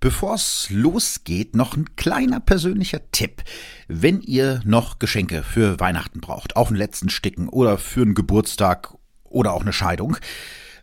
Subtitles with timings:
[0.00, 3.42] Bevor es losgeht, noch ein kleiner persönlicher Tipp.
[3.88, 8.94] Wenn ihr noch Geschenke für Weihnachten braucht, auf den letzten Sticken oder für einen Geburtstag
[9.24, 10.16] oder auch eine Scheidung,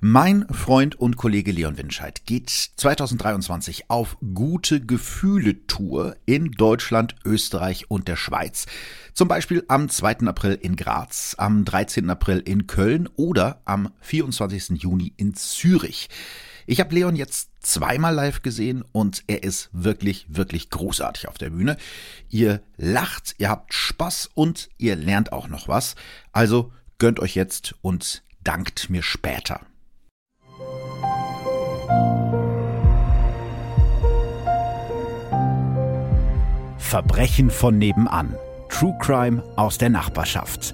[0.02, 7.90] mein Freund und Kollege Leon Winscheid geht 2023 auf gute Gefühle Tour in Deutschland, Österreich
[7.90, 8.66] und der Schweiz.
[9.14, 10.28] Zum Beispiel am 2.
[10.28, 12.10] April in Graz, am 13.
[12.10, 14.82] April in Köln oder am 24.
[14.82, 16.10] Juni in Zürich.
[16.68, 21.52] Ich habe Leon jetzt zweimal live gesehen und er ist wirklich, wirklich großartig auf der
[21.52, 21.78] Bühne.
[22.30, 25.96] Ihr lacht, ihr habt Spaß und ihr lernt auch noch was.
[26.32, 29.62] Also gönnt euch jetzt und dankt mir später.
[36.78, 38.36] Verbrechen von nebenan.
[38.70, 40.74] True Crime aus der Nachbarschaft.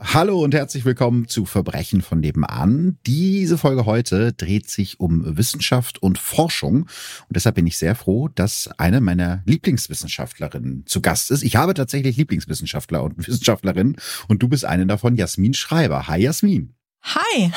[0.00, 2.98] Hallo und herzlich willkommen zu Verbrechen von nebenan.
[3.06, 8.28] Diese Folge heute dreht sich um Wissenschaft und Forschung und deshalb bin ich sehr froh,
[8.28, 11.42] dass eine meiner Lieblingswissenschaftlerinnen zu Gast ist.
[11.42, 13.96] Ich habe tatsächlich Lieblingswissenschaftler und Wissenschaftlerinnen
[14.28, 16.06] und du bist eine davon, Jasmin Schreiber.
[16.06, 16.74] Hi Jasmin.
[17.02, 17.52] Hi.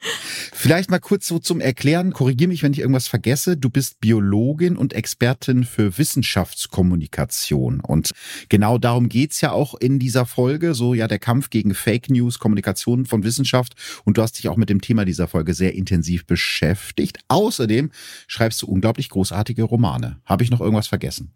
[0.00, 3.56] Vielleicht mal kurz so zum Erklären, korrigier mich, wenn ich irgendwas vergesse.
[3.56, 7.80] Du bist Biologin und Expertin für Wissenschaftskommunikation.
[7.80, 8.12] Und
[8.48, 12.38] genau darum geht's ja auch in dieser Folge, so ja der Kampf gegen Fake News,
[12.38, 13.74] Kommunikation von Wissenschaft.
[14.04, 17.18] Und du hast dich auch mit dem Thema dieser Folge sehr intensiv beschäftigt.
[17.28, 17.90] Außerdem
[18.26, 20.20] schreibst du unglaublich großartige Romane.
[20.24, 21.32] Habe ich noch irgendwas vergessen?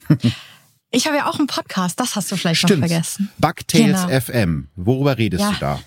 [0.95, 2.83] Ich habe ja auch einen Podcast, das hast du vielleicht Stimmt.
[2.83, 3.31] noch vergessen.
[3.39, 4.21] Bugtails genau.
[4.21, 4.69] FM.
[4.77, 5.53] Worüber redest ja.
[5.53, 5.81] du da?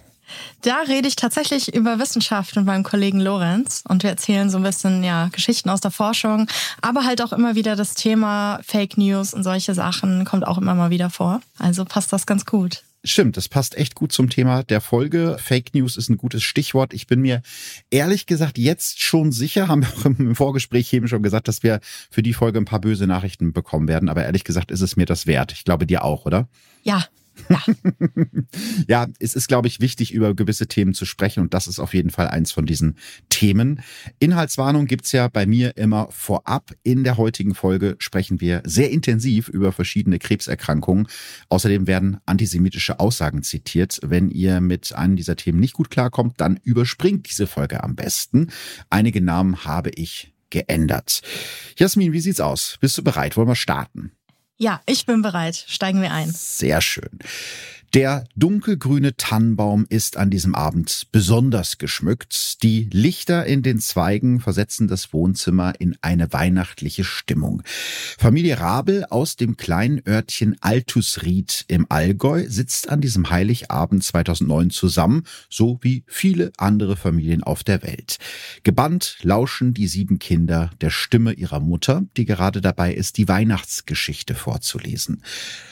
[0.62, 4.64] Da rede ich tatsächlich über Wissenschaft mit meinem Kollegen Lorenz und wir erzählen so ein
[4.64, 6.48] bisschen ja Geschichten aus der Forschung,
[6.82, 10.76] aber halt auch immer wieder das Thema Fake News und solche Sachen kommt auch immer
[10.76, 11.42] mal wieder vor.
[11.60, 12.84] Also passt das ganz gut.
[13.08, 15.38] Stimmt, das passt echt gut zum Thema der Folge.
[15.40, 16.92] Fake News ist ein gutes Stichwort.
[16.92, 17.44] Ich bin mir
[17.92, 21.82] ehrlich gesagt jetzt schon sicher, haben wir auch im Vorgespräch eben schon gesagt, dass wir
[22.10, 24.10] für die Folge ein paar böse Nachrichten bekommen werden.
[24.10, 25.52] Aber ehrlich gesagt ist es mir das wert.
[25.52, 26.48] Ich glaube dir auch, oder?
[26.82, 27.06] Ja,
[27.50, 27.64] ja.
[28.88, 31.94] ja, es ist, glaube ich, wichtig, über gewisse Themen zu sprechen und das ist auf
[31.94, 32.98] jeden Fall eins von diesen
[33.30, 33.82] Themen.
[34.20, 36.72] Inhaltswarnung gibt's ja bei mir immer vorab.
[36.84, 41.08] In der heutigen Folge sprechen wir sehr intensiv über verschiedene Krebserkrankungen.
[41.50, 44.00] Außerdem werden antisemitische Aussagen zitiert.
[44.04, 48.52] Wenn ihr mit einem dieser Themen nicht gut klarkommt, dann überspringt diese Folge am besten.
[48.90, 51.22] Einige Namen habe ich geändert.
[51.78, 52.78] Jasmin, wie sieht's aus?
[52.80, 53.36] Bist du bereit?
[53.36, 54.12] Wollen wir starten?
[54.58, 55.66] Ja, ich bin bereit.
[55.68, 56.32] Steigen wir ein.
[56.32, 57.20] Sehr schön.
[57.94, 62.62] Der dunkelgrüne Tannenbaum ist an diesem Abend besonders geschmückt.
[62.64, 67.62] Die Lichter in den Zweigen versetzen das Wohnzimmer in eine weihnachtliche Stimmung.
[68.18, 75.24] Familie Rabel aus dem kleinen Örtchen Altusried im Allgäu sitzt an diesem Heiligabend 2009 zusammen,
[75.50, 78.18] so wie viele andere Familien auf der Welt.
[78.64, 84.36] Gebannt lauschen die sieben Kinder der Stimme ihrer Mutter, die gerade dabei ist, die Weihnachtsgeschichte
[84.36, 85.22] vorzulesen.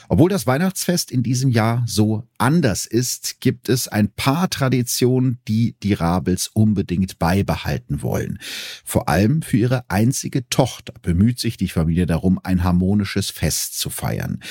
[0.10, 5.76] Obwohl das Weihnachtsfest in diesem Jahr so anders ist, gibt es ein paar Traditionen, die
[5.82, 8.40] die Rabels unbedingt beibehalten wollen.
[8.84, 13.90] Vor allem für ihre einzige Tochter bemüht sich die Familie darum, ein harmonisches Fest zu
[13.90, 14.42] feiern.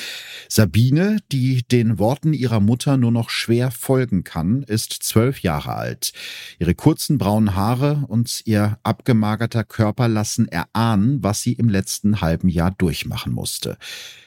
[0.48, 6.12] Sabine, die den Worten ihrer Mutter nur noch schwer folgen kann, ist zwölf Jahre alt.
[6.58, 12.48] Ihre kurzen braunen Haare und ihr abgemagerter Körper lassen erahnen, was sie im letzten halben
[12.48, 13.76] Jahr durchmachen musste.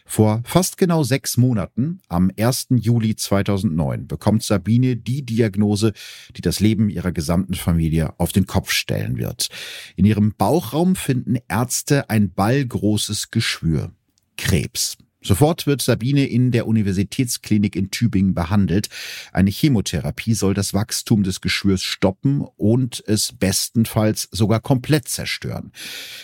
[0.06, 2.68] Vor fast genau sechs Monaten, am 1.
[2.70, 5.94] Juli 2009, bekommt Sabine die Diagnose,
[6.36, 9.50] die das Leben ihrer gesamten Familie auf den Kopf stellen wird.
[9.96, 13.92] In ihrem Bauchraum finden Ärzte ein ballgroßes Geschwür.
[14.38, 14.98] Krebs.
[15.26, 18.90] Sofort wird Sabine in der Universitätsklinik in Tübingen behandelt.
[19.34, 25.72] Eine Chemotherapie soll das Wachstum des Geschwürs stoppen und es bestenfalls sogar komplett zerstören.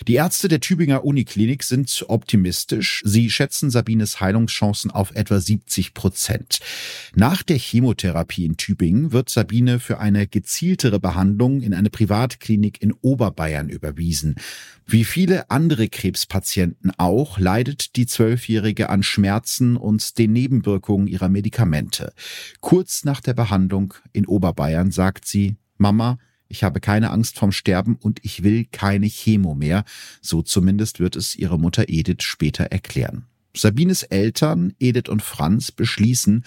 [0.08, 3.02] Die Ärzte der Tübinger Uniklinik sind optimistisch.
[3.04, 6.60] Sie schätzen Sabines Heilungschancen auf etwa 70 Prozent.
[7.16, 12.94] Nach der Chemotherapie in Tübingen wird Sabine für eine gezieltere Behandlung in eine Privatklinik in
[13.02, 14.36] Oberbayern überwiesen.
[14.86, 22.14] Wie viele andere Krebspatienten auch leidet die Zwölfjährige an Schmerzen und den Nebenwirkungen ihrer Medikamente.
[22.60, 26.18] Kurz nach der Behandlung in Oberbayern sagt sie, Mama,
[26.48, 29.86] ich habe keine Angst vom Sterben und ich will keine Chemo mehr.
[30.22, 33.26] So zumindest wird es ihre Mutter Edith später erklären.
[33.56, 36.44] Sabines Eltern, Edith und Franz, beschließen,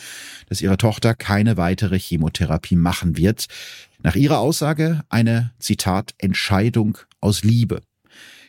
[0.48, 3.46] dass ihre Tochter keine weitere Chemotherapie machen wird.
[4.02, 7.82] Nach ihrer Aussage eine, Zitat, Entscheidung aus Liebe.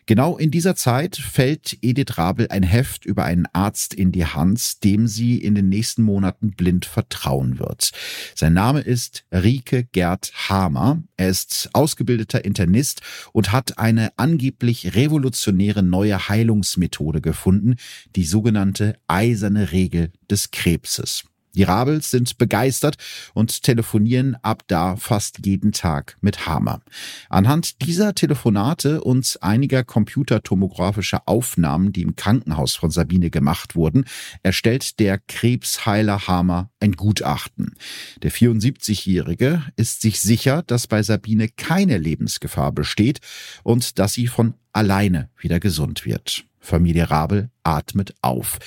[0.08, 4.84] Genau in dieser Zeit fällt Edith Rabel ein Heft über einen Arzt in die Hand,
[4.84, 7.92] dem sie in den nächsten Monaten blind vertrauen wird.
[8.36, 11.02] Sein Name ist Rike Gerd Hamer.
[11.18, 13.02] Er ist ausgebildeter Internist
[13.34, 17.76] und hat eine angeblich revolutionäre neue Heilungsmethode gefunden,
[18.16, 21.24] die sogenannte eiserne Regel des Krebses.
[21.56, 22.98] Die Rabels sind begeistert
[23.34, 26.82] und telefonieren ab da fast jeden Tag mit Hammer.
[27.30, 34.06] Anhand dieser Telefonate und einiger computertomografischer Aufnahmen, die im Krankenhaus von Sabine gemacht wurden,
[34.44, 37.76] erstellt der Krebsheiler Hammer ein Gutachten.
[38.22, 43.20] Der 74-Jährige ist sich sicher, dass bei Sabine keine Lebensgefahr besteht
[43.64, 46.46] und dass sie von alleine wieder gesund wird.
[46.60, 48.60] Familie Rabel atmet auf.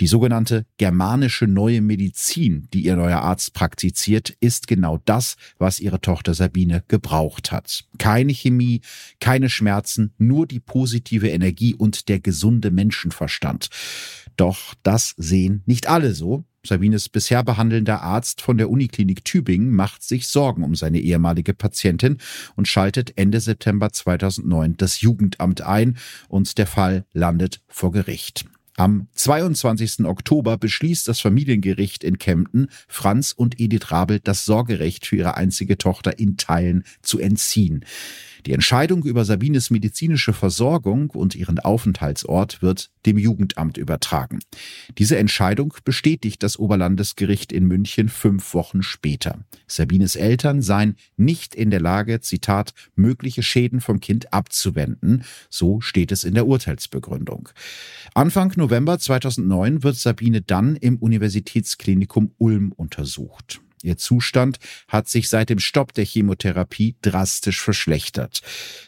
[0.00, 6.00] Die sogenannte germanische neue Medizin, die ihr neuer Arzt praktiziert, ist genau das, was ihre
[6.00, 7.84] Tochter Sabine gebraucht hat.
[7.98, 8.80] Keine Chemie,
[9.18, 13.70] keine Schmerzen, nur die positive Energie und der gesunde Menschenverstand.
[14.36, 16.44] Doch das sehen nicht alle so.
[16.64, 22.18] Sabines bisher behandelnder Arzt von der Uniklinik Tübingen macht sich Sorgen um seine ehemalige Patientin
[22.54, 25.96] und schaltet Ende September 2009 das Jugendamt ein
[26.28, 28.44] und der Fall landet vor Gericht.
[28.78, 30.04] Am 22.
[30.04, 35.78] Oktober beschließt das Familiengericht in Kempten, Franz und Edith Rabel das Sorgerecht für ihre einzige
[35.78, 37.84] Tochter in Teilen zu entziehen.
[38.46, 44.40] Die Entscheidung über Sabines medizinische Versorgung und ihren Aufenthaltsort wird dem Jugendamt übertragen.
[44.96, 49.44] Diese Entscheidung bestätigt das Oberlandesgericht in München fünf Wochen später.
[49.66, 55.24] Sabines Eltern seien nicht in der Lage, Zitat, mögliche Schäden vom Kind abzuwenden.
[55.50, 57.48] So steht es in der Urteilsbegründung.
[58.14, 63.60] Anfang November 2009 wird Sabine dann im Universitätsklinikum Ulm untersucht.
[63.82, 64.58] Ihr Zustand
[64.88, 68.40] hat sich seit dem Stopp der Chemotherapie drastisch verschlechtert.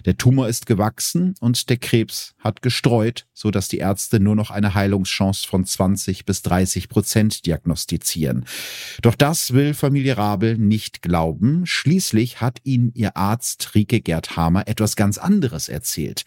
[0.05, 4.51] Der Tumor ist gewachsen und der Krebs hat gestreut, so dass die Ärzte nur noch
[4.51, 8.45] eine Heilungschance von 20 bis 30 Prozent diagnostizieren.
[9.03, 11.67] Doch das will Familie Rabel nicht glauben.
[11.67, 16.25] Schließlich hat ihnen ihr Arzt Rike Gerd Hamer etwas ganz anderes erzählt.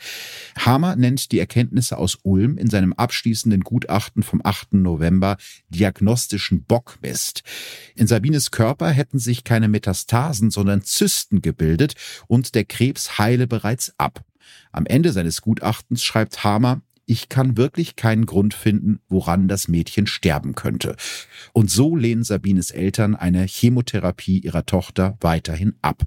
[0.57, 4.73] Hamer nennt die Erkenntnisse aus Ulm in seinem abschließenden Gutachten vom 8.
[4.73, 5.37] November
[5.69, 7.43] diagnostischen Bockmist.
[7.95, 11.95] In Sabines Körper hätten sich keine Metastasen, sondern Zysten gebildet
[12.27, 14.23] und der Krebs heile bereits ab.
[14.71, 20.07] Am Ende seines Gutachtens schreibt Hamer, ich kann wirklich keinen Grund finden, woran das Mädchen
[20.07, 20.95] sterben könnte.
[21.51, 26.03] Und so lehnen Sabines Eltern eine Chemotherapie ihrer Tochter weiterhin ab.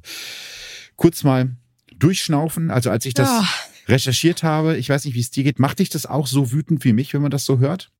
[0.97, 1.57] Kurz mal
[1.95, 3.47] durchschnaufen, also als ich das ja.
[3.87, 6.87] recherchiert habe, ich weiß nicht, wie es dir geht, macht dich das auch so wütend
[6.87, 7.91] wie mich, wenn man das so hört?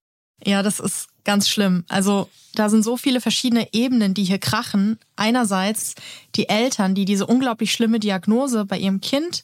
[0.45, 1.85] Ja, das ist ganz schlimm.
[1.89, 4.99] Also da sind so viele verschiedene Ebenen, die hier krachen.
[5.17, 5.95] Einerseits
[6.35, 9.43] die Eltern, die diese unglaublich schlimme Diagnose bei ihrem Kind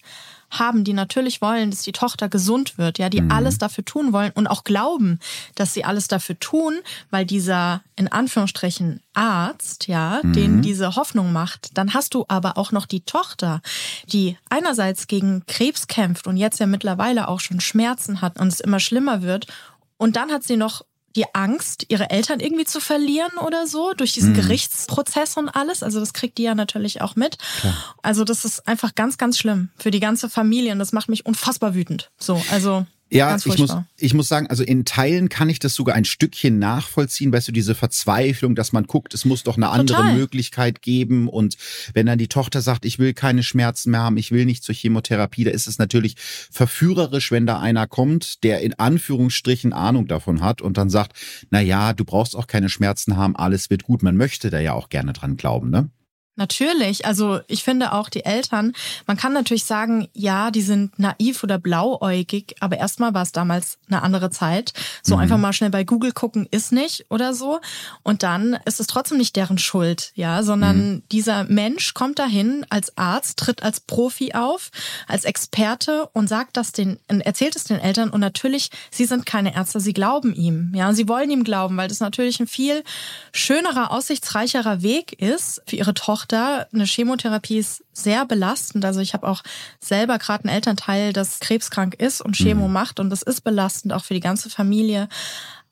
[0.59, 3.31] haben, die natürlich wollen, dass die Tochter gesund wird, ja, die mhm.
[3.31, 5.19] alles dafür tun wollen und auch glauben,
[5.55, 6.79] dass sie alles dafür tun,
[7.11, 10.33] weil dieser in Anführungsstrichen Arzt, ja, mhm.
[10.33, 13.61] den diese Hoffnung macht, dann hast du aber auch noch die Tochter,
[14.07, 18.61] die einerseits gegen Krebs kämpft und jetzt ja mittlerweile auch schon Schmerzen hat und es
[18.61, 19.47] immer schlimmer wird
[19.97, 20.83] und dann hat sie noch
[21.15, 24.37] die Angst, ihre Eltern irgendwie zu verlieren oder so, durch diesen mhm.
[24.37, 25.83] Gerichtsprozess und alles.
[25.83, 27.39] Also das kriegt die ja natürlich auch mit.
[27.61, 27.75] Klar.
[28.03, 31.27] Also das ist einfach ganz, ganz schlimm für die ganze Familie und das macht mich
[31.27, 32.11] unfassbar wütend.
[32.19, 32.87] So, also.
[33.13, 36.59] Ja, ich muss, ich muss sagen, also in Teilen kann ich das sogar ein Stückchen
[36.59, 40.15] nachvollziehen, weißt du, diese Verzweiflung, dass man guckt, es muss doch eine andere Total.
[40.17, 41.29] Möglichkeit geben.
[41.29, 41.57] Und
[41.93, 44.75] wenn dann die Tochter sagt, ich will keine Schmerzen mehr haben, ich will nicht zur
[44.75, 46.17] Chemotherapie, da ist es natürlich
[46.51, 51.17] verführerisch, wenn da einer kommt, der in Anführungsstrichen Ahnung davon hat und dann sagt,
[51.51, 54.03] na ja, du brauchst auch keine Schmerzen haben, alles wird gut.
[54.03, 55.91] Man möchte da ja auch gerne dran glauben, ne?
[56.35, 58.73] Natürlich, also ich finde auch die Eltern,
[59.07, 63.77] man kann natürlich sagen, ja, die sind naiv oder blauäugig, aber erstmal war es damals
[63.89, 64.73] eine andere Zeit.
[65.03, 65.23] So mhm.
[65.23, 67.61] einfach mal schnell bei Google gucken ist nicht oder so.
[68.03, 71.03] Und dann ist es trotzdem nicht deren Schuld, ja, sondern mhm.
[71.13, 74.71] dieser Mensch kommt dahin als Arzt, tritt als Profi auf,
[75.09, 79.55] als Experte und sagt das den, erzählt es den Eltern und natürlich, sie sind keine
[79.55, 82.85] Ärzte, sie glauben ihm, ja, sie wollen ihm glauben, weil das natürlich ein viel
[83.35, 86.69] schönerer, aussichtsreicherer Weg ist für ihre Tochter Tochter.
[86.73, 88.85] Eine Chemotherapie ist sehr belastend.
[88.85, 89.43] Also ich habe auch
[89.81, 92.73] selber gerade einen Elternteil, das krebskrank ist und Chemo mhm.
[92.73, 95.09] macht und das ist belastend auch für die ganze Familie.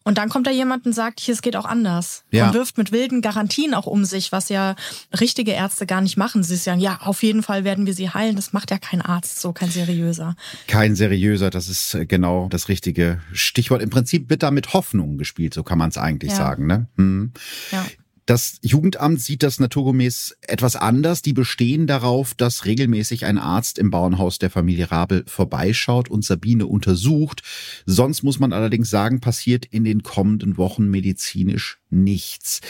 [0.02, 2.24] Und dann kommt da jemand und sagt, hier, es geht auch anders.
[2.30, 2.46] Ja.
[2.48, 4.74] Und wirft mit wilden Garantien auch um sich, was ja
[5.20, 6.42] richtige Ärzte gar nicht machen.
[6.42, 8.34] Sie sagen, ja, auf jeden Fall werden wir sie heilen.
[8.34, 10.36] Das macht ja kein Arzt, so kein seriöser.
[10.66, 13.82] Kein seriöser, das ist genau das richtige Stichwort.
[13.82, 16.36] Im Prinzip wird da mit Hoffnung gespielt, so kann man es eigentlich ja.
[16.38, 16.66] sagen.
[16.66, 16.86] Ne?
[16.96, 17.32] Hm.
[17.70, 17.84] Ja.
[18.30, 21.20] Das Jugendamt sieht das naturgemäß etwas anders.
[21.20, 26.68] Die bestehen darauf, dass regelmäßig ein Arzt im Bauernhaus der Familie Rabel vorbeischaut und Sabine
[26.68, 27.42] untersucht.
[27.86, 32.60] Sonst muss man allerdings sagen, passiert in den kommenden Wochen medizinisch nichts.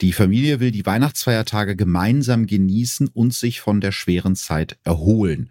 [0.00, 5.48] Die Familie will die Weihnachtsfeiertage gemeinsam genießen und sich von der schweren Zeit erholen.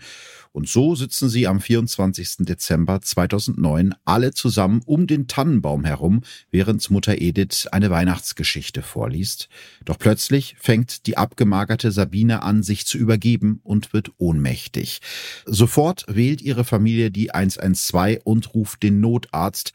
[0.53, 2.46] Und so sitzen sie am 24.
[2.46, 9.50] Dezember 2009 alle zusammen um den Tannenbaum herum, während Mutter Edith eine Weihnachtsgeschichte vorliest.
[9.84, 15.01] Doch plötzlich fängt die abgemagerte Sabine an, sich zu übergeben und wird ohnmächtig.
[15.48, 19.74] Sofort wählt ihre Familie die 112 und ruft den Notarzt.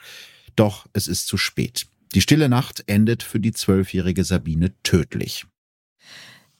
[0.54, 1.88] Doch es ist zu spät.
[2.14, 5.46] Die stille Nacht endet für die zwölfjährige Sabine tödlich.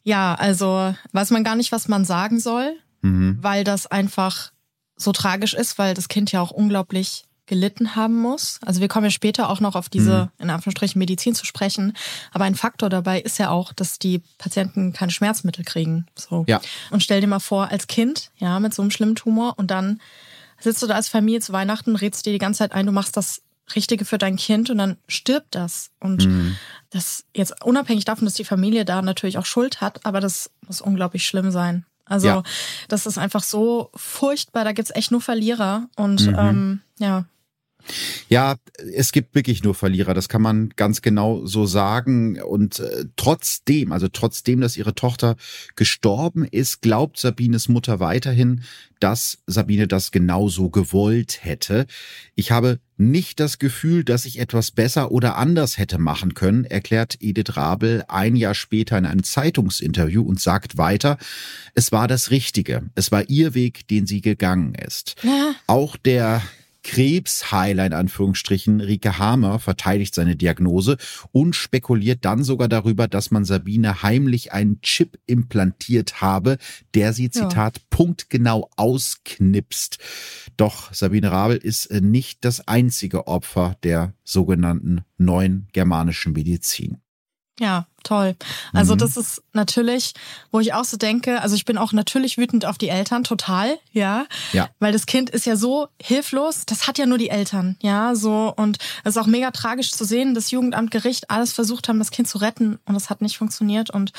[0.03, 3.39] Ja, also weiß man gar nicht, was man sagen soll mhm.
[3.41, 4.53] weil das einfach
[4.97, 8.59] so tragisch ist, weil das Kind ja auch unglaublich gelitten haben muss.
[8.67, 10.45] Also wir kommen ja später auch noch auf diese, mhm.
[10.45, 11.95] in Anführungsstrichen, Medizin zu sprechen.
[12.31, 16.07] Aber ein Faktor dabei ist ja auch, dass die Patienten keine Schmerzmittel kriegen.
[16.15, 16.45] So.
[16.47, 16.61] Ja.
[16.91, 20.01] Und stell dir mal vor, als Kind, ja, mit so einem schlimmen Tumor und dann
[20.61, 23.17] sitzt du da als Familie zu Weihnachten, redst dir die ganze Zeit ein, du machst
[23.17, 23.41] das
[23.75, 25.91] Richtige für dein Kind und dann stirbt das.
[26.01, 26.57] Und mhm.
[26.91, 30.81] das jetzt unabhängig davon, dass die Familie da natürlich auch Schuld hat, aber das muss
[30.81, 31.85] unglaublich schlimm sein.
[32.05, 32.43] Also ja.
[32.89, 35.89] das ist einfach so furchtbar, da gibt's echt nur Verlierer.
[35.97, 36.37] Und mhm.
[36.39, 37.25] ähm, ja.
[38.29, 38.57] Ja,
[38.95, 42.41] es gibt wirklich nur Verlierer, das kann man ganz genau so sagen.
[42.41, 45.37] Und äh, trotzdem, also trotzdem, dass ihre Tochter
[45.77, 48.63] gestorben ist, glaubt Sabines Mutter weiterhin,
[49.01, 51.87] dass Sabine das genauso gewollt hätte.
[52.35, 57.17] Ich habe nicht das Gefühl, dass ich etwas besser oder anders hätte machen können, erklärt
[57.21, 61.17] Edith Rabel ein Jahr später in einem Zeitungsinterview und sagt weiter,
[61.75, 62.91] es war das Richtige.
[62.97, 65.15] Es war ihr Weg, den sie gegangen ist.
[65.23, 65.55] Ja.
[65.67, 66.43] Auch der
[66.89, 70.97] Krebsheiler in Anführungsstrichen, Rike Hamer, verteidigt seine Diagnose
[71.33, 76.57] und spekuliert dann sogar darüber, dass man Sabine heimlich einen Chip implantiert habe,
[76.95, 77.83] der sie, Zitat, ja.
[77.91, 79.99] punktgenau ausknipst.
[80.57, 87.03] Doch Sabine Rabel ist nicht das einzige Opfer der sogenannten neuen germanischen Medizin.
[87.61, 88.37] Ja, toll.
[88.73, 88.99] Also mhm.
[88.99, 90.15] das ist natürlich,
[90.51, 93.79] wo ich auch so denke, also ich bin auch natürlich wütend auf die Eltern, total,
[93.93, 94.27] ja.
[94.53, 94.69] Ja.
[94.79, 98.53] Weil das Kind ist ja so hilflos, das hat ja nur die Eltern, ja, so.
[98.57, 102.11] Und es ist auch mega tragisch zu sehen, dass Jugendamt, Gericht alles versucht haben, das
[102.11, 103.91] Kind zu retten und es hat nicht funktioniert.
[103.91, 104.13] Und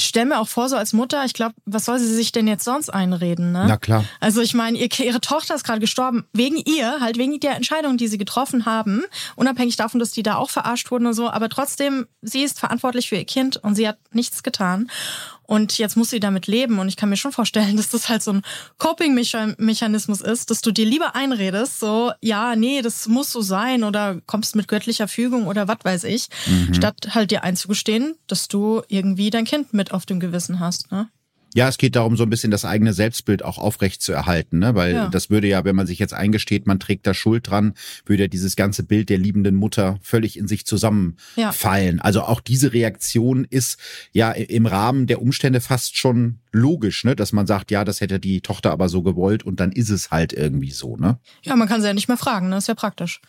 [0.00, 2.64] stell mir auch vor, so als Mutter, ich glaube, was soll sie sich denn jetzt
[2.64, 3.52] sonst einreden?
[3.52, 3.66] Ne?
[3.68, 4.04] Na klar.
[4.20, 7.96] Also ich meine, ihr, ihre Tochter ist gerade gestorben, wegen ihr, halt wegen der Entscheidung,
[7.96, 9.02] die sie getroffen haben,
[9.36, 13.08] unabhängig davon, dass die da auch verarscht wurden und so, aber trotzdem, sie ist verantwortlich
[13.08, 14.90] für ihr Kind und sie hat nichts getan.
[15.50, 16.78] Und jetzt muss sie damit leben.
[16.78, 18.42] Und ich kann mir schon vorstellen, dass das halt so ein
[18.78, 24.20] Coping-Mechanismus ist, dass du dir lieber einredest, so, ja, nee, das muss so sein oder
[24.26, 26.72] kommst mit göttlicher Fügung oder was weiß ich, mhm.
[26.72, 30.92] statt halt dir einzugestehen, dass du irgendwie dein Kind mit auf dem Gewissen hast.
[30.92, 31.08] Ne?
[31.54, 34.74] Ja, es geht darum, so ein bisschen das eigene Selbstbild auch aufrecht zu erhalten, ne?
[34.74, 35.08] weil ja.
[35.08, 37.74] das würde ja, wenn man sich jetzt eingesteht, man trägt da Schuld dran,
[38.06, 41.96] würde ja dieses ganze Bild der liebenden Mutter völlig in sich zusammenfallen.
[41.96, 42.02] Ja.
[42.02, 43.78] Also auch diese Reaktion ist
[44.12, 47.16] ja im Rahmen der Umstände fast schon logisch, ne?
[47.16, 50.10] dass man sagt, ja, das hätte die Tochter aber so gewollt und dann ist es
[50.10, 50.96] halt irgendwie so.
[50.96, 51.18] Ne?
[51.42, 52.58] Ja, man kann sie ja nicht mehr fragen, ne?
[52.58, 53.20] ist ja praktisch.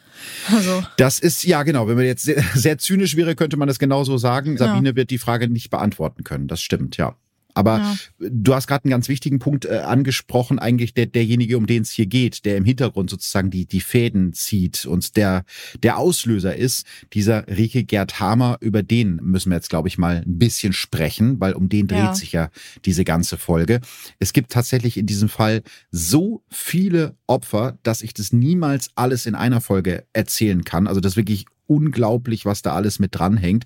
[0.52, 0.84] Also.
[0.98, 4.18] Das ist, ja genau, wenn man jetzt sehr, sehr zynisch wäre, könnte man das genauso
[4.18, 4.58] sagen.
[4.58, 4.96] Sabine ja.
[4.96, 7.16] wird die Frage nicht beantworten können, das stimmt, ja.
[7.54, 7.96] Aber ja.
[8.20, 11.92] du hast gerade einen ganz wichtigen Punkt äh, angesprochen, eigentlich der, derjenige, um den es
[11.92, 15.44] hier geht, der im Hintergrund sozusagen die, die Fäden zieht und der,
[15.84, 20.24] der Auslöser ist, dieser Rike Gerd Hamer, über den müssen wir jetzt, glaube ich, mal
[20.26, 22.16] ein bisschen sprechen, weil um den dreht ja.
[22.16, 22.50] sich ja
[22.86, 23.82] diese ganze Folge.
[24.20, 29.36] Es gibt tatsächlich in diesem Fall so viele Opfer, dass ich das niemals alles in
[29.36, 30.88] einer Folge erzählen kann.
[30.88, 33.64] Also das wirklich unglaublich, was da alles mit dranhängt.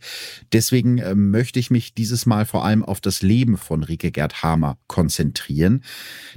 [0.54, 4.44] Deswegen äh, möchte ich mich dieses Mal vor allem auf das Leben von Rike Gerd
[4.44, 5.84] Hamer konzentrieren.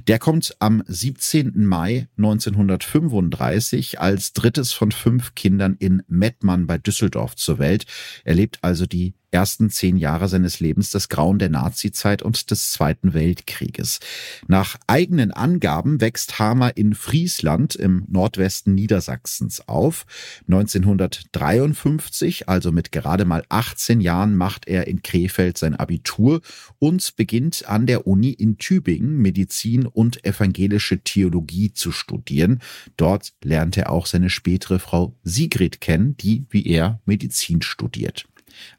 [0.07, 1.65] Der kommt am 17.
[1.65, 7.85] Mai 1935 als drittes von fünf Kindern in Mettmann bei Düsseldorf zur Welt.
[8.23, 12.71] Er lebt also die ersten zehn Jahre seines Lebens das Grauen der Nazizeit und des
[12.71, 13.99] Zweiten Weltkrieges.
[14.47, 20.05] Nach eigenen Angaben wächst Hamer in Friesland im Nordwesten Niedersachsens auf.
[20.47, 26.41] 1953, also mit gerade mal 18 Jahren, macht er in Krefeld sein Abitur
[26.79, 32.59] und beginnt an der Uni in Tübingen Medizin und evangelische Theologie zu studieren.
[32.97, 38.27] Dort lernt er auch seine spätere Frau Sigrid kennen, die wie er Medizin studiert.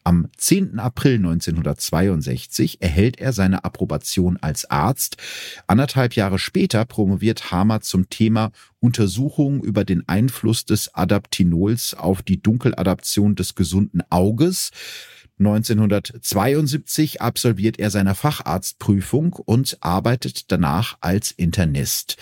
[0.04, 0.78] Am 10.
[0.78, 5.16] April 1962 erhält er seine Approbation als Arzt.
[5.66, 12.42] Anderthalb Jahre später promoviert Hamer zum Thema Untersuchungen über den Einfluss des Adaptinols auf die
[12.42, 14.70] Dunkeladaption des gesunden Auges.
[15.38, 22.16] 1972 absolviert er seine Facharztprüfung und arbeitet danach als Internist.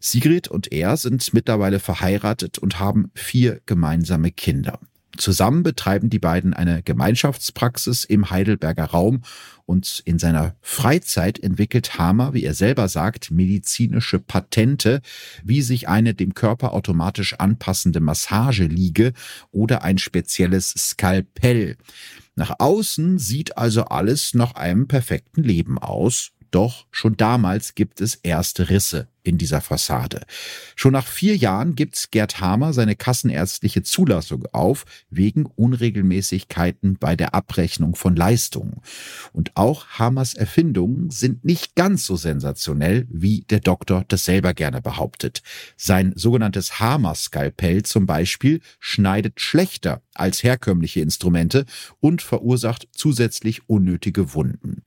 [0.00, 4.78] Sigrid und er sind mittlerweile verheiratet und haben vier gemeinsame Kinder.
[5.16, 9.22] Zusammen betreiben die beiden eine Gemeinschaftspraxis im Heidelberger Raum
[9.64, 15.00] und in seiner Freizeit entwickelt Hamer, wie er selber sagt, medizinische Patente,
[15.42, 19.12] wie sich eine dem Körper automatisch anpassende Massage liege
[19.52, 21.76] oder ein spezielles Skalpell.
[22.34, 28.16] Nach außen sieht also alles nach einem perfekten Leben aus, doch schon damals gibt es
[28.16, 30.20] erste Risse in dieser Fassade.
[30.76, 37.34] Schon nach vier Jahren gibt Gerd Hamer seine kassenärztliche Zulassung auf, wegen Unregelmäßigkeiten bei der
[37.34, 38.82] Abrechnung von Leistungen.
[39.32, 44.82] Und auch Hamers Erfindungen sind nicht ganz so sensationell, wie der Doktor das selber gerne
[44.82, 45.42] behauptet.
[45.76, 51.64] Sein sogenanntes Hammer-Skalpell zum Beispiel schneidet schlechter als herkömmliche Instrumente
[52.00, 54.82] und verursacht zusätzlich unnötige Wunden.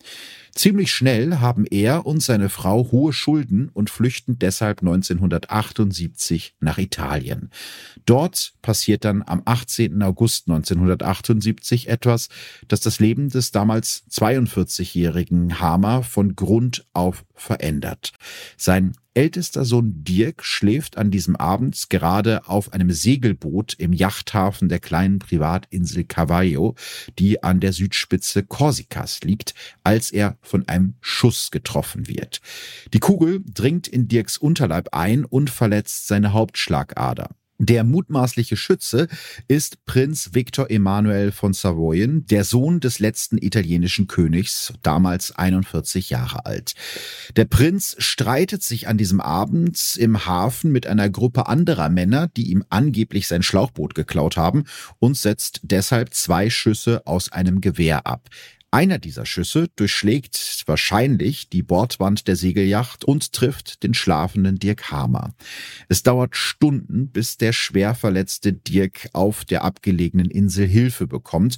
[0.54, 6.78] Ziemlich schnell haben er und seine Frau hohe Schulden und flüchten flüchten deshalb 1978 nach
[6.78, 7.50] Italien.
[8.06, 10.02] Dort passiert dann am 18.
[10.04, 12.30] August 1978 etwas,
[12.68, 18.12] das das Leben des damals 42-jährigen Hamer von Grund auf verändert.
[18.58, 24.80] Sein ältester Sohn Dirk schläft an diesem Abend gerade auf einem Segelboot im Yachthafen der
[24.80, 26.76] kleinen Privatinsel Cavallo,
[27.18, 32.42] die an der Südspitze Korsikas liegt, als er von einem Schuss getroffen wird.
[32.94, 37.30] Die Kugel dringt in Dirks Unterleib ein und verletzt seine Hauptschlagader.
[37.60, 39.08] Der mutmaßliche Schütze
[39.48, 46.46] ist Prinz Victor Emanuel von Savoyen, der Sohn des letzten italienischen Königs, damals 41 Jahre
[46.46, 46.76] alt.
[47.36, 52.52] Der Prinz streitet sich an diesem Abend im Hafen mit einer Gruppe anderer Männer, die
[52.52, 54.66] ihm angeblich sein Schlauchboot geklaut haben,
[55.00, 58.30] und setzt deshalb zwei Schüsse aus einem Gewehr ab.
[58.70, 65.34] Einer dieser Schüsse durchschlägt wahrscheinlich die Bordwand der Segelyacht und trifft den schlafenden Dirk Hamer.
[65.88, 71.58] Es dauert Stunden, bis der schwer verletzte Dirk auf der abgelegenen Insel Hilfe bekommt.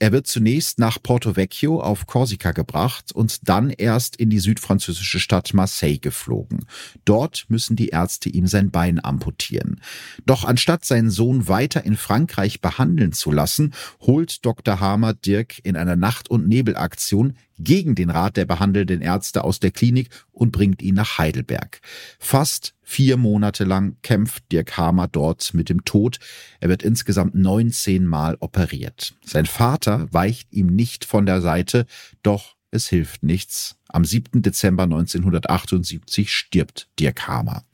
[0.00, 5.20] Er wird zunächst nach Porto Vecchio auf Korsika gebracht und dann erst in die südfranzösische
[5.20, 6.66] Stadt Marseille geflogen.
[7.04, 9.80] Dort müssen die Ärzte ihm sein Bein amputieren.
[10.26, 14.80] Doch anstatt seinen Sohn weiter in Frankreich behandeln zu lassen, holt Dr.
[14.80, 19.70] Hamer Dirk in einer Nacht- und Nebelaktion gegen den Rat der behandelnden Ärzte aus der
[19.70, 21.80] Klinik und bringt ihn nach Heidelberg.
[22.18, 26.18] Fast vier Monate lang kämpft Dirk Hamer dort mit dem Tod.
[26.60, 29.14] Er wird insgesamt 19 Mal operiert.
[29.24, 31.86] Sein Vater weicht ihm nicht von der Seite,
[32.22, 33.76] doch es hilft nichts.
[33.88, 34.42] Am 7.
[34.42, 37.64] Dezember 1978 stirbt Dirk Hamer.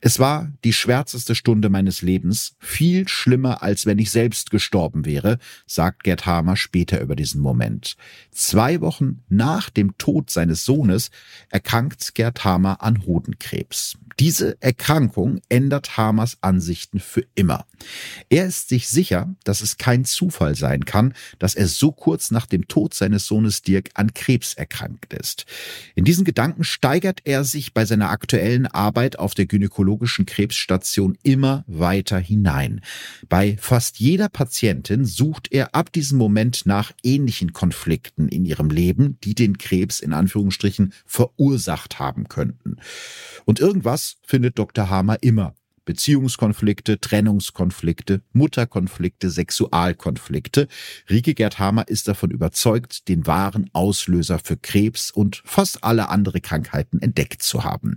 [0.00, 5.38] Es war die schwärzeste Stunde meines Lebens, viel schlimmer, als wenn ich selbst gestorben wäre,
[5.66, 7.96] sagt Gerd Hamer später über diesen Moment.
[8.30, 11.10] Zwei Wochen nach dem Tod seines Sohnes
[11.50, 13.96] erkrankt Gerd Hamer an Hodenkrebs.
[14.18, 17.66] Diese Erkrankung ändert Hamers Ansichten für immer.
[18.30, 22.46] Er ist sich sicher, dass es kein Zufall sein kann, dass er so kurz nach
[22.46, 25.44] dem Tod seines Sohnes Dirk an Krebs erkrankt ist.
[25.94, 29.44] In diesen Gedanken steigert er sich bei seiner aktuellen Arbeit auf der
[29.86, 32.80] gynäkologischen Krebsstation immer weiter hinein.
[33.28, 39.18] Bei fast jeder Patientin sucht er ab diesem Moment nach ähnlichen Konflikten in ihrem Leben,
[39.22, 42.76] die den Krebs in Anführungsstrichen verursacht haben könnten.
[43.44, 44.90] Und irgendwas findet Dr.
[44.90, 45.54] Hamer immer.
[45.86, 50.68] Beziehungskonflikte, Trennungskonflikte, Mutterkonflikte, Sexualkonflikte.
[51.08, 56.42] Rike Gerd Hamer ist davon überzeugt, den wahren Auslöser für Krebs und fast alle andere
[56.42, 57.96] Krankheiten entdeckt zu haben.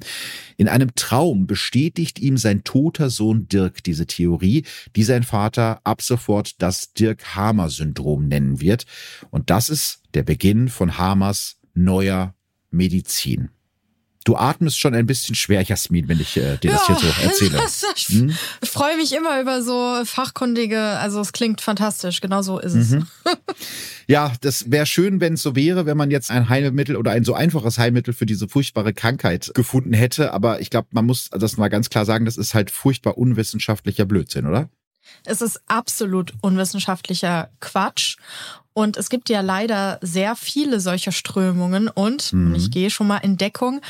[0.55, 4.63] In einem Traum bestätigt ihm sein toter Sohn Dirk diese Theorie,
[4.95, 8.85] die sein Vater ab sofort das Dirk-Hamer-Syndrom nennen wird.
[9.31, 12.35] Und das ist der Beginn von Hamers neuer
[12.69, 13.49] Medizin.
[14.29, 17.07] Du atmest schon ein bisschen schwer, Jasmin, wenn ich äh, dir ja, das hier so
[17.23, 17.63] erzähle.
[17.95, 18.31] ich hm?
[18.61, 22.91] freue mich immer über so fachkundige, also es klingt fantastisch, genau so ist es.
[22.91, 23.07] Mhm.
[24.07, 27.23] Ja, das wäre schön, wenn es so wäre, wenn man jetzt ein Heilmittel oder ein
[27.23, 30.33] so einfaches Heilmittel für diese furchtbare Krankheit gefunden hätte.
[30.33, 34.05] Aber ich glaube, man muss das mal ganz klar sagen, das ist halt furchtbar unwissenschaftlicher
[34.05, 34.69] Blödsinn, oder?
[35.25, 38.17] Es ist absolut unwissenschaftlicher Quatsch.
[38.73, 41.87] Und es gibt ja leider sehr viele solcher Strömungen.
[41.87, 42.55] Und mhm.
[42.55, 43.81] ich gehe schon mal in Deckung.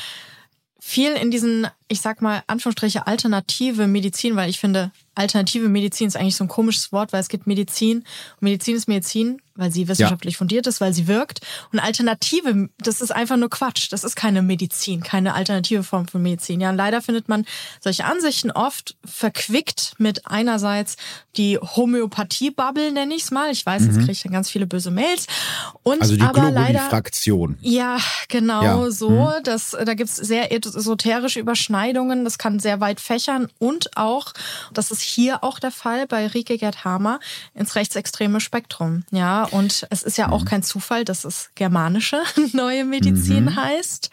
[0.80, 6.16] Viel in diesen ich sag mal, Anführungsstriche alternative Medizin, weil ich finde, alternative Medizin ist
[6.16, 9.88] eigentlich so ein komisches Wort, weil es gibt Medizin und Medizin ist Medizin, weil sie
[9.88, 10.38] wissenschaftlich ja.
[10.38, 11.40] fundiert ist, weil sie wirkt.
[11.72, 13.92] Und Alternative, das ist einfach nur Quatsch.
[13.92, 16.60] Das ist keine Medizin, keine alternative Form von Medizin.
[16.60, 17.44] Ja, und leider findet man
[17.80, 20.96] solche Ansichten oft verquickt mit einerseits
[21.36, 23.50] die Homöopathie-Bubble, nenne ich es mal.
[23.50, 23.88] Ich weiß, mhm.
[23.88, 25.26] jetzt kriege ich dann ganz viele böse Mails.
[25.82, 27.58] Und also die Globuli-Fraktion.
[27.60, 27.98] Ja,
[28.28, 28.90] genau ja.
[28.90, 29.10] so.
[29.10, 29.42] Mhm.
[29.44, 31.79] Das, da gibt's sehr esoterische Überschneidungen.
[32.24, 34.32] Das kann sehr weit fächern und auch,
[34.72, 37.20] das ist hier auch der Fall bei Rike Gerd Hamer,
[37.54, 39.04] ins rechtsextreme Spektrum.
[39.10, 40.46] Ja, und es ist ja auch mhm.
[40.46, 42.20] kein Zufall, dass es germanische
[42.52, 43.56] neue Medizin mhm.
[43.56, 44.10] heißt.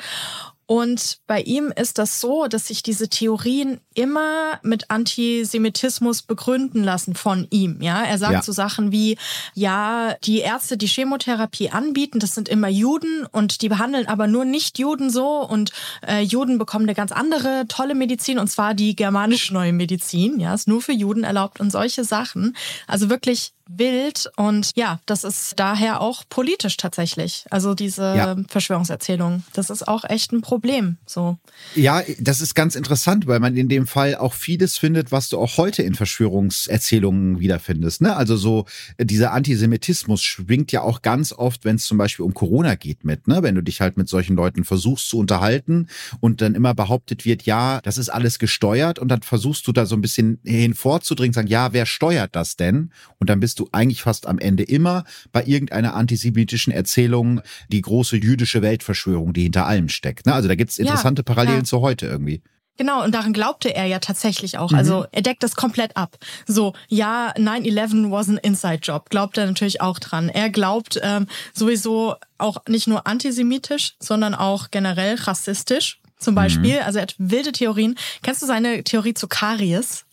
[0.67, 7.15] Und bei ihm ist das so, dass sich diese Theorien immer mit Antisemitismus begründen lassen
[7.15, 7.81] von ihm.
[7.81, 8.41] Ja, er sagt ja.
[8.41, 9.17] so Sachen wie,
[9.53, 14.43] ja, die Ärzte, die Chemotherapie anbieten, das sind immer Juden und die behandeln aber nur
[14.43, 15.71] nicht Juden so und
[16.05, 20.37] äh, Juden bekommen eine ganz andere tolle Medizin und zwar die germanische neue Medizin.
[20.37, 22.57] Ja, ist nur für Juden erlaubt und solche Sachen.
[22.87, 27.45] Also wirklich wild und ja, das ist daher auch politisch tatsächlich.
[27.49, 28.35] Also diese ja.
[28.47, 30.97] Verschwörungserzählung, das ist auch echt ein Problem.
[31.05, 31.37] So.
[31.75, 35.37] Ja, das ist ganz interessant, weil man in dem Fall auch vieles findet, was du
[35.37, 38.01] auch heute in Verschwörungserzählungen wiederfindest.
[38.01, 38.15] Ne?
[38.15, 38.65] Also so
[38.99, 43.27] dieser Antisemitismus schwingt ja auch ganz oft, wenn es zum Beispiel um Corona geht mit,
[43.27, 43.43] ne?
[43.43, 45.87] wenn du dich halt mit solchen Leuten versuchst zu unterhalten
[46.19, 49.85] und dann immer behauptet wird, ja, das ist alles gesteuert und dann versuchst du da
[49.85, 52.91] so ein bisschen hinvorzudringen, sagen, ja, wer steuert das denn?
[53.19, 58.17] Und dann bist du eigentlich fast am Ende immer bei irgendeiner antisemitischen Erzählung die große
[58.17, 60.25] jüdische Weltverschwörung, die hinter allem steckt.
[60.25, 60.33] Ne?
[60.33, 61.65] Also da gibt es interessante ja, Parallelen ja.
[61.65, 62.41] zu heute irgendwie.
[62.77, 64.71] Genau, und daran glaubte er ja tatsächlich auch.
[64.71, 65.05] Also mhm.
[65.11, 66.17] er deckt das komplett ab.
[66.45, 70.29] So, ja, 9-11 was ein Inside-Job, glaubt er natürlich auch dran.
[70.29, 75.99] Er glaubt ähm, sowieso auch nicht nur antisemitisch, sondern auch generell rassistisch.
[76.19, 76.35] Zum mhm.
[76.35, 76.83] Beispiel, mhm.
[76.85, 77.95] also er hat wilde Theorien.
[78.21, 80.05] Kennst du seine Theorie zu Karies?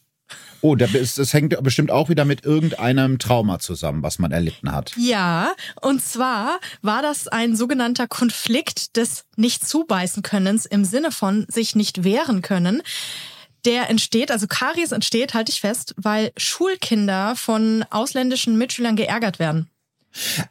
[0.60, 4.92] Oh, das hängt bestimmt auch wieder mit irgendeinem Trauma zusammen, was man erlitten hat.
[4.96, 12.04] Ja, und zwar war das ein sogenannter Konflikt des Nicht-Zubeißen-Könnens im Sinne von sich nicht
[12.04, 12.82] wehren können
[13.64, 19.70] der entsteht, also Karies entsteht, halte ich fest, weil Schulkinder von ausländischen Mitschülern geärgert werden.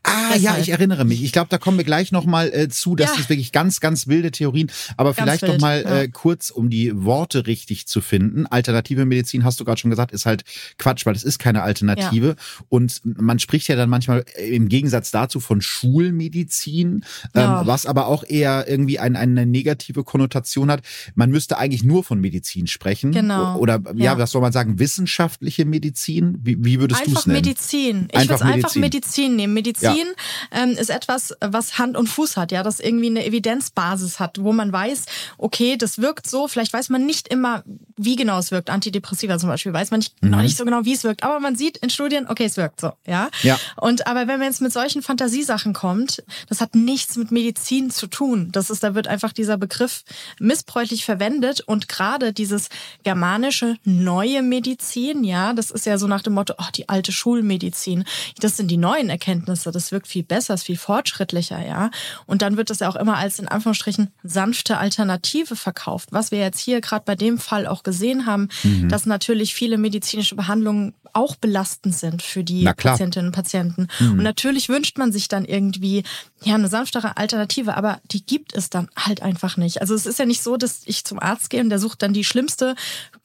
[0.03, 0.41] Ah Deshalb.
[0.41, 1.23] ja, ich erinnere mich.
[1.23, 2.95] Ich glaube, da kommen wir gleich nochmal äh, zu.
[2.95, 3.21] Das ja.
[3.21, 4.69] ist wirklich ganz, ganz wilde Theorien.
[4.97, 6.01] Aber ganz vielleicht wild, noch mal ja.
[6.01, 8.45] äh, kurz, um die Worte richtig zu finden.
[8.45, 10.43] Alternative Medizin, hast du gerade schon gesagt, ist halt
[10.77, 12.27] Quatsch, weil es ist keine Alternative.
[12.27, 12.63] Ja.
[12.69, 18.23] Und man spricht ja dann manchmal im Gegensatz dazu von Schulmedizin, ähm, was aber auch
[18.27, 20.81] eher irgendwie ein, eine negative Konnotation hat.
[21.15, 23.11] Man müsste eigentlich nur von Medizin sprechen.
[23.11, 23.57] Genau.
[23.57, 26.39] Oder ja, was soll man sagen, wissenschaftliche Medizin?
[26.43, 27.43] Wie, wie würdest du es nennen?
[27.43, 28.07] Medizin.
[28.11, 29.52] Ich würde einfach Medizin nehmen.
[29.53, 30.07] Medizin
[30.51, 30.63] ja.
[30.63, 34.53] ähm, ist etwas, was Hand und Fuß hat, ja, das irgendwie eine Evidenzbasis hat, wo
[34.53, 35.05] man weiß,
[35.37, 36.47] okay, das wirkt so.
[36.47, 37.63] Vielleicht weiß man nicht immer,
[37.95, 38.69] wie genau es wirkt.
[38.69, 40.29] Antidepressiva zum Beispiel weiß man nicht, mhm.
[40.31, 42.81] noch nicht so genau, wie es wirkt, aber man sieht in Studien, okay, es wirkt
[42.81, 43.29] so, ja.
[43.41, 43.59] ja.
[43.77, 48.07] Und aber wenn man jetzt mit solchen Fantasiesachen kommt, das hat nichts mit Medizin zu
[48.07, 48.49] tun.
[48.51, 50.03] Das ist, da wird einfach dieser Begriff
[50.39, 52.69] missbräuchlich verwendet und gerade dieses
[53.03, 58.05] germanische neue Medizin, ja, das ist ja so nach dem Motto, oh, die alte Schulmedizin.
[58.39, 59.42] Das sind die neuen Erkenntnisse.
[59.43, 61.91] Erkenntnisse, das wirkt viel besser, ist viel fortschrittlicher, ja.
[62.25, 66.09] Und dann wird das ja auch immer als in Anführungsstrichen sanfte Alternative verkauft.
[66.11, 68.89] Was wir jetzt hier gerade bei dem Fall auch gesehen haben, mhm.
[68.89, 73.87] dass natürlich viele medizinische Behandlungen auch belastend sind für die Patientinnen und Patienten.
[73.99, 74.11] Mhm.
[74.13, 76.03] Und natürlich wünscht man sich dann irgendwie
[76.43, 79.81] ja eine sanftere Alternative, aber die gibt es dann halt einfach nicht.
[79.81, 82.13] Also es ist ja nicht so, dass ich zum Arzt gehe und der sucht dann
[82.13, 82.75] die schlimmste,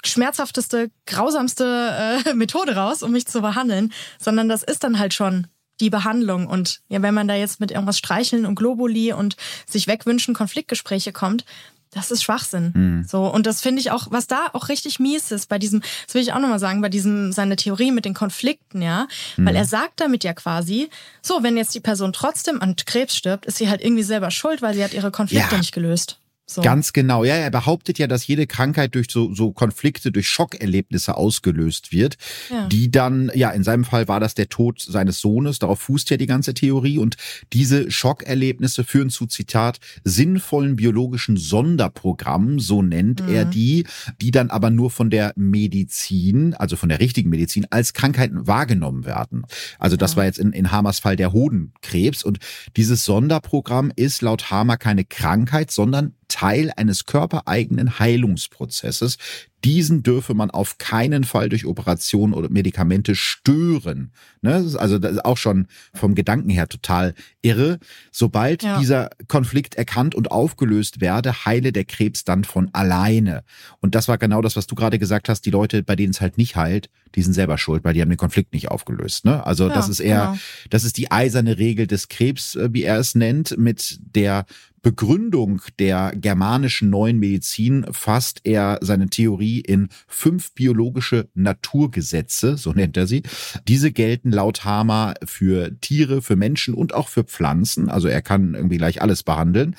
[0.04, 5.46] schmerzhafteste, grausamste äh, Methode raus, um mich zu behandeln, sondern das ist dann halt schon
[5.80, 6.46] die Behandlung.
[6.46, 9.36] Und ja, wenn man da jetzt mit irgendwas streicheln und Globuli und
[9.66, 11.44] sich wegwünschen, Konfliktgespräche kommt,
[11.90, 12.72] das ist Schwachsinn.
[12.74, 13.04] Mhm.
[13.08, 13.26] So.
[13.26, 16.22] Und das finde ich auch, was da auch richtig mies ist bei diesem, das will
[16.22, 19.08] ich auch nochmal sagen, bei diesem, seine Theorie mit den Konflikten, ja.
[19.36, 19.46] Mhm.
[19.46, 20.90] Weil er sagt damit ja quasi,
[21.22, 24.60] so, wenn jetzt die Person trotzdem an Krebs stirbt, ist sie halt irgendwie selber schuld,
[24.60, 25.58] weil sie hat ihre Konflikte ja.
[25.58, 26.18] nicht gelöst.
[26.50, 26.62] So.
[26.62, 27.24] Ganz genau.
[27.24, 32.16] Ja, er behauptet ja, dass jede Krankheit durch so, so Konflikte, durch Schockerlebnisse ausgelöst wird,
[32.48, 32.66] ja.
[32.68, 36.16] die dann, ja, in seinem Fall war das der Tod seines Sohnes, darauf fußt ja
[36.16, 37.16] die ganze Theorie und
[37.52, 43.34] diese Schockerlebnisse führen zu, Zitat, sinnvollen biologischen Sonderprogrammen, so nennt mhm.
[43.34, 43.86] er die,
[44.22, 49.04] die dann aber nur von der Medizin, also von der richtigen Medizin, als Krankheiten wahrgenommen
[49.04, 49.44] werden.
[49.78, 50.16] Also das ja.
[50.16, 52.38] war jetzt in, in Hamers Fall der Hodenkrebs und
[52.74, 59.16] dieses Sonderprogramm ist laut Hamer keine Krankheit, sondern Teil eines körpereigenen Heilungsprozesses.
[59.64, 64.12] Diesen dürfe man auf keinen Fall durch Operationen oder Medikamente stören.
[64.40, 64.54] Ne?
[64.78, 67.80] Also das ist auch schon vom Gedanken her total irre.
[68.12, 68.78] Sobald ja.
[68.78, 73.42] dieser Konflikt erkannt und aufgelöst werde, heile der Krebs dann von alleine.
[73.80, 75.44] Und das war genau das, was du gerade gesagt hast.
[75.44, 78.10] Die Leute, bei denen es halt nicht heilt, die sind selber schuld, weil die haben
[78.10, 79.24] den Konflikt nicht aufgelöst.
[79.24, 79.44] Ne?
[79.44, 80.38] Also ja, das ist eher, genau.
[80.70, 84.46] das ist die eiserne Regel des Krebs, äh, wie er es nennt, mit der
[84.88, 92.96] Begründung der germanischen neuen Medizin fasst er seine Theorie in fünf biologische Naturgesetze, so nennt
[92.96, 93.22] er sie.
[93.68, 97.90] Diese gelten laut Hamer für Tiere, für Menschen und auch für Pflanzen.
[97.90, 99.76] Also er kann irgendwie gleich alles behandeln.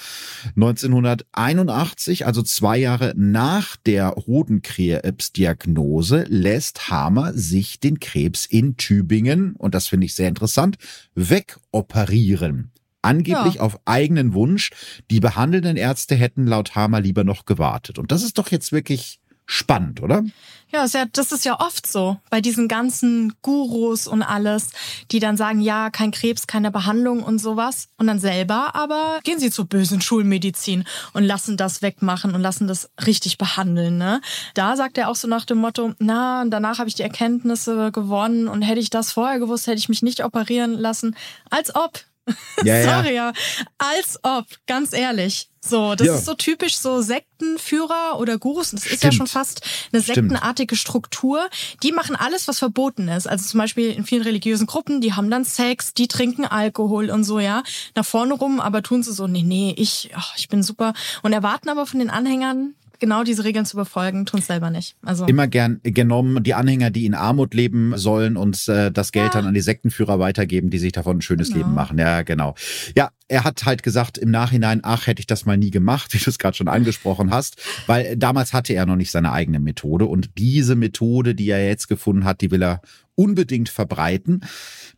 [0.55, 9.73] 1981, also zwei Jahre nach der Hodenkrebsdiagnose, lässt Hamer sich den Krebs in Tübingen, und
[9.73, 10.77] das finde ich sehr interessant,
[11.15, 12.73] wegoperieren.
[13.01, 13.61] Angeblich ja.
[13.61, 14.71] auf eigenen Wunsch.
[15.09, 17.97] Die behandelnden Ärzte hätten laut Hamer lieber noch gewartet.
[17.97, 20.23] Und das ist doch jetzt wirklich spannend, oder?
[20.71, 24.69] Ja, das ist ja oft so bei diesen ganzen Gurus und alles,
[25.09, 27.87] die dann sagen, ja, kein Krebs, keine Behandlung und sowas.
[27.97, 30.83] Und dann selber aber gehen sie zur bösen Schulmedizin
[31.13, 33.97] und lassen das wegmachen und lassen das richtig behandeln.
[33.97, 34.21] Ne?
[34.53, 38.47] Da sagt er auch so nach dem Motto, na, danach habe ich die Erkenntnisse gewonnen
[38.47, 41.15] und hätte ich das vorher gewusst, hätte ich mich nicht operieren lassen.
[41.49, 42.03] Als ob.
[42.63, 43.31] Ja, Sorry, ja.
[43.77, 45.49] Als ob, ganz ehrlich.
[45.61, 46.15] So, das ja.
[46.15, 48.71] ist so typisch so Sektenführer oder Gurus.
[48.71, 48.95] Das Stimmt.
[48.95, 49.61] ist ja schon fast
[49.91, 51.49] eine sektenartige Struktur.
[51.83, 53.27] Die machen alles, was verboten ist.
[53.27, 57.23] Also zum Beispiel in vielen religiösen Gruppen, die haben dann Sex, die trinken Alkohol und
[57.23, 57.63] so, ja.
[57.95, 60.93] Nach vorne rum, aber tun sie so, nee, nee, ich, oh, ich bin super.
[61.23, 64.95] Und erwarten aber von den Anhängern, genau diese Regeln zu befolgen, tun es selber nicht.
[65.01, 69.33] Also immer gern genommen die Anhänger, die in Armut leben sollen und äh, das Geld
[69.33, 69.41] ja.
[69.41, 71.59] dann an die Sektenführer weitergeben, die sich davon ein schönes genau.
[71.59, 71.97] Leben machen.
[71.97, 72.55] Ja, genau.
[72.95, 76.17] Ja, er hat halt gesagt im Nachhinein, ach, hätte ich das mal nie gemacht, wie
[76.17, 77.57] du es gerade schon angesprochen hast,
[77.87, 81.87] weil damals hatte er noch nicht seine eigene Methode und diese Methode, die er jetzt
[81.87, 82.81] gefunden hat, die will er
[83.19, 84.45] unbedingt verbreiten.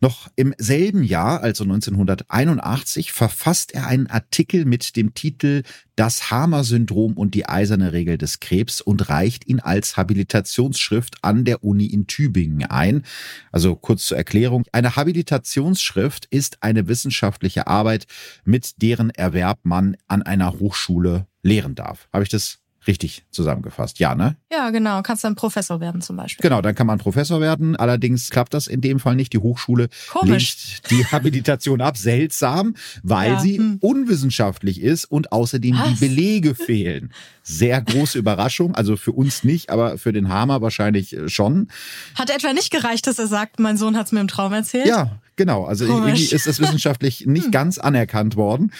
[0.00, 5.64] Noch im selben Jahr, also 1981, verfasst er einen Artikel mit dem Titel
[5.96, 11.64] Das Hamer-Syndrom und die eiserne Regel des Krebs und reicht ihn als Habilitationsschrift an der
[11.64, 13.02] Uni in Tübingen ein.
[13.50, 14.62] Also kurz zur Erklärung.
[14.70, 18.06] Eine Habilitationsschrift ist eine wissenschaftliche Arbeit,
[18.44, 22.08] mit deren Erwerb man an einer Hochschule lehren darf.
[22.12, 23.98] Habe ich das richtig zusammengefasst.
[23.98, 24.36] Ja, ne?
[24.50, 25.02] Ja, genau.
[25.02, 26.42] Kannst dann Professor werden zum Beispiel.
[26.42, 27.76] Genau, dann kann man Professor werden.
[27.76, 29.32] Allerdings klappt das in dem Fall nicht.
[29.32, 30.80] Die Hochschule Komisch.
[30.90, 31.96] lehnt die Habilitation ab.
[31.96, 33.40] Seltsam, weil ja.
[33.40, 33.78] sie hm.
[33.80, 35.88] unwissenschaftlich ist und außerdem Was?
[35.88, 37.12] die Belege fehlen.
[37.42, 38.74] Sehr große Überraschung.
[38.74, 41.68] Also für uns nicht, aber für den Hammer wahrscheinlich äh, schon.
[42.14, 44.86] Hat etwa nicht gereicht, dass er sagt, mein Sohn hat es mir im Traum erzählt?
[44.86, 46.20] Ja, Genau, also Komisch.
[46.20, 47.50] irgendwie ist das wissenschaftlich nicht hm.
[47.52, 48.70] ganz anerkannt worden.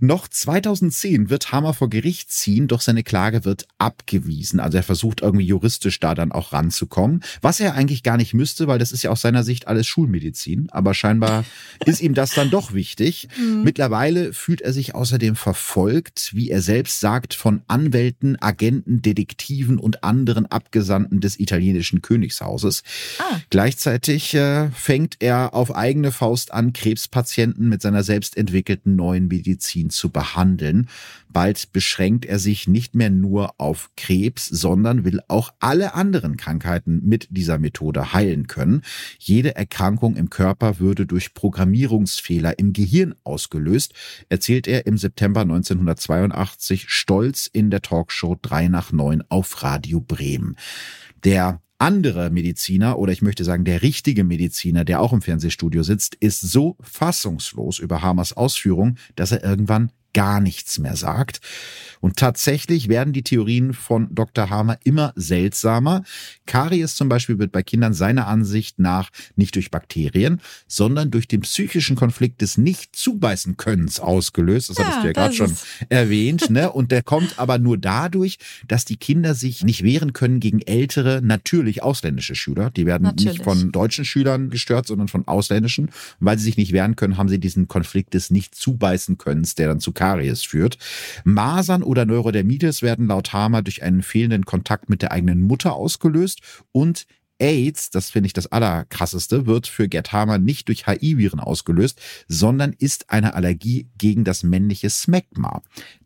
[0.00, 4.60] Noch 2010 wird Hammer vor Gericht ziehen, doch seine Klage wird abgewiesen.
[4.60, 8.68] Also er versucht irgendwie juristisch da dann auch ranzukommen, was er eigentlich gar nicht müsste,
[8.68, 10.68] weil das ist ja aus seiner Sicht alles Schulmedizin.
[10.70, 11.44] Aber scheinbar
[11.86, 13.28] ist ihm das dann doch wichtig.
[13.38, 13.62] Mhm.
[13.62, 20.04] Mittlerweile fühlt er sich außerdem verfolgt, wie er selbst sagt, von Anwälten, Agenten, Detektiven und
[20.04, 22.82] anderen Abgesandten des italienischen Königshauses.
[23.18, 23.40] Ah.
[23.50, 29.28] Gleichzeitig äh, fängt er auf eigene eigene Faust an, Krebspatienten mit seiner selbst entwickelten neuen
[29.28, 30.88] Medizin zu behandeln.
[31.32, 37.00] Bald beschränkt er sich nicht mehr nur auf Krebs, sondern will auch alle anderen Krankheiten
[37.04, 38.82] mit dieser Methode heilen können.
[39.18, 43.94] Jede Erkrankung im Körper würde durch Programmierungsfehler im Gehirn ausgelöst,
[44.28, 50.56] erzählt er im September 1982 stolz in der Talkshow 3 nach 9 auf Radio Bremen.
[51.24, 56.14] Der andere Mediziner oder ich möchte sagen der richtige Mediziner, der auch im Fernsehstudio sitzt,
[56.14, 61.40] ist so fassungslos über Hamers Ausführung, dass er irgendwann gar nichts mehr sagt.
[62.02, 64.50] Und tatsächlich werden die Theorien von Dr.
[64.50, 66.02] Hamer immer seltsamer.
[66.46, 71.42] Karies zum Beispiel wird bei Kindern seiner Ansicht nach nicht durch Bakterien, sondern durch den
[71.42, 74.70] psychischen Konflikt des Nicht-Zubeißen-Könnens ausgelöst.
[74.70, 75.56] Das ja, hattest du ja gerade schon
[75.90, 76.50] erwähnt.
[76.50, 76.72] Ne?
[76.72, 81.20] Und der kommt aber nur dadurch, dass die Kinder sich nicht wehren können gegen ältere,
[81.22, 82.70] natürlich ausländische Schüler.
[82.70, 83.34] Die werden natürlich.
[83.34, 85.86] nicht von deutschen Schülern gestört, sondern von ausländischen.
[85.86, 89.78] Und weil sie sich nicht wehren können, haben sie diesen Konflikt des Nicht-Zubeißen-Könnens, der dann
[89.78, 90.78] zu Karies führt.
[91.22, 96.40] Masern oder Neurodermitis werden laut Hamer durch einen fehlenden Kontakt mit der eigenen Mutter ausgelöst
[96.72, 97.06] und
[97.38, 102.72] AIDS, das finde ich das allerkrasseste, wird für Gerd Hamer nicht durch HIV-Viren ausgelöst, sondern
[102.72, 105.62] ist eine Allergie gegen das männliche Smegma.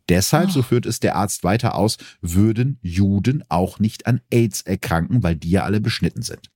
[0.09, 0.51] Deshalb, oh.
[0.51, 5.35] so führt es der Arzt weiter aus, würden Juden auch nicht an AIDS erkranken, weil
[5.35, 6.51] die ja alle beschnitten sind.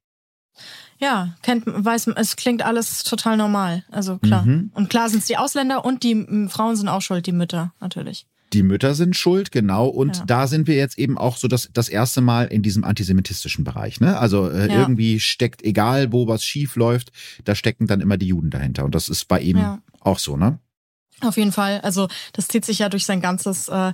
[1.01, 3.83] Ja, kennt, weiß, es klingt alles total normal.
[3.89, 4.45] Also klar.
[4.45, 4.69] Mhm.
[4.75, 8.27] Und klar sind es die Ausländer und die Frauen sind auch schuld, die Mütter, natürlich.
[8.53, 9.87] Die Mütter sind schuld, genau.
[9.87, 10.25] Und ja.
[10.25, 13.99] da sind wir jetzt eben auch so das, das erste Mal in diesem antisemitistischen Bereich.
[13.99, 14.17] Ne?
[14.17, 14.79] Also äh, ja.
[14.79, 17.11] irgendwie steckt, egal wo was schief läuft,
[17.45, 18.85] da stecken dann immer die Juden dahinter.
[18.85, 19.79] Und das ist bei ihm ja.
[20.01, 20.59] auch so, ne?
[21.21, 21.81] Auf jeden Fall.
[21.81, 23.93] Also das zieht sich ja durch sein ganzes äh,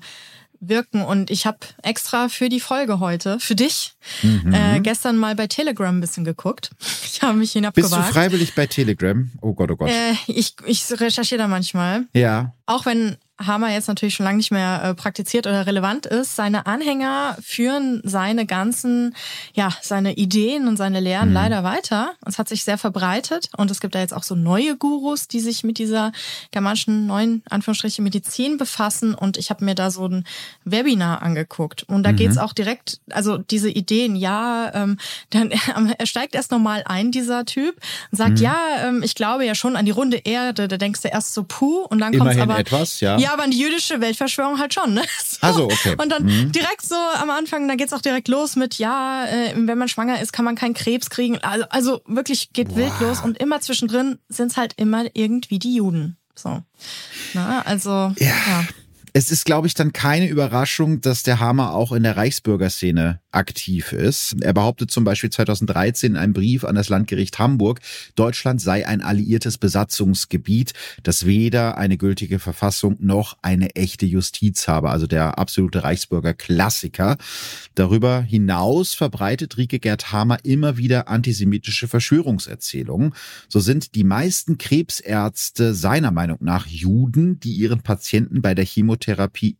[0.60, 1.02] wirken.
[1.02, 4.54] Und ich habe extra für die Folge heute, für dich, mhm.
[4.54, 6.72] äh, gestern mal bei Telegram ein bisschen geguckt.
[7.18, 7.96] Ich habe mich hinabgewagt.
[7.96, 9.32] Bist du freiwillig bei Telegram?
[9.42, 9.90] Oh Gott, oh Gott.
[9.90, 12.06] Äh, ich, ich recherchiere da manchmal.
[12.14, 12.54] Ja.
[12.68, 16.36] Auch wenn Hammer jetzt natürlich schon lange nicht mehr äh, praktiziert oder relevant ist.
[16.36, 19.16] Seine Anhänger führen seine ganzen,
[19.54, 21.36] ja, seine Ideen und seine Lehren mhm.
[21.36, 22.12] leider weiter.
[22.26, 25.40] Es hat sich sehr verbreitet und es gibt da jetzt auch so neue Gurus, die
[25.40, 26.12] sich mit dieser
[26.52, 30.26] germanischen neuen Anführungsstriche Medizin befassen und ich habe mir da so ein
[30.64, 32.16] Webinar angeguckt und da mhm.
[32.18, 34.98] geht's auch direkt, also diese Ideen, ja, ähm,
[35.30, 37.76] dann er steigt erst normal ein dieser Typ
[38.12, 38.44] und sagt, mhm.
[38.44, 40.68] ja, ähm, ich glaube ja schon an die runde Erde.
[40.68, 43.18] Da denkst du erst so puh und dann kommt aber etwas, ja.
[43.18, 44.94] ja ja, aber an die jüdische Weltverschwörung halt schon.
[44.94, 45.04] Ne?
[45.28, 45.46] So.
[45.46, 45.96] Also, okay.
[45.98, 46.52] Und dann mhm.
[46.52, 50.20] direkt so am Anfang, da geht's auch direkt los mit, ja, äh, wenn man schwanger
[50.20, 51.38] ist, kann man keinen Krebs kriegen.
[51.44, 52.78] Also, also wirklich geht wow.
[52.78, 53.22] wild los.
[53.22, 56.18] Und immer zwischendrin sind's halt immer irgendwie die Juden.
[56.34, 56.64] So.
[57.34, 58.34] Na, also, ja.
[58.48, 58.64] ja.
[59.20, 63.92] Es ist, glaube ich, dann keine Überraschung, dass der Hammer auch in der Reichsbürgerszene aktiv
[63.92, 64.36] ist.
[64.42, 67.80] Er behauptet zum Beispiel 2013 in einem Brief an das Landgericht Hamburg,
[68.14, 74.92] Deutschland sei ein alliiertes Besatzungsgebiet, das weder eine gültige Verfassung noch eine echte Justiz habe.
[74.92, 77.18] Also der absolute Reichsbürger-Klassiker.
[77.74, 83.16] Darüber hinaus verbreitet Rike Gerd Hamer immer wieder antisemitische Verschwörungserzählungen.
[83.50, 89.07] So sind die meisten Krebsärzte seiner Meinung nach Juden, die ihren Patienten bei der Chemotherapie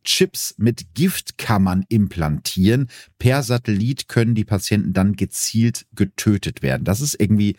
[0.04, 6.84] Chips mit Giftkammern implantieren, per Satellit können die Patienten dann gezielt getötet werden.
[6.84, 7.56] Das ist irgendwie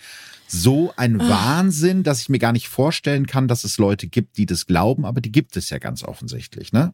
[0.48, 1.30] so ein ah.
[1.30, 5.06] Wahnsinn, dass ich mir gar nicht vorstellen kann, dass es Leute gibt, die das glauben,
[5.06, 6.94] aber die gibt es ja ganz offensichtlich, ne?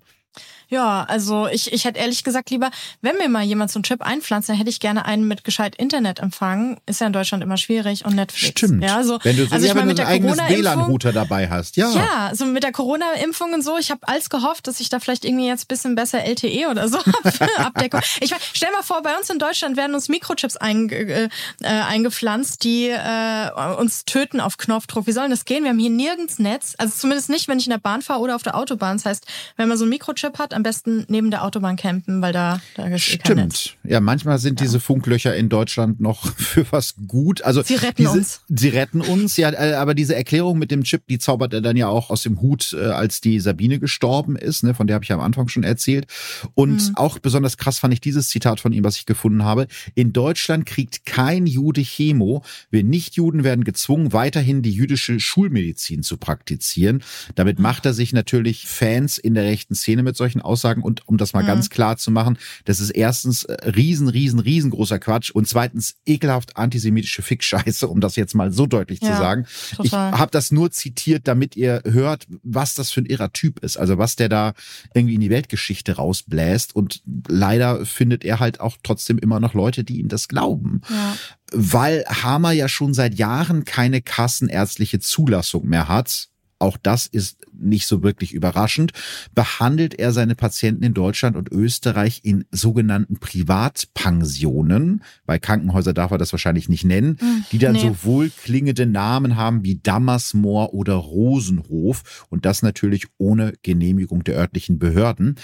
[0.70, 2.72] Ja, also ich, ich hätte ehrlich gesagt lieber,
[3.02, 5.76] wenn mir mal jemand so einen Chip einpflanzt, dann hätte ich gerne einen mit gescheit
[5.76, 6.80] Internetempfang.
[6.86, 8.60] Ist ja in Deutschland immer schwierig und Netflix.
[8.60, 8.84] Stimmt.
[8.84, 11.78] Ja, so, wenn du so, also ja, ich mein, mit der eigenes WLAN-Router dabei hast.
[11.78, 11.92] Ja.
[11.92, 13.78] Ja, so mit der Corona-Impfung und so.
[13.78, 16.98] Ich habe alles gehofft, dass ich da vielleicht irgendwie jetzt bisschen besser LTE oder so
[17.58, 18.02] Abdeckung.
[18.22, 21.30] Ich mein, stell mal vor, bei uns in Deutschland werden uns Mikrochips ein, äh,
[21.62, 25.06] eingepflanzt, die äh, uns töten auf Knopfdruck.
[25.06, 25.64] Wie soll das gehen?
[25.64, 26.74] Wir haben hier nirgends Netz.
[26.78, 28.98] Also zumindest nicht, wenn ich in der Bahn fahre oder auf der Autobahn.
[28.98, 29.26] Das heißt,
[29.58, 32.88] wenn man so ein Mikrochip hat, am besten neben der Autobahn campen, weil da, da
[32.88, 33.26] ist Stimmt.
[33.26, 33.70] Eh kein Netz.
[33.84, 34.66] Ja, manchmal sind ja.
[34.66, 37.42] diese Funklöcher in Deutschland noch für was gut.
[37.44, 38.42] Also sie retten diese, uns.
[38.48, 41.78] Sie retten uns, ja, äh, aber diese Erklärung mit dem Chip, die zaubert er dann
[41.78, 45.04] ja auch aus dem Hut, äh, als die Sabine gestorben ist, ne, von der habe
[45.04, 46.08] ich ja am Anfang schon erzählt.
[46.54, 46.96] Und mhm.
[46.96, 49.68] auch besonders krass fand ich dieses Zitat von ihm, was ich gefunden habe.
[49.94, 52.44] In Deutschland kriegt kein Jude Chemo.
[52.70, 57.04] Wir Nichtjuden werden gezwungen, weiterhin die jüdische Schulmedizin zu praktizieren.
[57.36, 61.18] Damit macht er sich natürlich Fans in der rechten Szene mit solchen Aussagen und um
[61.18, 61.48] das mal mhm.
[61.48, 66.58] ganz klar zu machen, das ist erstens äh, riesen, riesen, riesengroßer Quatsch und zweitens ekelhaft
[66.58, 69.46] antisemitische Fickscheiße, um das jetzt mal so deutlich ja, zu sagen.
[69.76, 69.86] Total.
[70.14, 73.78] Ich habe das nur zitiert, damit ihr hört, was das für ein irrer Typ ist,
[73.78, 74.54] also was der da
[74.94, 79.84] irgendwie in die Weltgeschichte rausbläst und leider findet er halt auch trotzdem immer noch Leute,
[79.84, 80.82] die ihm das glauben.
[80.90, 81.16] Ja.
[81.52, 87.88] Weil Hamer ja schon seit Jahren keine kassenärztliche Zulassung mehr hat, auch das ist nicht
[87.88, 88.92] so wirklich überraschend,
[89.34, 95.04] behandelt er seine Patienten in Deutschland und Österreich in sogenannten Privatpensionen.
[95.26, 97.82] Bei Krankenhäusern darf er das wahrscheinlich nicht nennen, hm, die dann nee.
[97.82, 104.80] so wohlklingende Namen haben wie Dammersmoor oder Rosenhof und das natürlich ohne Genehmigung der örtlichen
[104.80, 105.36] Behörden.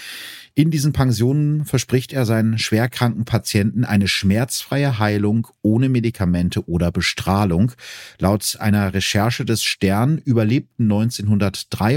[0.54, 7.72] In diesen Pensionen verspricht er seinen schwerkranken Patienten eine schmerzfreie Heilung ohne Medikamente oder Bestrahlung.
[8.18, 10.86] Laut einer Recherche des Stern überlebten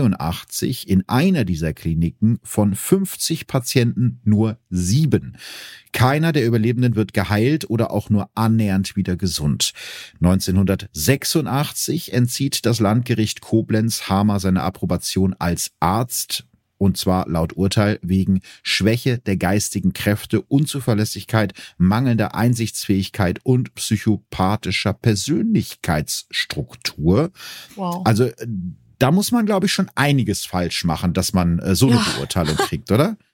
[0.06, 5.38] 1983 in einer dieser Kliniken von 50 Patienten nur sieben.
[5.92, 9.74] Keiner der Überlebenden wird geheilt oder auch nur annähernd wieder gesund.
[10.22, 16.46] 1986 entzieht das Landgericht Koblenz Hamer seine Approbation als Arzt
[16.78, 27.32] und zwar laut Urteil wegen Schwäche der geistigen Kräfte, Unzuverlässigkeit, mangelnder Einsichtsfähigkeit und psychopathischer Persönlichkeitsstruktur.
[27.76, 28.02] Wow.
[28.06, 28.30] Also
[29.00, 32.06] da muss man, glaube ich, schon einiges falsch machen, dass man äh, so eine ja.
[32.16, 33.18] Beurteilung kriegt, oder?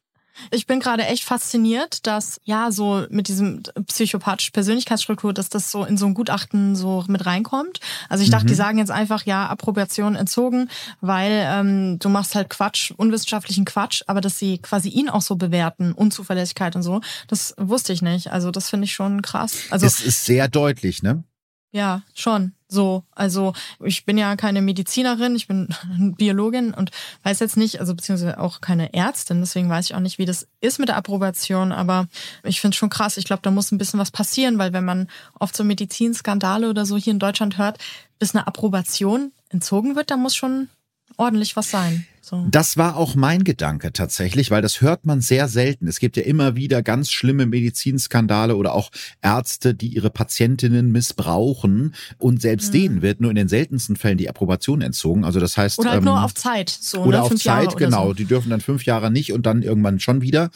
[0.49, 5.83] Ich bin gerade echt fasziniert, dass ja so mit diesem psychopathischen Persönlichkeitsstruktur, dass das so
[5.83, 7.79] in so ein Gutachten so mit reinkommt.
[8.09, 8.49] Also ich dachte, mhm.
[8.49, 10.69] die sagen jetzt einfach ja Approbation entzogen,
[10.99, 15.35] weil ähm, du machst halt Quatsch, unwissenschaftlichen Quatsch, aber dass sie quasi ihn auch so
[15.35, 18.31] bewerten, Unzuverlässigkeit und so, das wusste ich nicht.
[18.31, 19.65] Also das finde ich schon krass.
[19.69, 21.23] Also es ist sehr deutlich, ne?
[21.71, 22.53] Ja, schon.
[22.73, 23.51] So, also
[23.83, 25.67] ich bin ja keine Medizinerin, ich bin
[26.17, 26.91] Biologin und
[27.23, 30.47] weiß jetzt nicht, also beziehungsweise auch keine Ärztin, deswegen weiß ich auch nicht, wie das
[30.61, 32.07] ist mit der Approbation, aber
[32.45, 33.17] ich finde es schon krass.
[33.17, 36.85] Ich glaube, da muss ein bisschen was passieren, weil wenn man oft so Medizinskandale oder
[36.85, 37.77] so hier in Deutschland hört,
[38.19, 40.69] bis eine Approbation entzogen wird, da muss schon
[41.17, 42.07] ordentlich was sein.
[42.23, 42.45] So.
[42.51, 45.87] Das war auch mein Gedanke tatsächlich, weil das hört man sehr selten.
[45.87, 48.91] Es gibt ja immer wieder ganz schlimme Medizinskandale oder auch
[49.23, 52.77] Ärzte, die ihre Patientinnen missbrauchen und selbst mhm.
[52.77, 55.25] denen wird nur in den seltensten Fällen die Approbation entzogen.
[55.25, 57.23] Also das heißt oder halt ähm, nur auf Zeit, so oder ne?
[57.23, 58.07] auf Zeit, Jahre genau.
[58.09, 58.13] So.
[58.13, 60.51] Die dürfen dann fünf Jahre nicht und dann irgendwann schon wieder.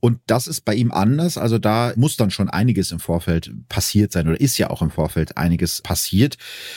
[0.00, 1.38] Und das ist bei ihm anders.
[1.38, 4.90] Also da muss dann schon einiges im Vorfeld passiert sein oder ist ja auch im
[4.90, 6.36] Vorfeld einiges passiert.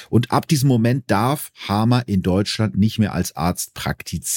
[0.10, 4.29] Und ab diesem Moment darf Hamer in Deutschland nicht mehr als Arzt praktizieren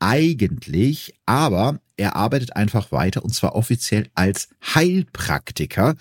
[0.00, 5.96] eigentlich, aber er arbeitet einfach weiter und zwar offiziell als Heilpraktiker.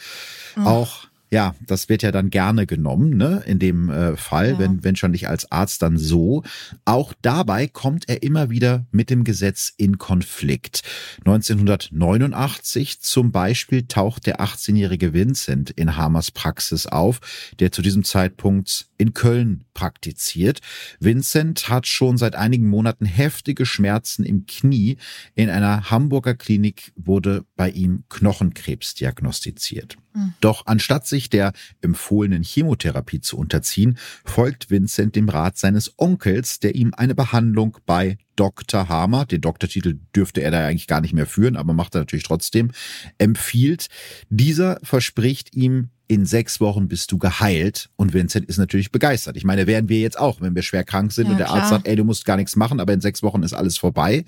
[0.55, 0.67] Mhm.
[0.67, 3.43] Auch ja, das wird ja dann gerne genommen, ne?
[3.45, 4.59] In dem äh, Fall, ja.
[4.59, 6.43] wenn, wenn schon nicht als Arzt, dann so.
[6.85, 10.83] Auch dabei kommt er immer wieder mit dem Gesetz in Konflikt.
[11.25, 17.19] 1989 zum Beispiel taucht der 18-jährige Vincent in Hamers Praxis auf,
[17.59, 20.59] der zu diesem Zeitpunkt in Köln praktiziert.
[20.99, 24.97] Vincent hat schon seit einigen Monaten heftige Schmerzen im Knie.
[25.35, 29.97] In einer Hamburger Klinik wurde bei ihm Knochenkrebs diagnostiziert.
[30.13, 30.33] Hm.
[30.41, 36.75] Doch anstatt sich der empfohlenen Chemotherapie zu unterziehen, folgt Vincent dem Rat seines Onkels, der
[36.75, 38.87] ihm eine Behandlung bei Dr.
[38.87, 42.23] Hamer, den Doktortitel dürfte er da eigentlich gar nicht mehr führen, aber macht er natürlich
[42.23, 42.71] trotzdem,
[43.17, 43.87] empfiehlt.
[44.29, 47.89] Dieser verspricht ihm in sechs Wochen bist du geheilt.
[47.97, 49.35] Und Vincent ist natürlich begeistert.
[49.35, 51.59] Ich meine, wären wir jetzt auch, wenn wir schwer krank sind ja, und der klar.
[51.59, 54.23] Arzt sagt, ey, du musst gar nichts machen, aber in sechs Wochen ist alles vorbei.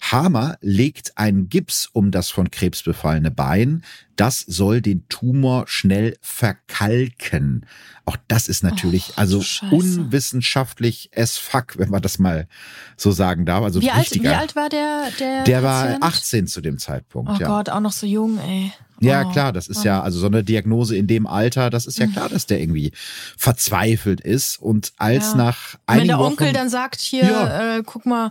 [0.00, 3.82] Hamer legt einen Gips um das von Krebs befallene Bein.
[4.16, 7.64] Das soll den Tumor schnell verkalken.
[8.04, 12.48] Auch das ist natürlich oh, also unwissenschaftlich as fuck, wenn man das mal
[12.96, 13.62] so sagen darf.
[13.62, 15.08] Also wie, alt, wie alt war der?
[15.20, 17.30] Der, der war 18 zu dem Zeitpunkt.
[17.30, 17.46] Oh ja.
[17.46, 18.72] Gott, auch noch so jung, ey.
[19.00, 21.98] Ja, oh, klar, das ist ja, also so eine Diagnose in dem Alter, das ist
[21.98, 22.92] ja klar, dass der irgendwie
[23.36, 24.60] verzweifelt ist.
[24.60, 25.36] Und als ja.
[25.36, 27.78] nach einigen Wenn der Wochen, Onkel dann sagt, hier, ja.
[27.78, 28.30] äh, guck mal,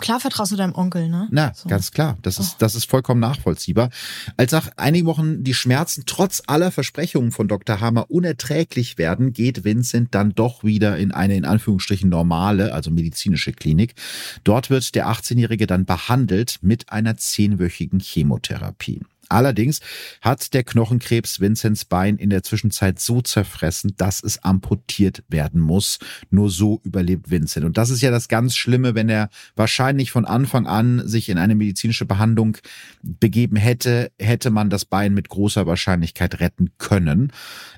[0.00, 1.28] klar vertraust du deinem Onkel, ne?
[1.30, 1.68] Na, so.
[1.68, 2.18] ganz klar.
[2.22, 2.56] Das ist, oh.
[2.58, 3.90] das ist vollkommen nachvollziehbar.
[4.36, 7.80] Als nach einigen Wochen die Schmerzen trotz aller Versprechungen von Dr.
[7.80, 13.52] Hammer unerträglich werden, geht Vincent dann doch wieder in eine in Anführungsstrichen normale, also medizinische
[13.52, 13.94] Klinik.
[14.42, 19.02] Dort wird der 18-Jährige dann behandelt mit einer zehnwöchigen Chemotherapie.
[19.28, 19.80] Allerdings
[20.20, 25.98] hat der Knochenkrebs Vincents Bein in der Zwischenzeit so zerfressen, dass es amputiert werden muss.
[26.30, 27.66] Nur so überlebt Vincent.
[27.66, 31.38] Und das ist ja das ganz Schlimme, wenn er wahrscheinlich von Anfang an sich in
[31.38, 32.56] eine medizinische Behandlung
[33.02, 37.32] begeben hätte, hätte man das Bein mit großer Wahrscheinlichkeit retten können.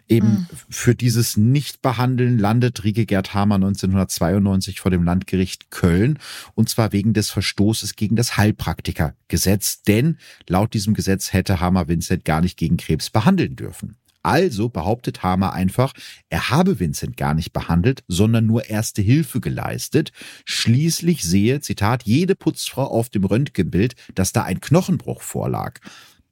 [0.09, 0.47] Eben mhm.
[0.69, 6.19] für dieses Nichtbehandeln landet Rieke Gerd Hamer 1992 vor dem Landgericht Köln
[6.55, 9.83] und zwar wegen des Verstoßes gegen das Heilpraktikergesetz.
[9.83, 13.97] Denn laut diesem Gesetz hätte Hamer Vincent gar nicht gegen Krebs behandeln dürfen.
[14.23, 15.95] Also behauptet Hamer einfach,
[16.29, 20.13] er habe Vincent gar nicht behandelt, sondern nur erste Hilfe geleistet.
[20.45, 25.81] Schließlich sehe, Zitat, jede Putzfrau auf dem Röntgenbild, dass da ein Knochenbruch vorlag.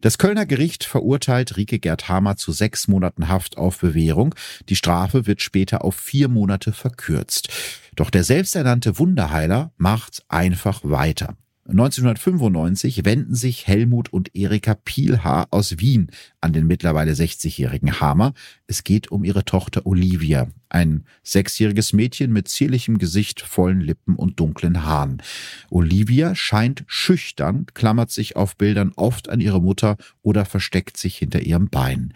[0.00, 4.34] Das Kölner Gericht verurteilt Rike Gerd Hamer zu sechs Monaten Haft auf Bewährung.
[4.68, 7.48] Die Strafe wird später auf vier Monate verkürzt.
[7.96, 11.36] Doch der selbsternannte Wunderheiler macht einfach weiter.
[11.70, 16.10] 1995 wenden sich Helmut und Erika Pielhaar aus Wien
[16.40, 18.32] an den mittlerweile 60-jährigen Hamer.
[18.66, 24.40] Es geht um ihre Tochter Olivia, ein sechsjähriges Mädchen mit zierlichem Gesicht, vollen Lippen und
[24.40, 25.22] dunklen Haaren.
[25.68, 31.40] Olivia scheint schüchtern, klammert sich auf Bildern oft an ihre Mutter oder versteckt sich hinter
[31.42, 32.14] ihrem Bein.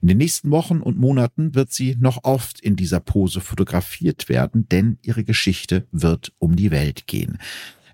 [0.00, 4.68] In den nächsten Wochen und Monaten wird sie noch oft in dieser Pose fotografiert werden,
[4.68, 7.38] denn ihre Geschichte wird um die Welt gehen.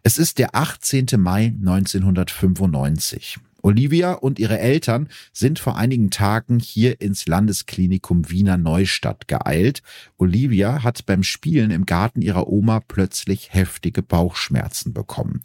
[0.09, 1.05] Es ist der 18.
[1.19, 3.41] Mai 1995.
[3.61, 9.83] Olivia und ihre Eltern sind vor einigen Tagen hier ins Landesklinikum Wiener Neustadt geeilt.
[10.17, 15.43] Olivia hat beim Spielen im Garten ihrer Oma plötzlich heftige Bauchschmerzen bekommen.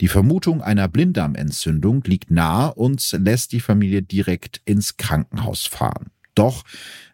[0.00, 6.10] Die Vermutung einer Blinddarmentzündung liegt nahe und lässt die Familie direkt ins Krankenhaus fahren.
[6.34, 6.64] Doch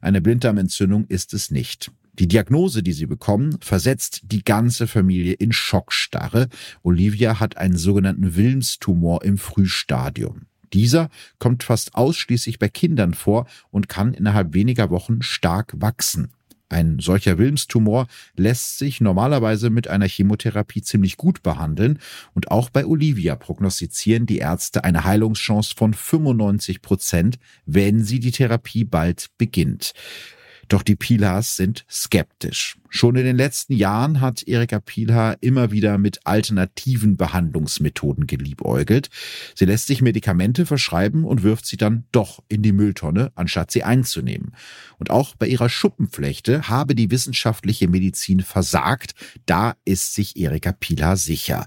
[0.01, 1.91] eine Blinddarmentzündung ist es nicht.
[2.19, 6.49] Die Diagnose, die sie bekommen, versetzt die ganze Familie in Schockstarre.
[6.83, 10.47] Olivia hat einen sogenannten Wilmstumor im Frühstadium.
[10.73, 16.33] Dieser kommt fast ausschließlich bei Kindern vor und kann innerhalb weniger Wochen stark wachsen.
[16.69, 22.01] Ein solcher Wilmstumor lässt sich normalerweise mit einer Chemotherapie ziemlich gut behandeln
[22.35, 28.33] und auch bei Olivia prognostizieren die Ärzte eine Heilungschance von 95 Prozent, wenn sie die
[28.33, 29.93] Therapie bald beginnt.
[30.69, 32.77] Doch die Pilars sind skeptisch.
[32.89, 39.09] Schon in den letzten Jahren hat Erika Pilar immer wieder mit alternativen Behandlungsmethoden geliebäugelt.
[39.55, 43.83] Sie lässt sich Medikamente verschreiben und wirft sie dann doch in die Mülltonne, anstatt sie
[43.83, 44.53] einzunehmen.
[44.99, 49.15] Und auch bei ihrer Schuppenflechte habe die wissenschaftliche Medizin versagt.
[49.45, 51.67] Da ist sich Erika Pilar sicher.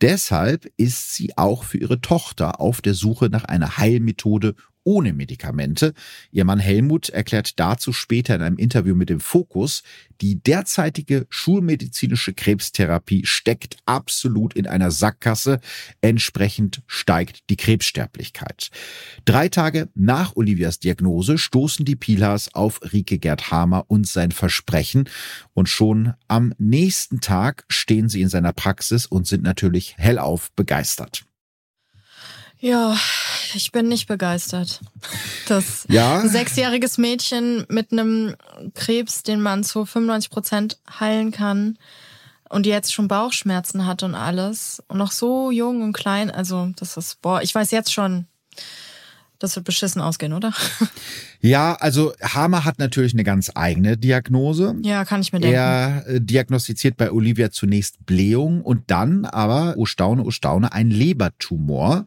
[0.00, 5.94] Deshalb ist sie auch für ihre Tochter auf der Suche nach einer Heilmethode ohne Medikamente.
[6.30, 9.82] Ihr Mann Helmut erklärt dazu später in einem Interview mit dem Fokus,
[10.20, 15.60] die derzeitige schulmedizinische Krebstherapie steckt absolut in einer Sackgasse.
[16.00, 18.70] Entsprechend steigt die Krebssterblichkeit.
[19.24, 25.08] Drei Tage nach Olivias Diagnose stoßen die Pilas auf Rike Gerd Hamer und sein Versprechen.
[25.54, 31.24] Und schon am nächsten Tag stehen sie in seiner Praxis und sind natürlich hellauf begeistert.
[32.58, 32.94] Ja,
[33.54, 34.80] ich bin nicht begeistert.
[35.48, 36.26] Das ja.
[36.26, 38.34] sechsjähriges Mädchen mit einem
[38.74, 41.78] Krebs, den man zu 95 Prozent heilen kann
[42.48, 46.70] und die jetzt schon Bauchschmerzen hat und alles und noch so jung und klein, also
[46.76, 48.26] das ist, boah, ich weiß jetzt schon,
[49.40, 50.52] das wird beschissen ausgehen, oder?
[51.42, 54.76] Ja, also Hamer hat natürlich eine ganz eigene Diagnose.
[54.82, 55.56] Ja, kann ich mir denken.
[55.56, 60.90] Er äh, diagnostiziert bei Olivia zunächst Blähung und dann aber, oh Staune, oh Staune, ein
[60.90, 62.04] Lebertumor.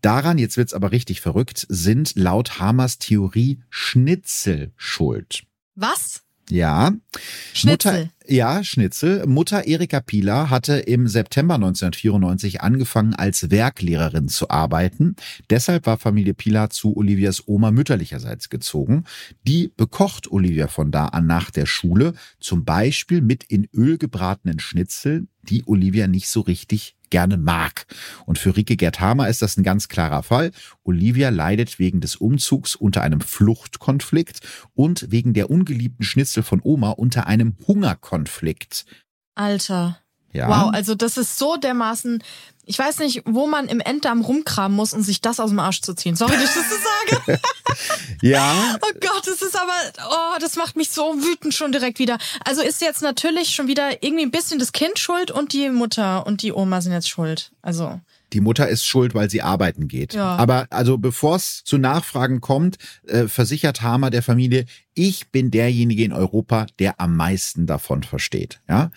[0.00, 5.42] Daran, jetzt wird's aber richtig verrückt, sind laut Hamers Theorie Schnitzel schuld.
[5.74, 6.22] Was?
[6.50, 6.92] Ja.
[7.52, 7.92] Schnitzel.
[7.92, 9.26] Mutter, ja, Schnitzel.
[9.26, 15.16] Mutter Erika Pieler hatte im September 1994 angefangen, als Werklehrerin zu arbeiten.
[15.48, 19.04] Deshalb war Familie Pieler zu Olivias Oma mütterlicherseits gezogen.
[19.46, 24.58] Die bekocht Olivia von da an nach der Schule, zum Beispiel mit in Öl gebratenen
[24.58, 27.86] Schnitzel, die Olivia nicht so richtig gerne mag.
[28.24, 30.52] Und für Rike Gerthamer ist das ein ganz klarer Fall.
[30.84, 34.40] Olivia leidet wegen des Umzugs unter einem Fluchtkonflikt
[34.74, 38.86] und wegen der ungeliebten Schnitzel von Oma unter einem Hungerkonflikt.
[39.34, 39.98] Alter.
[40.32, 40.48] Ja.
[40.48, 42.22] Wow, also das ist so dermaßen
[42.70, 45.80] ich weiß nicht, wo man im Enddarm rumkramen muss, um sich das aus dem Arsch
[45.80, 46.14] zu ziehen.
[46.14, 46.76] Sorry, dass ich das so
[47.26, 47.40] sage.
[48.22, 48.78] ja.
[48.82, 49.72] Oh Gott, das ist aber,
[50.08, 52.18] oh, das macht mich so wütend schon direkt wieder.
[52.44, 56.26] Also ist jetzt natürlich schon wieder irgendwie ein bisschen das Kind schuld und die Mutter
[56.26, 57.50] und die Oma sind jetzt schuld.
[57.60, 58.00] Also.
[58.32, 60.14] Die Mutter ist schuld, weil sie arbeiten geht.
[60.14, 60.36] Ja.
[60.36, 66.04] Aber also bevor es zu Nachfragen kommt, äh, versichert Hamer der Familie, ich bin derjenige
[66.04, 68.60] in Europa, der am meisten davon versteht.
[68.68, 68.92] Ja,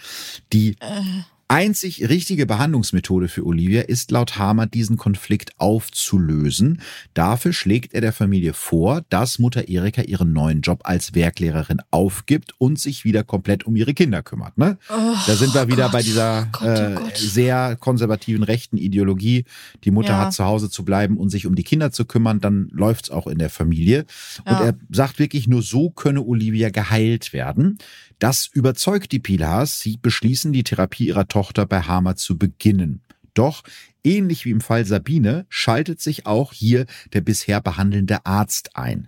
[0.51, 6.81] die äh einzig richtige Behandlungsmethode für Olivia ist laut Hamer, diesen Konflikt aufzulösen.
[7.13, 12.55] Dafür schlägt er der Familie vor, dass Mutter Erika ihren neuen Job als Werklehrerin aufgibt
[12.57, 14.57] und sich wieder komplett um ihre Kinder kümmert.
[14.57, 14.79] Ne?
[14.89, 15.91] Oh, da sind wir wieder Gott.
[15.91, 19.45] bei dieser Gott, oh äh, sehr konservativen rechten Ideologie.
[19.83, 20.25] Die Mutter ja.
[20.25, 23.27] hat zu Hause zu bleiben und sich um die Kinder zu kümmern, dann läuft's auch
[23.27, 24.05] in der Familie.
[24.39, 24.65] Und ja.
[24.65, 27.77] er sagt wirklich, nur so könne Olivia geheilt werden.
[28.23, 29.81] Das überzeugt die Pilars.
[29.81, 33.01] Sie beschließen, die Therapie ihrer Tochter bei Hamer zu beginnen.
[33.33, 33.63] Doch
[34.01, 39.07] ähnlich wie im Fall Sabine schaltet sich auch hier der bisher behandelnde Arzt ein.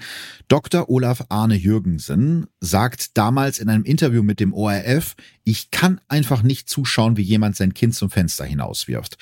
[0.49, 0.89] Dr.
[0.89, 6.68] Olaf Arne Jürgensen sagt damals in einem Interview mit dem ORF, ich kann einfach nicht
[6.68, 9.18] zuschauen, wie jemand sein Kind zum Fenster hinauswirft.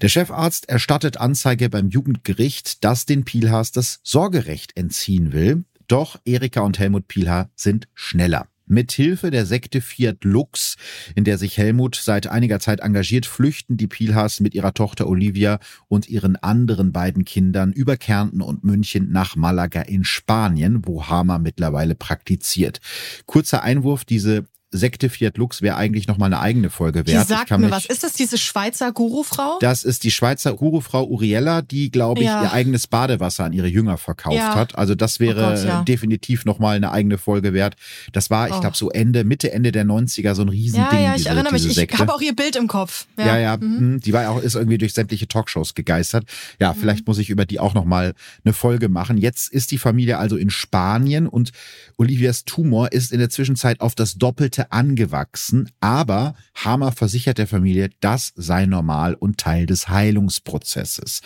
[0.00, 5.66] Der Chefarzt erstattet Anzeige beim Jugendgericht, das den Pielhaas das Sorgerecht entziehen will.
[5.88, 8.48] Doch Erika und Helmut Pielhaar sind schneller.
[8.68, 10.74] Mit Hilfe der Sekte Fiat Lux,
[11.14, 15.60] in der sich Helmut seit einiger Zeit engagiert, flüchten die Pielhas mit ihrer Tochter Olivia
[15.86, 21.38] und ihren anderen beiden Kindern über Kärnten und München nach Malaga in Spanien, wo Hamer
[21.38, 22.80] mittlerweile praktiziert.
[23.26, 24.46] Kurzer Einwurf, diese
[24.76, 27.08] Sekte Fiat Lux wäre eigentlich noch mal eine eigene Folge wert.
[27.08, 27.86] Die sagt mir was.
[27.86, 29.58] Ist das diese Schweizer Gurufrau?
[29.60, 32.42] Das ist die Schweizer Gurufrau Uriella, die, glaube ich, ja.
[32.42, 34.54] ihr eigenes Badewasser an ihre Jünger verkauft ja.
[34.54, 34.76] hat.
[34.76, 35.82] Also das wäre oh Gott, ja.
[35.82, 37.76] definitiv noch mal eine eigene Folge wert.
[38.12, 38.60] Das war, ich oh.
[38.60, 40.98] glaube, so Ende, Mitte, Ende der 90er so ein Riesending.
[40.98, 41.76] Ja, ja, ich diese, erinnere mich.
[41.76, 43.06] Ich habe auch ihr Bild im Kopf.
[43.18, 43.38] Ja, ja.
[43.38, 43.78] ja mhm.
[43.78, 46.24] Hm, die war auch, ist irgendwie durch sämtliche Talkshows gegeistert.
[46.60, 46.78] Ja, mhm.
[46.78, 48.14] vielleicht muss ich über die auch noch mal
[48.44, 49.18] eine Folge machen.
[49.18, 51.52] Jetzt ist die Familie also in Spanien und
[51.96, 57.46] Olivias Tumor ist in der Zwischenzeit auf das Doppelte angewachsen wachsen, aber Hamer versichert der
[57.46, 61.20] Familie, das sei normal und Teil des Heilungsprozesses.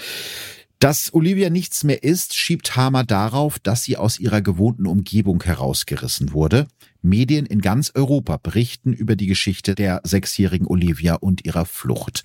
[0.79, 6.33] Dass Olivia nichts mehr ist, schiebt Hamer darauf, dass sie aus ihrer gewohnten Umgebung herausgerissen
[6.33, 6.67] wurde.
[7.03, 12.23] Medien in ganz Europa berichten über die Geschichte der sechsjährigen Olivia und ihrer Flucht.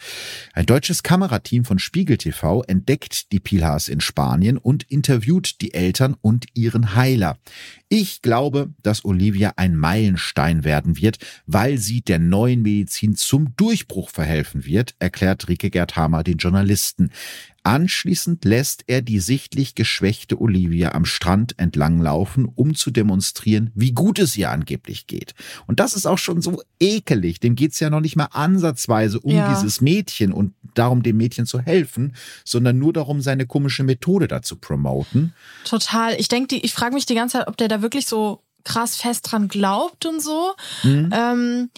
[0.53, 6.15] Ein deutsches Kamerateam von Spiegel TV entdeckt die Pilars in Spanien und interviewt die Eltern
[6.21, 7.38] und ihren Heiler.
[7.88, 14.09] Ich glaube, dass Olivia ein Meilenstein werden wird, weil sie der neuen Medizin zum Durchbruch
[14.09, 17.11] verhelfen wird, erklärt Rike Gerd Hamer den Journalisten.
[17.66, 24.20] Anschließend lässt er die sichtlich geschwächte Olivia am Strand entlanglaufen, um zu demonstrieren, wie gut
[24.20, 25.34] es ihr angeblich geht.
[25.66, 27.39] Und das ist auch schon so ekelig.
[27.39, 29.51] Dem geht's ja noch nicht mal ansatzweise um ja.
[29.51, 34.43] dieses Mädchen und darum, dem Mädchen zu helfen, sondern nur darum, seine komische Methode da
[34.43, 35.34] zu promoten.
[35.63, 36.13] Total.
[36.20, 39.32] Ich denke, ich frage mich die ganze Zeit, ob der da wirklich so krass fest
[39.32, 40.53] dran glaubt und so.
[40.84, 41.09] Mhm.
[41.11, 41.70] Ähm,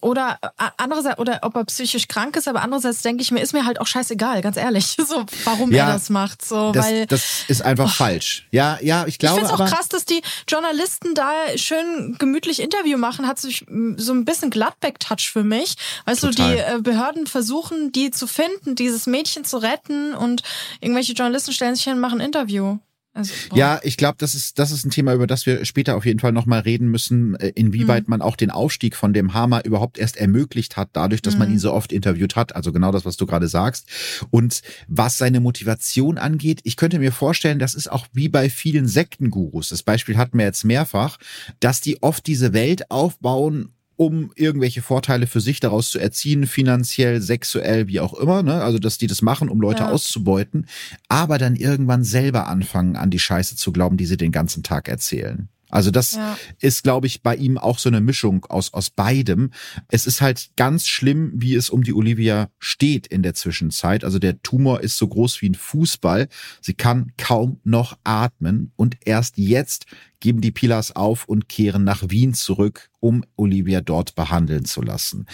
[0.00, 0.38] oder
[0.76, 3.80] andererseits oder ob er psychisch krank ist, aber andererseits denke ich mir, ist mir halt
[3.80, 7.62] auch scheißegal, ganz ehrlich, so warum ja, er das macht, so das, weil das ist
[7.62, 7.88] einfach oh.
[7.88, 8.46] falsch.
[8.50, 9.40] Ja, ja, ich glaube.
[9.40, 13.66] Ich finde es auch krass, dass die Journalisten da schön gemütlich Interview machen, hat sich
[13.96, 15.76] so ein bisschen Gladback-Touch für mich,
[16.06, 16.50] weißt Total.
[16.50, 20.42] du, die äh, Behörden versuchen, die zu finden, dieses Mädchen zu retten und
[20.80, 22.78] irgendwelche Journalisten stellen sich hin und machen ein Interview.
[23.18, 26.06] Also, ja, ich glaube, das ist, das ist ein Thema, über das wir später auf
[26.06, 28.10] jeden Fall nochmal reden müssen, äh, inwieweit mhm.
[28.10, 31.40] man auch den Aufstieg von dem Hammer überhaupt erst ermöglicht hat, dadurch, dass mhm.
[31.40, 32.54] man ihn so oft interviewt hat.
[32.54, 33.88] Also genau das, was du gerade sagst.
[34.30, 38.86] Und was seine Motivation angeht, ich könnte mir vorstellen, das ist auch wie bei vielen
[38.86, 39.70] Sektengurus.
[39.70, 41.18] Das Beispiel hatten wir jetzt mehrfach,
[41.58, 47.20] dass die oft diese Welt aufbauen um irgendwelche Vorteile für sich daraus zu erziehen, finanziell,
[47.20, 48.44] sexuell, wie auch immer.
[48.44, 48.62] Ne?
[48.62, 49.90] Also, dass die das machen, um Leute ja.
[49.90, 50.66] auszubeuten,
[51.08, 54.88] aber dann irgendwann selber anfangen, an die Scheiße zu glauben, die sie den ganzen Tag
[54.88, 55.48] erzählen.
[55.70, 56.38] Also das ja.
[56.60, 59.50] ist, glaube ich, bei ihm auch so eine Mischung aus, aus beidem.
[59.88, 64.04] Es ist halt ganz schlimm, wie es um die Olivia steht in der Zwischenzeit.
[64.04, 66.28] Also der Tumor ist so groß wie ein Fußball.
[66.60, 69.86] Sie kann kaum noch atmen und erst jetzt
[70.20, 75.26] geben die Pilas auf und kehren nach Wien zurück, um Olivia dort behandeln zu lassen.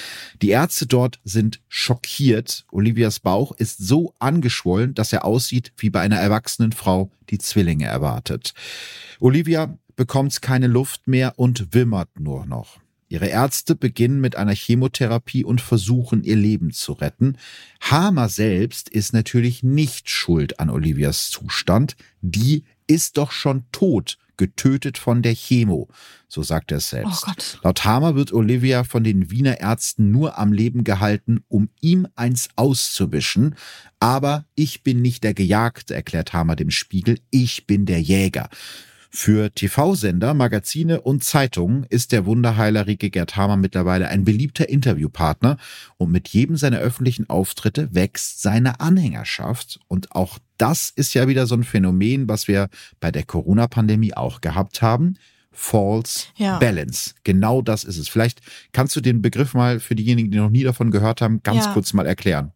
[0.43, 2.67] Die Ärzte dort sind schockiert.
[2.71, 7.87] Olivias Bauch ist so angeschwollen, dass er aussieht wie bei einer erwachsenen Frau, die Zwillinge
[7.87, 8.53] erwartet.
[9.21, 12.81] Olivia bekommt keine Luft mehr und wimmert nur noch.
[13.09, 17.37] Ihre Ärzte beginnen mit einer Chemotherapie und versuchen, ihr Leben zu retten.
[17.81, 21.97] Hamer selbst ist natürlich nicht schuld an Olivias Zustand.
[22.23, 25.89] Die ist doch schon tot, getötet von der Chemo,
[26.29, 27.25] so sagt er selbst.
[27.29, 27.33] Oh
[27.63, 32.49] Laut Hamer wird Olivia von den Wiener Ärzten nur am Leben gehalten, um ihm eins
[32.57, 33.55] auszuwischen.
[34.01, 38.49] Aber ich bin nicht der Gejagte, erklärt Hamer dem Spiegel, ich bin der Jäger.
[39.17, 45.57] Für TV-Sender, Magazine und Zeitungen ist der Wunderheiler Rieke Gerd Hamer mittlerweile ein beliebter Interviewpartner
[45.99, 51.47] und mit jedem seiner öffentlichen Auftritte wächst seine Anhängerschaft und auch das ist ja wieder
[51.47, 55.17] so ein Phänomen, was wir bei der Corona-Pandemie auch gehabt haben.
[55.53, 56.59] False ja.
[56.59, 57.15] Balance.
[57.23, 58.09] Genau das ist es.
[58.09, 58.41] Vielleicht
[58.73, 61.73] kannst du den Begriff mal für diejenigen, die noch nie davon gehört haben, ganz ja.
[61.73, 62.53] kurz mal erklären.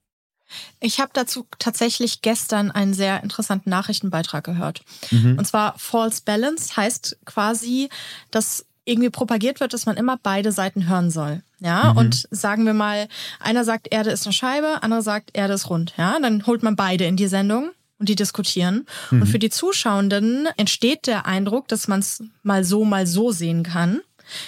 [0.80, 4.82] Ich habe dazu tatsächlich gestern einen sehr interessanten Nachrichtenbeitrag gehört.
[5.10, 5.38] Mhm.
[5.38, 7.88] Und zwar False Balance heißt quasi,
[8.30, 11.42] dass irgendwie propagiert wird, dass man immer beide Seiten hören soll.
[11.60, 11.98] Ja, mhm.
[11.98, 13.08] und sagen wir mal,
[13.40, 15.92] einer sagt, Erde ist eine Scheibe, andere sagt, Erde ist rund.
[15.96, 18.86] Ja, dann holt man beide in die Sendung und die diskutieren.
[19.10, 19.22] Mhm.
[19.22, 23.62] Und für die Zuschauenden entsteht der Eindruck, dass man es mal so, mal so sehen
[23.62, 24.00] kann.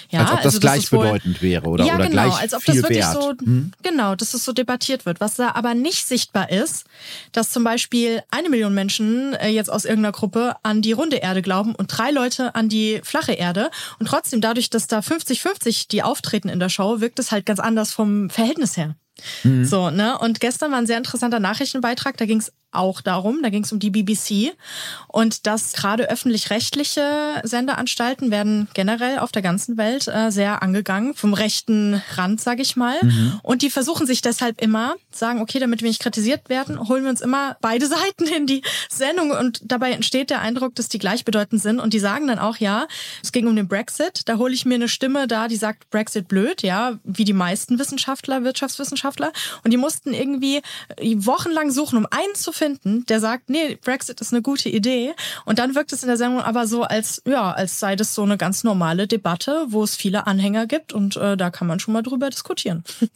[0.09, 2.53] Ja, als ob das also, gleichbedeutend das wohl, wäre oder, ja, oder genau, gleich als
[2.53, 3.13] ob viel das wirklich wert.
[3.13, 3.71] so hm?
[3.83, 5.19] genau, dass es so debattiert wird.
[5.19, 6.85] Was da aber nicht sichtbar ist,
[7.31, 11.41] dass zum Beispiel eine Million Menschen äh, jetzt aus irgendeiner Gruppe an die runde Erde
[11.41, 16.03] glauben und drei Leute an die flache Erde und trotzdem dadurch, dass da 50-50 die
[16.03, 18.95] auftreten in der Show, wirkt es halt ganz anders vom Verhältnis her.
[19.43, 19.65] Mhm.
[19.65, 20.17] So, ne?
[20.17, 23.71] Und gestern war ein sehr interessanter Nachrichtenbeitrag, da ging es auch darum, da ging es
[23.71, 24.53] um die BBC
[25.07, 31.33] und dass gerade öffentlich-rechtliche Sendeanstalten werden generell auf der ganzen Welt äh, sehr angegangen, vom
[31.33, 32.97] rechten Rand, sage ich mal.
[33.01, 33.39] Mhm.
[33.43, 37.09] Und die versuchen sich deshalb immer, sagen, okay, damit wir nicht kritisiert werden, holen wir
[37.09, 39.31] uns immer beide Seiten in die Sendung.
[39.31, 41.79] Und dabei entsteht der Eindruck, dass die gleichbedeutend sind.
[41.79, 42.87] Und die sagen dann auch, ja,
[43.21, 46.27] es ging um den Brexit, da hole ich mir eine Stimme da, die sagt Brexit
[46.27, 49.31] blöd, ja, wie die meisten Wissenschaftler, Wirtschaftswissenschaftler.
[49.63, 50.61] Und die mussten irgendwie
[51.15, 55.13] wochenlang suchen, um einen zu finden, der sagt, nee, Brexit ist eine gute Idee.
[55.45, 58.21] Und dann wirkt es in der Sendung aber so, als, ja, als sei das so
[58.21, 61.95] eine ganz normale Debatte, wo es viele Anhänger gibt und äh, da kann man schon
[61.95, 62.83] mal drüber diskutieren.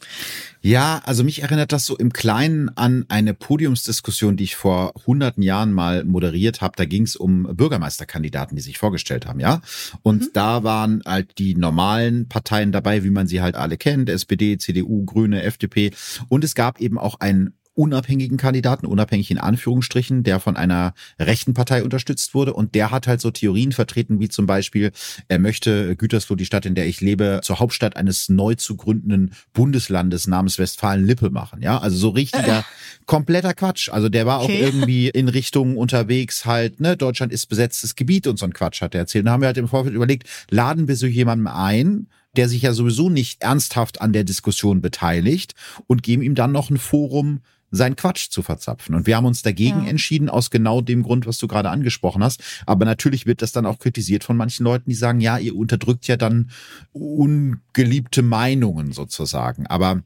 [0.62, 5.40] Ja, also mich erinnert das so im Kleinen an eine Podiumsdiskussion, die ich vor hunderten
[5.40, 6.74] Jahren mal moderiert habe.
[6.76, 9.60] Da ging es um Bürgermeisterkandidaten, die sich vorgestellt haben, ja.
[10.02, 10.30] Und mhm.
[10.32, 15.04] da waren halt die normalen Parteien dabei, wie man sie halt alle kennt, SPD, CDU,
[15.04, 15.92] Grüne, FDP.
[16.28, 21.54] Und es gab eben auch einen unabhängigen Kandidaten, unabhängig in Anführungsstrichen, der von einer rechten
[21.54, 22.54] Partei unterstützt wurde.
[22.54, 24.92] Und der hat halt so Theorien vertreten, wie zum Beispiel,
[25.28, 29.32] er möchte Gütersloh, die Stadt, in der ich lebe, zur Hauptstadt eines neu zu gründenden
[29.52, 31.62] Bundeslandes namens Westfalen-Lippe machen.
[31.62, 32.62] Ja, also so richtiger, äh.
[33.06, 33.90] kompletter Quatsch.
[33.90, 34.52] Also der war okay.
[34.52, 38.80] auch irgendwie in Richtung unterwegs halt, ne, Deutschland ist besetztes Gebiet und so ein Quatsch
[38.80, 39.22] hat er erzählt.
[39.22, 42.62] Und da haben wir halt im Vorfeld überlegt, laden wir so jemanden ein, der sich
[42.62, 45.54] ja sowieso nicht ernsthaft an der Diskussion beteiligt
[45.86, 47.40] und geben ihm dann noch ein Forum,
[47.76, 48.94] seinen Quatsch zu verzapfen.
[48.94, 49.90] Und wir haben uns dagegen ja.
[49.90, 52.42] entschieden, aus genau dem Grund, was du gerade angesprochen hast.
[52.66, 56.06] Aber natürlich wird das dann auch kritisiert von manchen Leuten, die sagen, ja, ihr unterdrückt
[56.06, 56.50] ja dann
[56.92, 59.66] ungeliebte Meinungen sozusagen.
[59.66, 60.02] Aber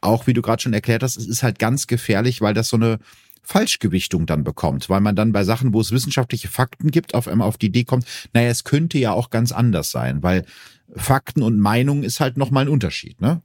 [0.00, 2.76] auch, wie du gerade schon erklärt hast, es ist halt ganz gefährlich, weil das so
[2.76, 2.98] eine
[3.42, 7.48] Falschgewichtung dann bekommt, weil man dann bei Sachen, wo es wissenschaftliche Fakten gibt, auf einmal
[7.48, 10.44] auf die Idee kommt, naja, es könnte ja auch ganz anders sein, weil
[10.94, 13.42] Fakten und Meinung ist halt nochmal ein Unterschied, ne?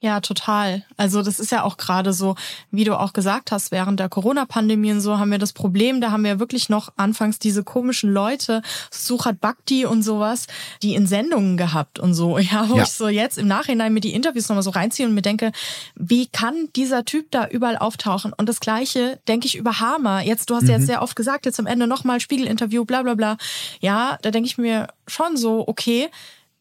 [0.00, 0.84] Ja, total.
[0.98, 2.34] Also das ist ja auch gerade so,
[2.70, 6.10] wie du auch gesagt hast, während der Corona-Pandemie und so haben wir das Problem, da
[6.10, 10.48] haben wir wirklich noch anfangs diese komischen Leute, Suchat Bhakti und sowas,
[10.82, 12.38] die in Sendungen gehabt und so.
[12.46, 12.84] Ja, wo ja.
[12.84, 15.50] ich so jetzt im Nachhinein mir die Interviews nochmal so reinziehe und mir denke,
[15.96, 18.32] wie kann dieser Typ da überall auftauchen?
[18.32, 20.20] Und das Gleiche denke ich über Hammer.
[20.20, 20.68] Jetzt, du hast mhm.
[20.68, 23.36] ja jetzt sehr oft gesagt, jetzt am Ende nochmal Spiegel-Interview, bla bla bla.
[23.80, 26.08] Ja, da denke ich mir schon so, okay,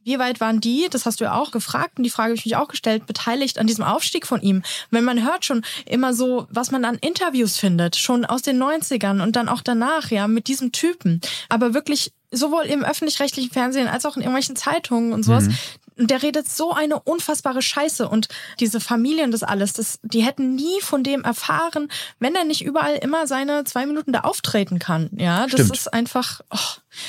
[0.05, 2.45] wie weit waren die, das hast du ja auch gefragt und die Frage habe ich
[2.45, 4.61] mich auch gestellt, beteiligt an diesem Aufstieg von ihm?
[4.91, 9.21] Wenn man hört schon immer so, was man an Interviews findet, schon aus den 90ern
[9.21, 11.21] und dann auch danach, ja, mit diesem Typen.
[11.49, 15.45] Aber wirklich sowohl im öffentlich-rechtlichen Fernsehen als auch in irgendwelchen Zeitungen und sowas.
[15.45, 15.57] Mhm.
[15.97, 18.07] Und der redet so eine unfassbare Scheiße.
[18.07, 18.27] Und
[18.59, 21.89] diese Familien, das alles, das, die hätten nie von dem erfahren,
[22.19, 25.09] wenn er nicht überall immer seine zwei Minuten da auftreten kann.
[25.17, 25.71] Ja, das Stimmt.
[25.75, 26.41] ist einfach.
[26.51, 26.57] Oh.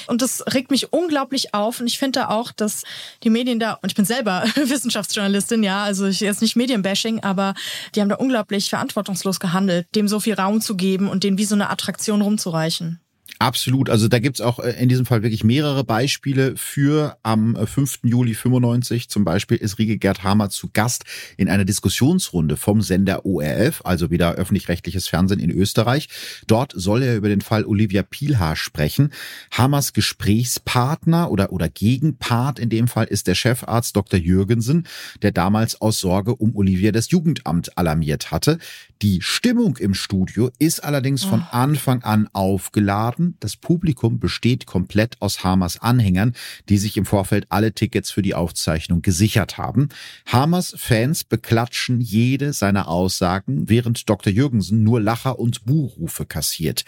[0.07, 1.81] Und das regt mich unglaublich auf.
[1.81, 2.85] Und ich finde auch, dass
[3.23, 7.55] die Medien da, und ich bin selber Wissenschaftsjournalistin, ja, also ich jetzt nicht Medienbashing, aber
[7.95, 11.45] die haben da unglaublich verantwortungslos gehandelt, dem so viel Raum zu geben und den wie
[11.45, 13.01] so eine Attraktion rumzureichen.
[13.39, 13.91] Absolut.
[13.91, 17.17] Also da gibt's auch äh, in diesem Fall wirklich mehrere Beispiele für.
[17.23, 18.01] Am 5.
[18.05, 21.05] Äh, Juli 95 zum Beispiel ist Riege Gerd Hamer zu Gast
[21.37, 26.09] in einer Diskussionsrunde vom Sender ORF, also wieder öffentlich-rechtliches Fernsehen in Österreich.
[26.47, 29.13] Dort soll er über den Fall Olivia Pielhaar sprechen.
[29.51, 34.19] Hamers Gesprächspartner oder, oder Gegenpart in dem Fall ist der Chefarzt Dr.
[34.19, 34.87] Jürgensen,
[35.23, 38.59] der damals aus Sorge um Olivia das Jugendamt alarmiert hatte.
[39.03, 41.47] Die Stimmung im Studio ist allerdings von.
[41.51, 43.37] Anfang an aufgeladen.
[43.41, 46.35] Das Publikum besteht komplett aus Hamers Anhängern,
[46.69, 49.89] die sich im Vorfeld alle Tickets für die Aufzeichnung gesichert haben.
[50.27, 54.33] Hamers Fans beklatschen jede seiner Aussagen, während Dr.
[54.33, 56.85] Jürgensen nur Lacher und Buhrufe kassiert.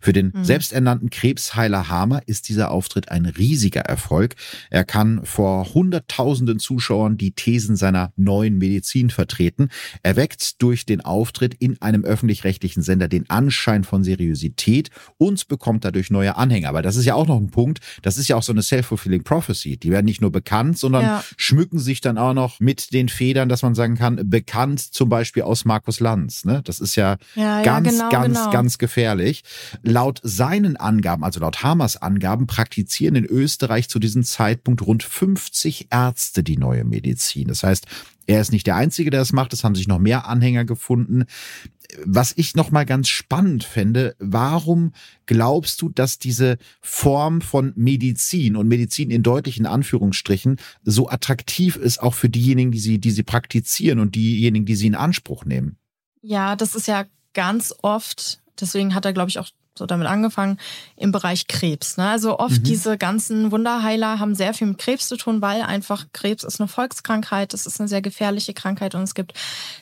[0.00, 0.44] Für den mhm.
[0.44, 4.36] selbsternannten Krebsheiler Hamer ist dieser Auftritt ein riesiger Erfolg.
[4.70, 9.68] Er kann vor Hunderttausenden Zuschauern die Thesen seiner neuen Medizin vertreten.
[10.02, 15.48] Er weckt durch den Auftritt Auftritt in einem öffentlich-rechtlichen Sender den Anschein von Seriosität und
[15.48, 16.68] bekommt dadurch neue Anhänger.
[16.68, 17.80] Aber das ist ja auch noch ein Punkt.
[18.02, 19.76] Das ist ja auch so eine self-fulfilling prophecy.
[19.76, 21.24] Die werden nicht nur bekannt, sondern ja.
[21.36, 25.42] schmücken sich dann auch noch mit den Federn, dass man sagen kann, bekannt zum Beispiel
[25.42, 26.44] aus Markus Lanz.
[26.44, 26.62] Ne?
[26.64, 28.50] Das ist ja, ja ganz, ja, genau, ganz, genau.
[28.50, 29.42] ganz gefährlich.
[29.82, 35.88] Laut seinen Angaben, also laut Hamers Angaben, praktizieren in Österreich zu diesem Zeitpunkt rund 50
[35.90, 37.48] Ärzte die neue Medizin.
[37.48, 37.86] Das heißt,
[38.26, 39.52] er ist nicht der Einzige, der das macht.
[39.52, 41.24] Es haben sich noch mehr Anhänger gefunden.
[42.04, 44.92] Was ich noch mal ganz spannend fände, warum
[45.26, 52.02] glaubst du, dass diese Form von Medizin und Medizin in deutlichen Anführungsstrichen so attraktiv ist,
[52.02, 55.76] auch für diejenigen, die sie, die sie praktizieren und diejenigen, die sie in Anspruch nehmen?
[56.22, 57.04] Ja, das ist ja
[57.34, 60.58] ganz oft Deswegen hat er, glaube ich, auch so damit angefangen
[60.96, 61.96] im Bereich Krebs.
[61.96, 62.08] Ne?
[62.08, 62.64] Also oft mhm.
[62.64, 66.68] diese ganzen Wunderheiler haben sehr viel mit Krebs zu tun, weil einfach Krebs ist eine
[66.68, 69.32] Volkskrankheit, es ist eine sehr gefährliche Krankheit und es gibt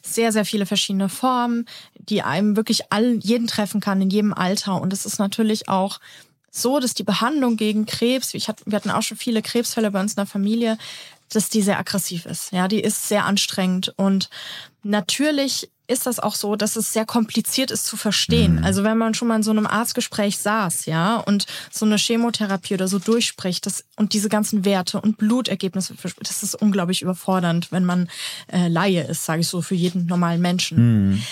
[0.03, 4.81] sehr, sehr viele verschiedene Formen, die einem wirklich allen, jeden treffen kann, in jedem Alter.
[4.81, 5.99] Und es ist natürlich auch
[6.51, 10.01] so, dass die Behandlung gegen Krebs, ich hatte, wir hatten auch schon viele Krebsfälle bei
[10.01, 10.79] uns in der Familie,
[11.33, 12.53] dass die sehr aggressiv ist.
[12.53, 14.31] Ja, die ist sehr anstrengend und
[14.83, 18.57] natürlich ist das auch so, dass es sehr kompliziert ist zu verstehen.
[18.57, 18.65] Mhm.
[18.65, 22.75] Also wenn man schon mal in so einem Arztgespräch saß, ja, und so eine Chemotherapie
[22.75, 27.85] oder so durchspricht das, und diese ganzen Werte und Blutergebnisse, das ist unglaublich überfordernd, wenn
[27.85, 28.09] man
[28.53, 31.11] äh, Laie ist, sage ich so, für jeden normalen Menschen.
[31.11, 31.23] Mhm.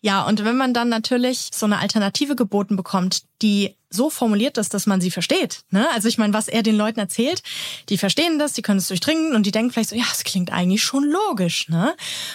[0.00, 4.74] Ja, und wenn man dann natürlich so eine Alternative geboten bekommt, die so formuliert ist,
[4.74, 5.60] dass man sie versteht.
[5.70, 5.86] Ne?
[5.92, 7.42] Also ich meine, was er den Leuten erzählt,
[7.88, 10.52] die verstehen das, die können es durchdringen und die denken vielleicht so, ja, es klingt
[10.52, 11.68] eigentlich schon logisch.
[11.68, 11.94] Ne?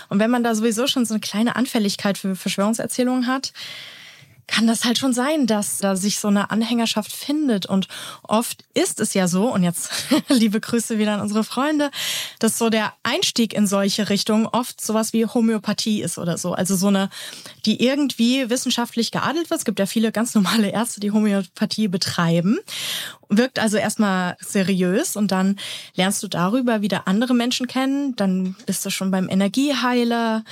[0.09, 3.53] Und wenn man da sowieso schon so eine kleine Anfälligkeit für Verschwörungserzählungen hat,
[4.49, 7.65] kann das halt schon sein, dass da sich so eine Anhängerschaft findet.
[7.65, 7.87] Und
[8.23, 9.91] oft ist es ja so, und jetzt
[10.29, 11.91] liebe Grüße wieder an unsere Freunde,
[12.39, 16.53] dass so der Einstieg in solche Richtungen oft sowas wie Homöopathie ist oder so.
[16.53, 17.09] Also so eine,
[17.65, 19.59] die irgendwie wissenschaftlich geadelt wird.
[19.59, 22.59] Es gibt ja viele ganz normale Ärzte, die Homöopathie betreiben
[23.29, 25.57] wirkt also erstmal seriös und dann
[25.95, 28.15] lernst du darüber wieder andere Menschen kennen.
[28.15, 30.43] Dann bist du schon beim Energieheiler,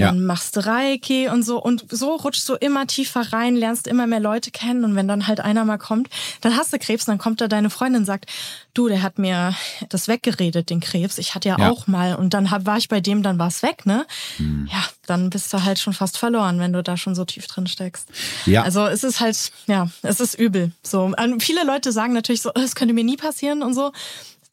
[0.00, 0.22] dann ja.
[0.22, 1.62] machst du Reiki und so.
[1.62, 4.84] Und so rutschst du immer tiefer rein, lernst immer mehr Leute kennen.
[4.84, 6.08] Und wenn dann halt einer mal kommt,
[6.40, 8.26] dann hast du Krebs, dann kommt da deine Freundin und sagt,
[8.74, 9.54] du, der hat mir
[9.88, 11.18] das weggeredet, den Krebs.
[11.18, 11.70] Ich hatte ja, ja.
[11.70, 12.14] auch mal.
[12.14, 14.06] Und dann war ich bei dem, dann war es weg, ne?
[14.38, 14.68] Mhm.
[14.72, 17.66] Ja, dann bist du halt schon fast verloren, wenn du da schon so tief drin
[17.66, 18.08] steckst.
[18.46, 18.62] Ja.
[18.62, 20.72] Also es ist halt, ja, es ist übel.
[20.82, 23.92] So, viele Leute sagen natürlich so, es könnte mir nie passieren und so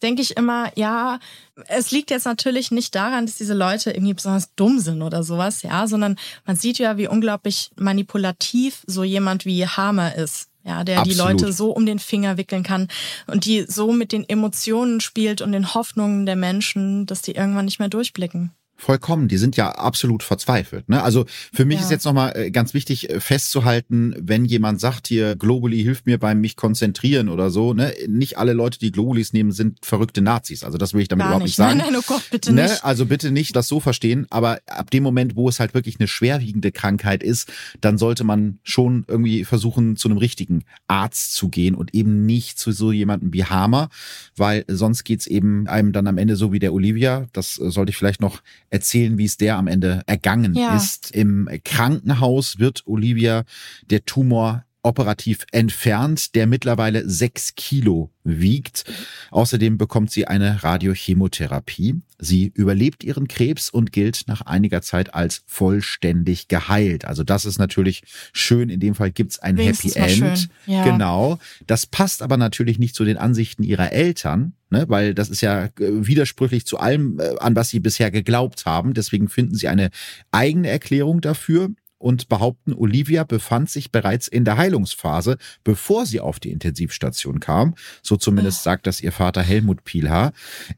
[0.01, 1.19] denke ich immer, ja,
[1.67, 5.63] es liegt jetzt natürlich nicht daran, dass diese Leute irgendwie besonders dumm sind oder sowas,
[5.63, 10.49] ja, sondern man sieht ja, wie unglaublich manipulativ so jemand wie Hammer ist.
[10.63, 11.15] Ja, der Absolut.
[11.15, 12.89] die Leute so um den Finger wickeln kann
[13.25, 17.65] und die so mit den Emotionen spielt und den Hoffnungen der Menschen, dass die irgendwann
[17.65, 18.51] nicht mehr durchblicken.
[18.79, 20.87] Vollkommen, die sind ja absolut verzweifelt.
[20.87, 21.01] Ne?
[21.01, 21.83] Also für mich ja.
[21.83, 26.19] ist jetzt nochmal äh, ganz wichtig äh, festzuhalten, wenn jemand sagt hier, Globally hilft mir
[26.19, 27.91] beim mich konzentrieren oder so, ne?
[28.07, 30.63] nicht alle Leute, die Globalis nehmen, sind verrückte Nazis.
[30.63, 31.79] Also das will ich damit Gar überhaupt nicht, sagen.
[31.79, 32.63] Nein, nein, oh Gott, bitte ne?
[32.63, 32.85] nicht.
[32.85, 36.07] Also bitte nicht das so verstehen, aber ab dem Moment, wo es halt wirklich eine
[36.07, 37.51] schwerwiegende Krankheit ist,
[37.81, 42.59] dann sollte man schon irgendwie versuchen, zu einem richtigen Arzt zu gehen und eben nicht
[42.59, 43.89] zu so jemandem wie Hamer,
[44.35, 47.25] weil sonst geht's eben einem dann am Ende so wie der Olivia.
[47.33, 50.75] Das äh, sollte ich vielleicht noch erzählen, wie es der am Ende ergangen ja.
[50.75, 51.11] ist.
[51.11, 53.43] Im Krankenhaus wird Olivia
[53.89, 58.85] der Tumor operativ entfernt, der mittlerweile sechs Kilo wiegt.
[59.31, 61.95] Außerdem bekommt sie eine Radiochemotherapie.
[62.19, 67.05] Sie überlebt ihren Krebs und gilt nach einiger Zeit als vollständig geheilt.
[67.05, 68.69] Also das ist natürlich schön.
[68.69, 70.49] In dem Fall gibt's ein Wenigstens Happy End.
[70.65, 70.83] Ja.
[70.83, 71.37] Genau.
[71.67, 74.53] Das passt aber natürlich nicht zu den Ansichten ihrer Eltern.
[74.69, 78.65] Ne, weil das ist ja äh, widersprüchlich zu allem, äh, an was sie bisher geglaubt
[78.65, 78.93] haben.
[78.93, 79.91] Deswegen finden sie eine
[80.31, 81.69] eigene Erklärung dafür
[81.99, 87.75] und behaupten, Olivia befand sich bereits in der Heilungsphase, bevor sie auf die Intensivstation kam.
[88.01, 90.33] So zumindest sagt das ihr Vater Helmut Pielhaar.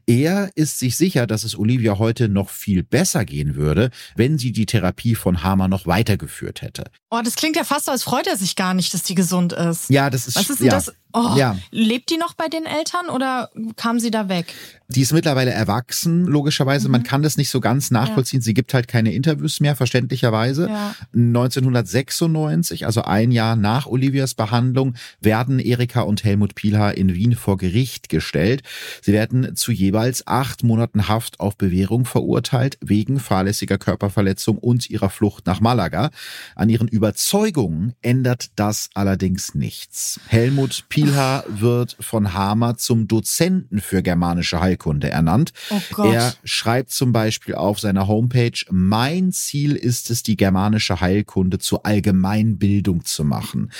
[0.06, 4.52] Er ist sich sicher, dass es Olivia heute noch viel besser gehen würde, wenn sie
[4.52, 6.84] die Therapie von Hamer noch weitergeführt hätte.
[7.10, 9.52] Oh, das klingt ja fast so, als freut er sich gar nicht, dass die gesund
[9.52, 9.90] ist.
[9.90, 10.70] Ja, das ist, Was ist ja.
[10.70, 10.92] das?
[11.12, 11.56] Oh, ja.
[11.70, 14.54] Lebt die noch bei den Eltern oder kam sie da weg?
[14.88, 16.88] Die ist mittlerweile erwachsen, logischerweise.
[16.88, 16.92] Mhm.
[16.92, 18.40] Man kann das nicht so ganz nachvollziehen.
[18.40, 18.44] Ja.
[18.44, 20.68] Sie gibt halt keine Interviews mehr, verständlicherweise.
[20.68, 20.94] Ja.
[21.14, 27.56] 1996, also ein Jahr nach Olivias Behandlung, werden Erika und Helmut Pielhaar in Wien vor
[27.56, 28.62] Gericht gestellt.
[29.00, 35.10] Sie werden zu jeweils acht Monaten Haft auf Bewährung verurteilt, wegen fahrlässiger Körperverletzung und ihrer
[35.10, 36.10] Flucht nach Malaga.
[36.56, 40.18] An ihren Überzeugungen ändert das allerdings nichts.
[40.26, 45.52] Helmut Pielhaar Pielhaar wird von Hamer zum Dozenten für germanische Heilkunde ernannt.
[45.70, 46.02] Oh.
[46.02, 51.86] Er schreibt zum Beispiel auf seiner Homepage, mein Ziel ist es, die germanische Heilkunde zur
[51.86, 53.72] Allgemeinbildung zu machen.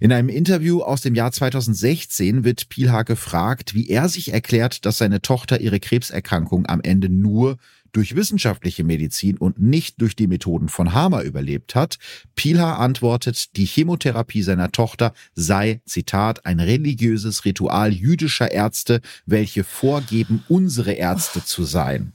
[0.00, 4.98] In einem Interview aus dem Jahr 2016 wird Pielhaar gefragt, wie er sich erklärt, dass
[4.98, 7.56] seine Tochter ihre Krebserkrankung am Ende nur
[7.92, 11.98] durch wissenschaftliche Medizin und nicht durch die Methoden von Hamer überlebt hat.
[12.34, 20.44] Pilha antwortet, die Chemotherapie seiner Tochter sei, Zitat, ein religiöses Ritual jüdischer Ärzte, welche vorgeben,
[20.48, 22.12] unsere Ärzte zu sein.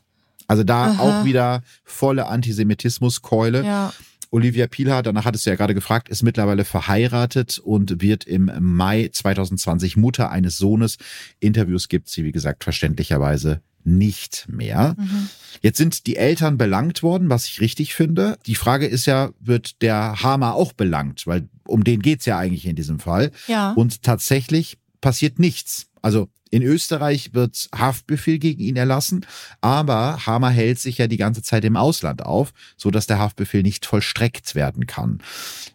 [0.47, 1.01] Also da Aha.
[1.01, 3.63] auch wieder volle Antisemitismuskeule.
[3.63, 3.93] Ja.
[4.33, 9.09] Olivia Pilar, danach hattest du ja gerade gefragt, ist mittlerweile verheiratet und wird im Mai
[9.13, 10.97] 2020 Mutter eines Sohnes.
[11.39, 14.95] Interviews gibt sie, wie gesagt, verständlicherweise nicht mehr.
[14.97, 15.29] Mhm.
[15.61, 18.37] Jetzt sind die Eltern belangt worden, was ich richtig finde.
[18.45, 21.27] Die Frage ist ja, wird der Hammer auch belangt?
[21.27, 23.31] Weil um den geht's ja eigentlich in diesem Fall.
[23.47, 23.71] Ja.
[23.73, 25.87] Und tatsächlich passiert nichts.
[26.01, 29.25] Also in Österreich wird Haftbefehl gegen ihn erlassen,
[29.59, 33.63] aber Hamer hält sich ja die ganze Zeit im Ausland auf, so dass der Haftbefehl
[33.63, 35.19] nicht vollstreckt werden kann.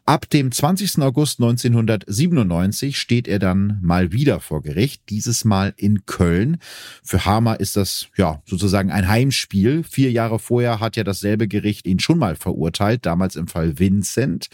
[0.07, 1.03] Ab dem 20.
[1.03, 6.59] August 1997 steht er dann mal wieder vor Gericht, dieses Mal in Köln.
[7.03, 9.83] Für Hamer ist das ja sozusagen ein Heimspiel.
[9.83, 14.47] Vier Jahre vorher hat ja dasselbe Gericht ihn schon mal verurteilt, damals im Fall Vincent.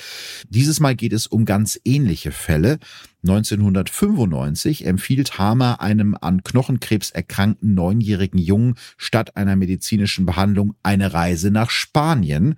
[0.49, 2.79] Dieses Mal geht es um ganz ähnliche Fälle.
[3.25, 11.51] 1995 empfiehlt Hamer einem an Knochenkrebs erkrankten neunjährigen Jungen statt einer medizinischen Behandlung eine Reise
[11.51, 12.57] nach Spanien.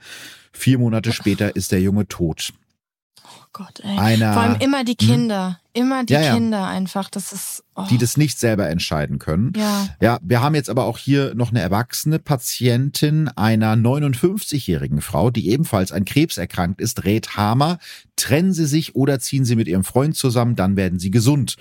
[0.53, 2.53] Vier Monate später ist der Junge tot.
[3.57, 3.99] Gott, ey.
[3.99, 5.09] Einer, Vor allem immer die hm?
[5.09, 5.61] Kinder.
[5.73, 6.35] Immer die ja, ja.
[6.35, 7.09] Kinder einfach.
[7.09, 7.65] Das ist.
[7.75, 7.87] Oh.
[7.89, 9.55] Die das nicht selber entscheiden können.
[9.57, 9.89] Ja.
[10.01, 15.49] Ja, wir haben jetzt aber auch hier noch eine erwachsene Patientin einer 59-jährigen Frau, die
[15.49, 17.79] ebenfalls an Krebs erkrankt ist, rät Hamer,
[18.17, 21.57] trennen Sie sich oder ziehen Sie mit Ihrem Freund zusammen, dann werden Sie gesund.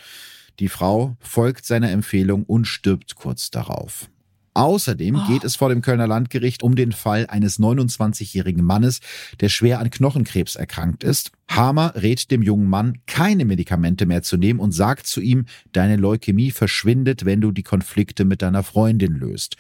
[0.60, 4.10] Die Frau folgt seiner Empfehlung und stirbt kurz darauf.
[4.56, 9.02] Außerdem geht es vor dem Kölner Landgericht um den Fall eines 29-jährigen Mannes,
[9.42, 11.32] der schwer an Knochenkrebs erkrankt ist.
[11.50, 15.98] Hamer rät dem jungen Mann, keine Medikamente mehr zu nehmen und sagt zu ihm, deine
[15.98, 19.58] Leukämie verschwindet, wenn du die Konflikte mit deiner Freundin löst.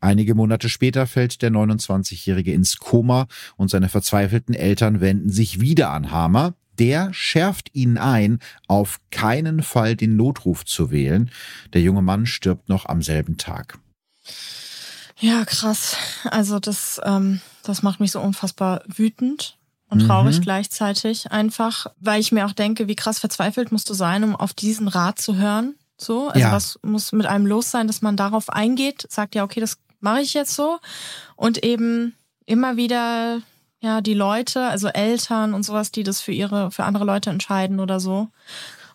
[0.00, 3.26] Einige Monate später fällt der 29-jährige ins Koma
[3.58, 9.62] und seine verzweifelten Eltern wenden sich wieder an Hamer, der schärft ihnen ein, auf keinen
[9.62, 11.30] Fall den Notruf zu wählen.
[11.74, 13.78] Der junge Mann stirbt noch am selben Tag.
[15.20, 15.96] Ja, krass.
[16.24, 19.56] Also das, ähm, das macht mich so unfassbar wütend
[19.90, 20.42] und traurig mhm.
[20.42, 24.52] gleichzeitig einfach, weil ich mir auch denke, wie krass verzweifelt musst du sein, um auf
[24.52, 25.74] diesen Rat zu hören.
[25.96, 26.52] So, also ja.
[26.52, 30.20] was muss mit einem los sein, dass man darauf eingeht, sagt ja, okay, das mache
[30.20, 30.78] ich jetzt so
[31.34, 32.14] und eben
[32.46, 33.40] immer wieder
[33.80, 37.80] ja die Leute, also Eltern und sowas, die das für ihre für andere Leute entscheiden
[37.80, 38.28] oder so.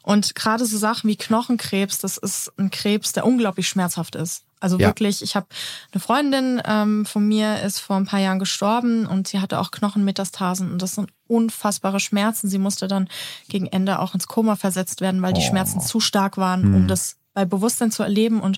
[0.01, 4.43] Und gerade so Sachen wie Knochenkrebs, das ist ein Krebs, der unglaublich schmerzhaft ist.
[4.64, 4.88] Also ja.
[4.88, 5.47] wirklich, ich habe
[5.91, 9.72] eine Freundin ähm, von mir ist vor ein paar Jahren gestorben und sie hatte auch
[9.72, 12.47] Knochenmetastasen und das sind unfassbare Schmerzen.
[12.47, 13.09] Sie musste dann
[13.49, 15.36] gegen Ende auch ins Koma versetzt werden, weil oh.
[15.36, 16.76] die Schmerzen zu stark waren, hm.
[16.76, 18.39] um das bei Bewusstsein zu erleben.
[18.39, 18.57] Und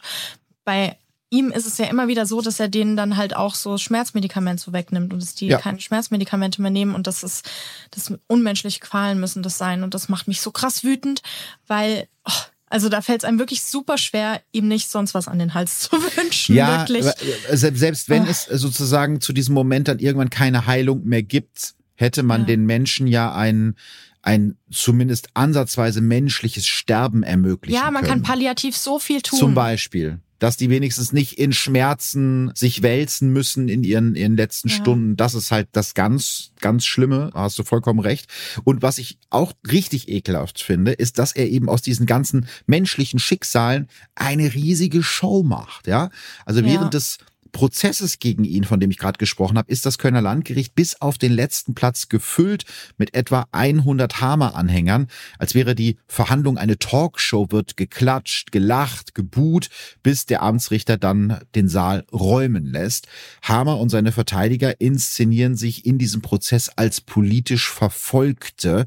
[0.63, 0.95] bei
[1.31, 4.63] ihm ist es ja immer wieder so, dass er denen dann halt auch so Schmerzmedikamente
[4.63, 5.57] so wegnimmt und dass die ja.
[5.57, 7.49] keine Schmerzmedikamente mehr nehmen und das ist,
[7.89, 11.23] das unmenschliche Qualen müssen das sein und das macht mich so krass wütend,
[11.65, 12.31] weil oh,
[12.75, 15.79] also da fällt es einem wirklich super schwer, ihm nicht sonst was an den Hals
[15.89, 16.55] zu wünschen.
[16.55, 17.05] Ja, wirklich.
[17.05, 18.29] Äh, selbst wenn oh.
[18.29, 22.47] es sozusagen zu diesem Moment dann irgendwann keine Heilung mehr gibt, hätte man ja.
[22.47, 23.75] den Menschen ja ein,
[24.21, 27.81] ein zumindest ansatzweise menschliches Sterben ermöglichen.
[27.81, 28.23] Ja, man können.
[28.23, 29.39] kann palliativ so viel tun.
[29.39, 34.69] Zum Beispiel dass die wenigstens nicht in Schmerzen sich wälzen müssen in ihren, ihren letzten
[34.69, 34.75] ja.
[34.75, 35.15] Stunden.
[35.15, 37.31] Das ist halt das ganz, ganz Schlimme.
[37.33, 38.29] Hast du vollkommen recht.
[38.63, 43.19] Und was ich auch richtig ekelhaft finde, ist, dass er eben aus diesen ganzen menschlichen
[43.19, 45.87] Schicksalen eine riesige Show macht.
[45.87, 46.09] Ja,
[46.45, 46.89] also während ja.
[46.89, 47.17] des
[47.55, 51.17] Prozesses gegen ihn, von dem ich gerade gesprochen habe, ist das Kölner Landgericht bis auf
[51.17, 52.65] den letzten Platz gefüllt
[52.97, 55.07] mit etwa 100 Hamer-Anhängern,
[55.39, 59.69] als wäre die Verhandlung eine Talkshow, wird geklatscht, gelacht, gebuht,
[60.03, 63.07] bis der Amtsrichter dann den Saal räumen lässt.
[63.41, 68.85] Hamer und seine Verteidiger inszenieren sich in diesem Prozess als politisch Verfolgte,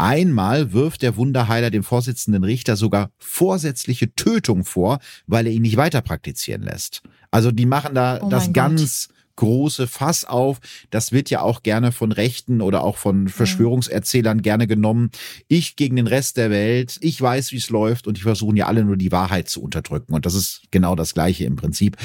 [0.00, 5.76] Einmal wirft der Wunderheiler dem Vorsitzenden Richter sogar vorsätzliche Tötung vor, weil er ihn nicht
[5.76, 7.02] weiter praktizieren lässt.
[7.30, 9.16] Also die machen da oh das ganz Gott.
[9.36, 10.60] große Fass auf.
[10.88, 14.42] Das wird ja auch gerne von Rechten oder auch von Verschwörungserzählern mhm.
[14.42, 15.10] gerne genommen.
[15.48, 18.68] Ich gegen den Rest der Welt, ich weiß, wie es läuft und die versuchen ja
[18.68, 20.14] alle nur die Wahrheit zu unterdrücken.
[20.14, 21.98] Und das ist genau das Gleiche im Prinzip.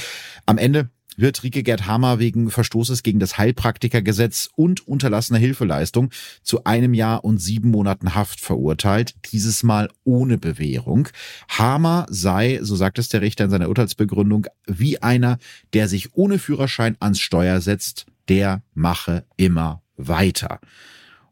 [0.46, 6.12] Am Ende wird Rike Gerd Hammer wegen Verstoßes gegen das Heilpraktikergesetz und unterlassener Hilfeleistung
[6.44, 11.08] zu einem Jahr und sieben Monaten Haft verurteilt, dieses Mal ohne Bewährung.
[11.50, 15.38] Hammer sei, so sagt es der Richter in seiner Urteilsbegründung, wie einer,
[15.74, 20.60] der sich ohne Führerschein ans Steuer setzt, der mache immer weiter.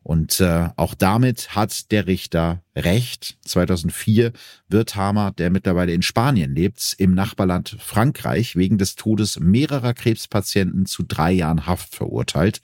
[0.04, 3.38] Und äh, auch damit hat der Richter recht.
[3.46, 4.32] 2004
[4.68, 10.86] wird Hamer, der mittlerweile in Spanien lebt, im Nachbarland Frankreich wegen des Todes mehrerer Krebspatienten
[10.86, 12.62] zu drei Jahren Haft verurteilt.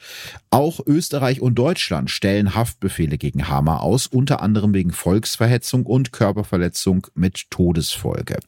[0.50, 7.08] Auch Österreich und Deutschland stellen Haftbefehle gegen Hamer aus, unter anderem wegen Volksverhetzung und Körperverletzung
[7.14, 8.40] mit Todesfolge.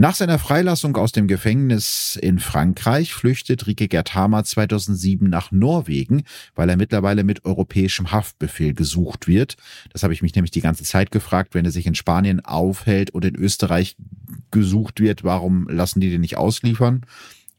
[0.00, 6.22] Nach seiner Freilassung aus dem Gefängnis in Frankreich flüchtet Rike Gerd Hamer 2007 nach Norwegen,
[6.54, 9.56] weil er mittlerweile mit europäischem Haftbefehl gesucht wird.
[9.92, 13.10] Das habe ich mich nämlich die ganze Zeit gefragt, wenn er sich in Spanien aufhält
[13.10, 13.96] und in Österreich
[14.50, 17.02] gesucht wird, warum lassen die den nicht ausliefern?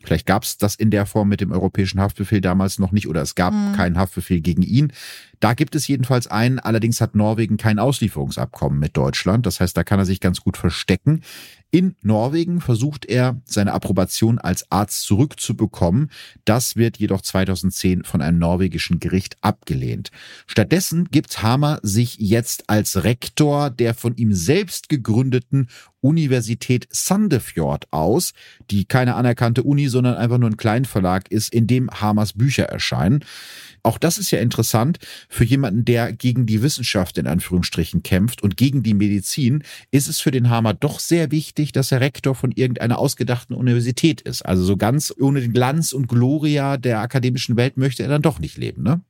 [0.04, 3.22] Vielleicht gab es das in der Form mit dem europäischen Haftbefehl damals noch nicht oder
[3.22, 3.74] es gab mhm.
[3.74, 4.94] keinen Haftbefehl gegen ihn.
[5.40, 6.60] Da gibt es jedenfalls einen.
[6.60, 9.46] Allerdings hat Norwegen kein Auslieferungsabkommen mit Deutschland.
[9.46, 11.22] Das heißt, da kann er sich ganz gut verstecken.
[11.72, 16.10] In Norwegen versucht er, seine Approbation als Arzt zurückzubekommen.
[16.44, 20.10] Das wird jedoch 2010 von einem norwegischen Gericht abgelehnt.
[20.48, 25.68] Stattdessen gibt Hamer sich jetzt als Rektor der von ihm selbst gegründeten
[26.02, 28.34] Universität Sandefjord aus,
[28.72, 33.24] die keine anerkannte Uni, sondern einfach nur ein Kleinverlag ist, in dem Hamers Bücher erscheinen.
[33.84, 34.98] Auch das ist ja interessant
[35.30, 40.20] für jemanden, der gegen die Wissenschaft in Anführungsstrichen kämpft und gegen die Medizin, ist es
[40.20, 44.42] für den Hamer doch sehr wichtig, dass er Rektor von irgendeiner ausgedachten Universität ist.
[44.42, 48.40] Also so ganz ohne den Glanz und Gloria der akademischen Welt möchte er dann doch
[48.40, 49.02] nicht leben, ne?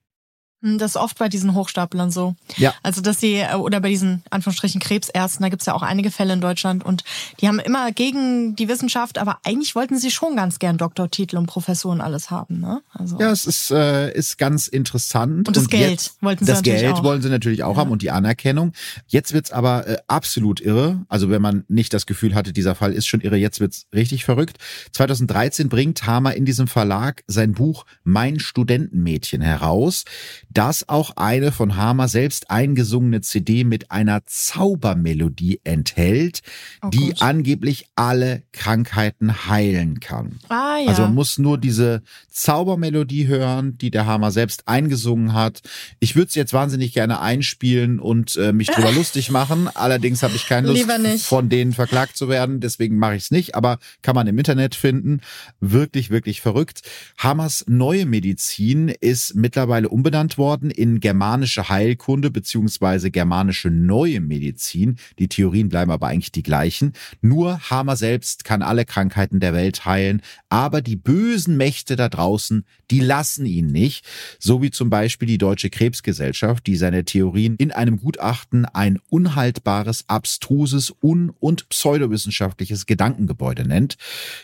[0.62, 2.36] Hm, das ist oft bei diesen Hochstaplern so.
[2.58, 2.74] Ja.
[2.84, 6.34] Also, dass sie, äh, oder bei diesen Anführungsstrichen Krebsärzten, da gibt's ja auch einige Fälle
[6.34, 7.04] in Deutschland und
[7.40, 11.46] die haben immer gegen die Wissenschaft, aber eigentlich wollten sie schon ganz gern Doktortitel und
[11.46, 12.60] Professuren alles haben.
[12.60, 12.82] Ne?
[12.94, 13.18] Also.
[13.20, 15.48] Ja, es ist, äh, ist ganz interessant.
[15.48, 17.04] Und das und Geld jetzt, wollten sie Das Geld auch.
[17.04, 17.82] wollen sie natürlich auch ja.
[17.82, 18.74] haben und die Anerkennung.
[19.08, 21.06] Jetzt wird's aber äh, absolut irre.
[21.08, 24.26] Also, wenn man nicht das Gefühl hatte, dieser Fall ist schon irre, jetzt wird's richtig
[24.26, 24.58] verrückt.
[24.92, 30.04] 2013 bringt Hamer in diesem Verlag sein Buch Mein Studentenmädchen heraus.
[30.50, 36.42] Dass auch eine von Hamer selbst eingesungene CD mit einer Zaubermelodie enthält,
[36.84, 40.40] oh die angeblich alle Krankheiten heilen kann.
[40.50, 40.90] Ah, ja.
[40.90, 45.62] Also man muss nur diese Zaubermelodie hören, die der Hamer selbst eingesungen hat.
[46.00, 49.68] Ich würde es jetzt wahnsinnig gerne einspielen und äh, mich drüber lustig machen.
[49.74, 52.60] Allerdings habe ich keine Lust, von denen verklagt zu werden.
[52.60, 53.56] Deswegen mache ich es nicht.
[53.56, 55.22] Aber kann man im Internet finden.
[55.60, 56.82] Wirklich, wirklich verrückt.
[57.18, 64.96] Hamers neue Medizin ist mittlerweile umbenannt worden in germanische Heilkunde beziehungsweise germanische neue Medizin.
[65.20, 66.94] Die Theorien bleiben aber eigentlich die gleichen.
[67.22, 72.66] Nur Hammer selbst kann alle Krankheiten der Welt heilen, aber die bösen Mächte da draußen,
[72.90, 74.06] die lassen ihn nicht.
[74.40, 80.06] So wie zum Beispiel die Deutsche Krebsgesellschaft, die seine Theorien in einem Gutachten ein unhaltbares,
[80.08, 83.98] abstruses, un- und pseudowissenschaftliches Gedankengebäude nennt.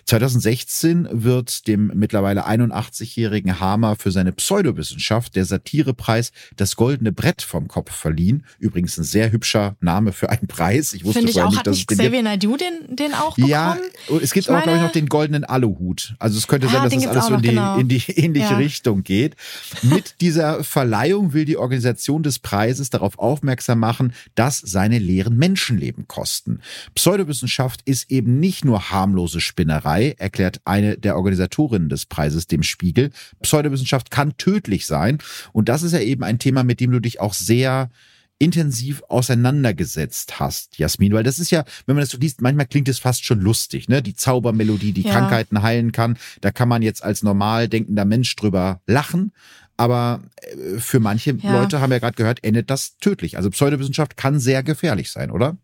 [0.05, 5.45] 2016 wird dem mittlerweile 81-jährigen Hamer für seine Pseudowissenschaft der
[5.85, 8.45] Satirepreis das Goldene Brett vom Kopf verliehen.
[8.59, 10.93] Übrigens ein sehr hübscher Name für einen Preis.
[10.93, 11.49] Ich wusste Finde ich auch.
[11.49, 13.49] nicht, dass Hat nicht Xavier Naidoo den, den auch bekommen?
[13.49, 13.77] Ja,
[14.21, 16.15] es gibt ich auch, glaube ich, noch den Goldenen Aluhut.
[16.19, 17.77] Also es könnte ja, sein, dass das alles so in die, genau.
[17.77, 18.57] in die ähnliche ja.
[18.57, 19.35] Richtung geht.
[19.83, 26.07] Mit dieser Verleihung will die Organisation des Preises darauf aufmerksam machen, dass seine Lehren Menschenleben
[26.07, 26.59] kosten.
[26.95, 33.11] Pseudowissenschaft ist eben nicht nur harmlose Spinnerei, erklärt eine der Organisatorinnen des Preises dem Spiegel.
[33.41, 35.19] Pseudowissenschaft kann tödlich sein.
[35.51, 37.89] Und das ist ja eben ein Thema, mit dem du dich auch sehr
[38.37, 42.89] intensiv auseinandergesetzt hast, Jasmin, weil das ist ja, wenn man das so liest, manchmal klingt
[42.89, 44.01] es fast schon lustig, ne?
[44.01, 45.11] Die Zaubermelodie, die ja.
[45.11, 49.31] Krankheiten heilen kann, da kann man jetzt als normal denkender Mensch drüber lachen,
[49.77, 51.61] aber äh, für manche ja.
[51.61, 53.37] Leute haben wir gerade gehört, endet das tödlich.
[53.37, 55.57] Also Pseudowissenschaft kann sehr gefährlich sein, oder?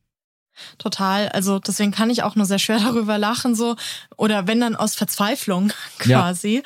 [0.78, 1.30] Total.
[1.30, 3.76] Also deswegen kann ich auch nur sehr schwer darüber lachen, so
[4.18, 6.64] oder wenn dann aus Verzweiflung quasi,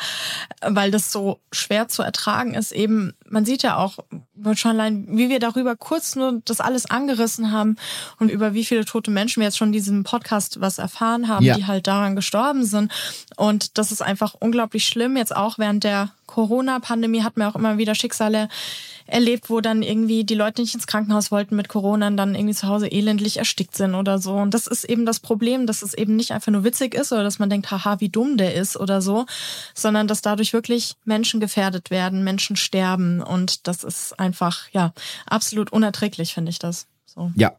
[0.61, 0.75] ja.
[0.75, 2.71] weil das so schwer zu ertragen ist.
[2.71, 3.99] Eben, man sieht ja auch
[4.55, 7.77] schon allein, wie wir darüber kurz nur das alles angerissen haben
[8.19, 11.45] und über wie viele tote Menschen wir jetzt schon in diesem Podcast was erfahren haben,
[11.45, 11.55] ja.
[11.55, 12.91] die halt daran gestorben sind.
[13.37, 15.17] Und das ist einfach unglaublich schlimm.
[15.17, 18.49] Jetzt auch während der Corona-Pandemie hat man auch immer wieder Schicksale
[19.07, 22.55] erlebt, wo dann irgendwie die Leute nicht ins Krankenhaus wollten mit Corona und dann irgendwie
[22.55, 24.33] zu Hause elendlich erstickt sind oder so.
[24.33, 27.23] Und das ist eben das Problem, dass es eben nicht einfach nur witzig ist oder
[27.23, 29.25] dass man denkt, haha, wie dumm der ist oder so,
[29.75, 33.21] sondern dass dadurch wirklich Menschen gefährdet werden, Menschen sterben.
[33.21, 34.93] Und das ist einfach, ja,
[35.27, 36.87] absolut unerträglich, finde ich das.
[37.05, 37.31] So.
[37.35, 37.55] Ja,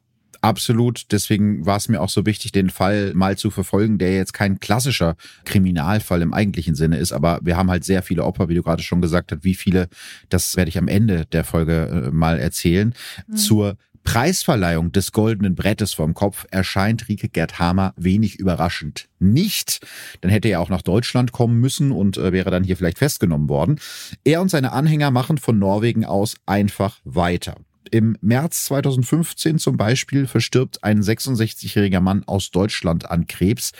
[0.47, 1.07] Absolut.
[1.11, 4.61] Deswegen war es mir auch so wichtig, den Fall mal zu verfolgen, der jetzt kein
[4.61, 7.13] klassischer Kriminalfall im eigentlichen Sinne ist.
[7.13, 9.45] Aber wir haben halt sehr viele Opfer, wie du gerade schon gesagt hast.
[9.45, 9.89] Wie viele,
[10.29, 12.95] das werde ich am Ende der Folge äh, mal erzählen.
[13.27, 13.37] Mhm.
[13.37, 19.85] Zur Preisverleihung des goldenen Brettes vom Kopf erscheint Rike Gerd Hamer wenig überraschend nicht.
[20.21, 23.49] Dann hätte er auch nach Deutschland kommen müssen und äh, wäre dann hier vielleicht festgenommen
[23.49, 23.81] worden.
[24.23, 27.57] Er und seine Anhänger machen von Norwegen aus einfach weiter.
[27.91, 33.73] Im März 2015 zum Beispiel verstirbt ein 66-jähriger Mann aus Deutschland an Krebs.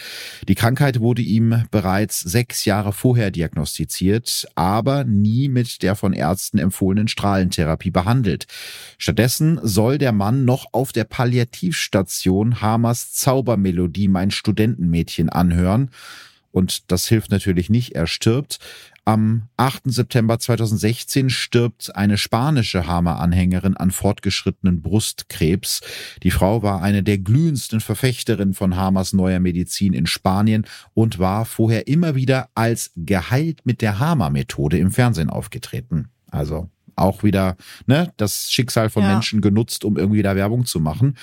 [0.49, 6.59] Die Krankheit wurde ihm bereits sechs Jahre vorher diagnostiziert, aber nie mit der von Ärzten
[6.59, 8.47] empfohlenen Strahlentherapie behandelt.
[8.99, 15.91] Stattdessen soll der Mann noch auf der Palliativstation Hamers Zaubermelodie Mein Studentenmädchen anhören.
[16.53, 18.59] Und das hilft natürlich nicht, er stirbt.
[19.09, 19.83] Am 8.
[19.85, 25.81] September 2016 stirbt eine spanische Hammer-Anhängerin an fortgeschrittenen Brustkrebs.
[26.25, 31.45] Die Frau war eine der glühendsten Verfechterinnen von Hamers neuer Medizin in Spanien und war
[31.45, 36.09] vorher immer wieder als geheilt mit der Hammer-Methode im Fernsehen aufgetreten.
[36.33, 39.13] Also auch wieder ne, das Schicksal von ja.
[39.13, 41.17] Menschen genutzt, um irgendwie da Werbung zu machen.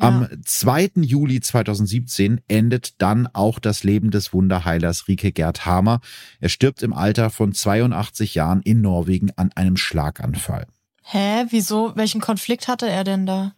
[0.00, 0.08] Ja.
[0.08, 0.92] Am 2.
[0.96, 6.00] Juli 2017 endet dann auch das Leben des Wunderheilers Rike Gerd Hamer.
[6.40, 10.66] Er stirbt im Alter von 82 Jahren in Norwegen an einem Schlaganfall.
[11.02, 11.92] Hä, wieso?
[11.96, 13.52] Welchen Konflikt hatte er denn da?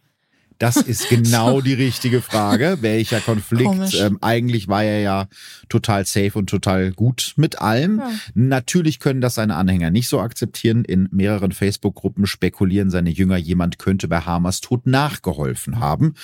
[0.57, 2.77] Das ist genau die richtige Frage.
[2.81, 3.93] Welcher Konflikt?
[3.95, 5.27] Ähm, eigentlich war er ja
[5.69, 7.99] total safe und total gut mit allem.
[7.99, 8.11] Ja.
[8.33, 10.83] Natürlich können das seine Anhänger nicht so akzeptieren.
[10.83, 16.15] In mehreren Facebook-Gruppen spekulieren seine Jünger, jemand könnte bei Hamers Tod nachgeholfen haben.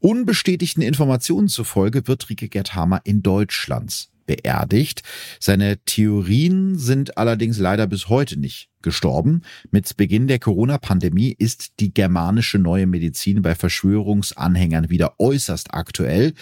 [0.00, 5.02] Unbestätigten Informationen zufolge wird Rike Gerd Hamer in Deutschland beerdigt.
[5.40, 9.42] Seine Theorien sind allerdings leider bis heute nicht gestorben.
[9.70, 16.34] Mit Beginn der Corona-Pandemie ist die germanische neue Medizin bei Verschwörungsanhängern wieder äußerst aktuell.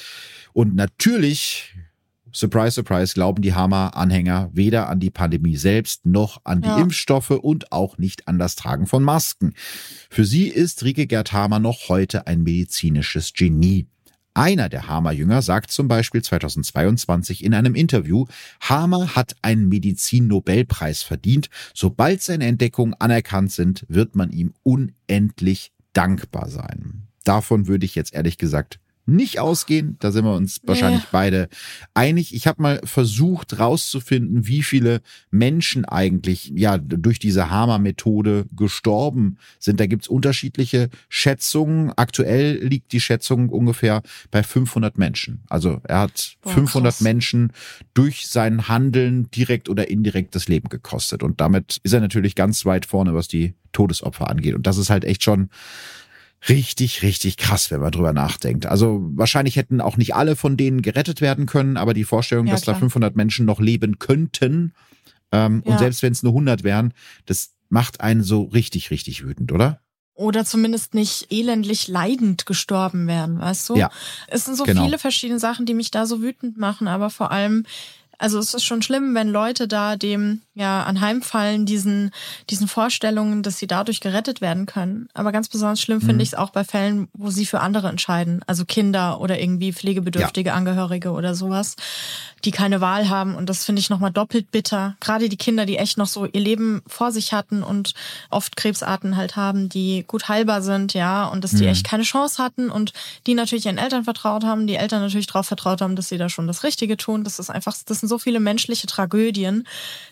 [0.53, 1.75] Und natürlich
[2.33, 6.79] Surprise, surprise, glauben die Hammer-Anhänger weder an die Pandemie selbst noch an die ja.
[6.79, 9.53] Impfstoffe und auch nicht an das Tragen von Masken.
[10.11, 13.89] Für sie ist Rike Gerd Hamer noch heute ein medizinisches Genie.
[14.41, 18.25] Einer der Hamer-Jünger sagt zum Beispiel 2022 in einem Interview,
[18.63, 21.51] Hamer hat einen Medizin-Nobelpreis verdient.
[21.75, 27.09] Sobald seine Entdeckungen anerkannt sind, wird man ihm unendlich dankbar sein.
[27.23, 29.97] Davon würde ich jetzt ehrlich gesagt nicht ausgehen.
[30.01, 31.09] Da sind wir uns wahrscheinlich ja.
[31.11, 31.49] beide
[31.95, 32.35] einig.
[32.35, 35.01] Ich habe mal versucht rauszufinden, wie viele
[35.31, 39.81] Menschen eigentlich ja durch diese Hammer-Methode gestorben sind.
[39.81, 41.93] Da gibt's unterschiedliche Schätzungen.
[41.97, 45.43] Aktuell liegt die Schätzung ungefähr bei 500 Menschen.
[45.49, 47.01] Also er hat Boah, 500 krass.
[47.01, 47.53] Menschen
[47.95, 51.23] durch sein Handeln direkt oder indirekt das Leben gekostet.
[51.23, 54.55] Und damit ist er natürlich ganz weit vorne, was die Todesopfer angeht.
[54.55, 55.51] Und das ist halt echt schon
[56.49, 58.67] richtig, richtig krass, wenn man drüber nachdenkt.
[58.67, 62.53] Also wahrscheinlich hätten auch nicht alle von denen gerettet werden können, aber die Vorstellung, ja,
[62.53, 62.75] dass klar.
[62.75, 64.73] da 500 Menschen noch leben könnten
[65.33, 65.73] ähm, ja.
[65.73, 66.93] und selbst wenn es nur 100 wären,
[67.27, 69.81] das macht einen so richtig, richtig wütend, oder?
[70.15, 73.77] Oder zumindest nicht elendlich leidend gestorben werden, weißt du?
[73.77, 73.91] Ja.
[74.27, 74.85] Es sind so genau.
[74.85, 77.65] viele verschiedene Sachen, die mich da so wütend machen, aber vor allem
[78.21, 82.11] also es ist schon schlimm, wenn Leute da dem ja anheimfallen, diesen,
[82.51, 85.09] diesen Vorstellungen, dass sie dadurch gerettet werden können.
[85.15, 86.07] Aber ganz besonders schlimm mhm.
[86.07, 88.43] finde ich es auch bei Fällen, wo sie für andere entscheiden.
[88.47, 90.55] Also Kinder oder irgendwie pflegebedürftige ja.
[90.55, 91.77] Angehörige oder sowas,
[92.45, 93.37] die keine Wahl haben.
[93.37, 94.97] Und das finde ich nochmal doppelt bitter.
[95.01, 97.95] Gerade die Kinder, die echt noch so ihr Leben vor sich hatten und
[98.29, 101.71] oft Krebsarten halt haben, die gut heilbar sind, ja, und dass die mhm.
[101.71, 102.93] echt keine Chance hatten und
[103.27, 106.29] die natürlich ihren Eltern vertraut haben, die Eltern natürlich darauf vertraut haben, dass sie da
[106.29, 107.25] schon das Richtige tun.
[107.25, 109.67] Das ist einfach, das sind so viele menschliche Tragödien.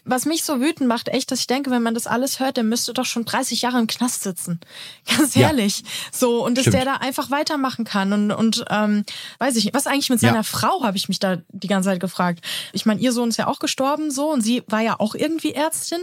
[0.04, 2.64] Was mich so wütend macht, echt, dass ich denke, wenn man das alles hört, der
[2.64, 4.60] müsste doch schon 30 Jahre im Knast sitzen.
[5.18, 5.80] Ganz ehrlich.
[5.80, 5.86] Ja.
[6.10, 6.76] So, und dass Stimmt.
[6.76, 8.14] der da einfach weitermachen kann.
[8.14, 9.04] Und, und ähm,
[9.38, 10.42] weiß ich nicht, was eigentlich mit seiner ja.
[10.42, 12.42] Frau, habe ich mich da die ganze Zeit gefragt.
[12.72, 15.52] Ich meine, ihr Sohn ist ja auch gestorben so und sie war ja auch irgendwie
[15.52, 16.00] Ärztin.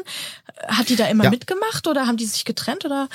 [0.68, 1.30] Hat die da immer ja.
[1.32, 3.10] mitgemacht oder haben die sich getrennt oder?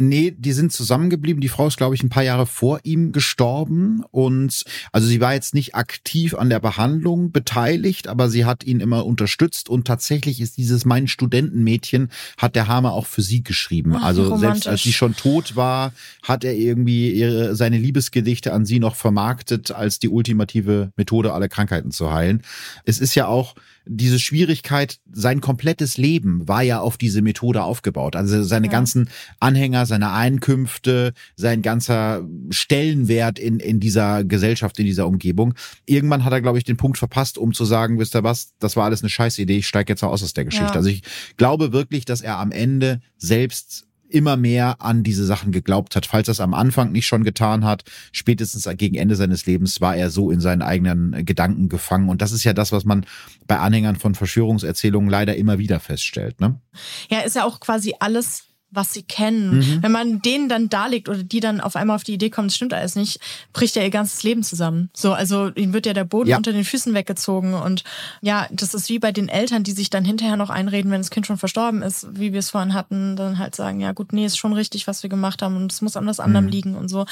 [0.00, 1.40] Nee, die sind zusammengeblieben.
[1.40, 4.02] Die Frau ist, glaube ich, ein paar Jahre vor ihm gestorben.
[4.10, 8.80] Und also sie war jetzt nicht aktiv an der Behandlung beteiligt, aber sie hat ihn
[8.80, 9.68] immer unterstützt.
[9.68, 13.94] Und tatsächlich ist dieses Mein Studentenmädchen, hat der Hammer auch für sie geschrieben.
[13.96, 18.66] Ach, also selbst als sie schon tot war, hat er irgendwie ihre, seine Liebesgedichte an
[18.66, 22.42] sie noch vermarktet als die ultimative Methode, alle Krankheiten zu heilen.
[22.84, 23.54] Es ist ja auch
[23.86, 28.16] diese Schwierigkeit, sein komplettes Leben war ja auf diese Methode aufgebaut.
[28.16, 28.72] Also seine ja.
[28.72, 29.08] ganzen
[29.40, 35.54] Anhänger, seine Einkünfte, sein ganzer Stellenwert in, in dieser Gesellschaft, in dieser Umgebung.
[35.86, 38.76] Irgendwann hat er, glaube ich, den Punkt verpasst, um zu sagen, wisst ihr was, das
[38.76, 40.66] war alles eine Scheißidee, ich steige jetzt aus aus der Geschichte.
[40.66, 40.76] Ja.
[40.76, 41.02] Also ich
[41.36, 46.06] glaube wirklich, dass er am Ende selbst immer mehr an diese Sachen geglaubt hat.
[46.06, 49.96] Falls er es am Anfang nicht schon getan hat, spätestens gegen Ende seines Lebens war
[49.96, 52.08] er so in seinen eigenen Gedanken gefangen.
[52.08, 53.06] Und das ist ja das, was man
[53.46, 56.40] bei Anhängern von Verschwörungserzählungen leider immer wieder feststellt.
[56.40, 56.60] Ne?
[57.08, 59.58] Ja, ist ja auch quasi alles was sie kennen.
[59.58, 59.82] Mhm.
[59.82, 62.56] Wenn man denen dann darlegt oder die dann auf einmal auf die Idee kommen, es
[62.56, 63.20] stimmt alles nicht,
[63.52, 64.90] bricht ja ihr ganzes Leben zusammen.
[64.94, 66.36] So, also ihnen wird ja der Boden ja.
[66.36, 67.84] unter den Füßen weggezogen und
[68.20, 71.10] ja, das ist wie bei den Eltern, die sich dann hinterher noch einreden, wenn das
[71.10, 74.26] Kind schon verstorben ist, wie wir es vorhin hatten, dann halt sagen, ja gut, nee,
[74.26, 76.50] ist schon richtig, was wir gemacht haben und es muss an das anderem mhm.
[76.50, 77.06] liegen und so,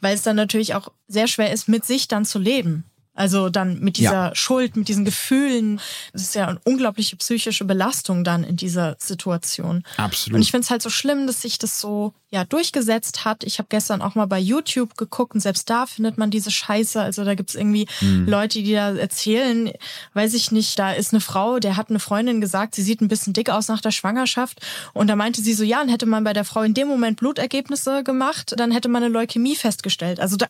[0.00, 2.84] weil es dann natürlich auch sehr schwer ist, mit sich dann zu leben.
[3.14, 4.34] Also dann mit dieser ja.
[4.34, 5.80] Schuld, mit diesen Gefühlen.
[6.12, 9.82] Das ist ja eine unglaubliche psychische Belastung dann in dieser Situation.
[9.98, 10.36] Absolut.
[10.36, 13.44] Und ich finde es halt so schlimm, dass sich das so ja durchgesetzt hat.
[13.44, 17.00] Ich habe gestern auch mal bei YouTube geguckt und selbst da findet man diese Scheiße.
[17.00, 18.26] Also da gibt's irgendwie mhm.
[18.26, 19.70] Leute, die da erzählen,
[20.14, 23.08] weiß ich nicht, da ist eine Frau, der hat eine Freundin gesagt, sie sieht ein
[23.08, 24.60] bisschen dick aus nach der Schwangerschaft.
[24.94, 27.18] Und da meinte sie so, ja, dann hätte man bei der Frau in dem Moment
[27.18, 30.18] Blutergebnisse gemacht, dann hätte man eine Leukämie festgestellt.
[30.18, 30.46] Also da,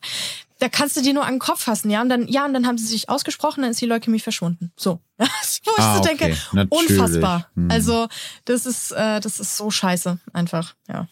[0.60, 2.00] da kannst du dir nur an den Kopf fassen, ja.
[2.00, 4.70] Und dann, ja, und dann haben sie sich ausgesprochen, dann ist die Leukämie verschwunden.
[4.76, 5.00] So.
[5.18, 6.66] Wo ich ah, so denke, okay.
[6.70, 7.50] unfassbar.
[7.56, 7.70] Hm.
[7.72, 8.06] Also,
[8.44, 11.09] das ist, äh, das ist so scheiße, einfach, ja.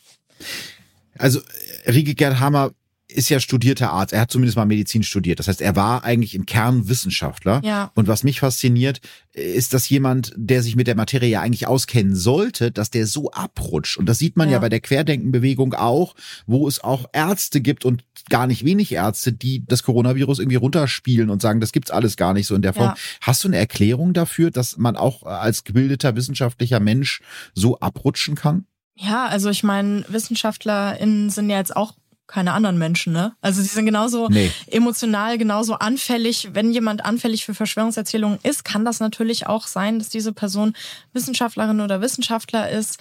[1.18, 1.40] Also,
[1.86, 2.72] Rieke Gerd Hammer
[3.10, 4.12] ist ja studierter Arzt.
[4.12, 5.38] Er hat zumindest mal Medizin studiert.
[5.38, 7.60] Das heißt, er war eigentlich im Kern Wissenschaftler.
[7.64, 7.90] Ja.
[7.94, 9.00] Und was mich fasziniert,
[9.32, 13.30] ist, dass jemand, der sich mit der Materie ja eigentlich auskennen sollte, dass der so
[13.30, 13.96] abrutscht.
[13.96, 16.14] Und das sieht man ja, ja bei der Querdenkenbewegung auch,
[16.46, 21.30] wo es auch Ärzte gibt und gar nicht wenig Ärzte, die das Coronavirus irgendwie runterspielen
[21.30, 22.90] und sagen, das gibt's alles gar nicht so in der Form.
[22.90, 22.96] Ja.
[23.20, 27.20] Hast du eine Erklärung dafür, dass man auch als gebildeter wissenschaftlicher Mensch
[27.54, 28.66] so abrutschen kann?
[29.02, 31.94] Ja, also ich meine, WissenschaftlerInnen sind ja jetzt auch
[32.30, 33.32] keine anderen Menschen, ne?
[33.40, 34.50] Also sie sind genauso nee.
[34.68, 36.50] emotional, genauso anfällig.
[36.52, 40.74] Wenn jemand anfällig für Verschwörungserzählungen ist, kann das natürlich auch sein, dass diese Person
[41.12, 42.98] Wissenschaftlerin oder Wissenschaftler ist.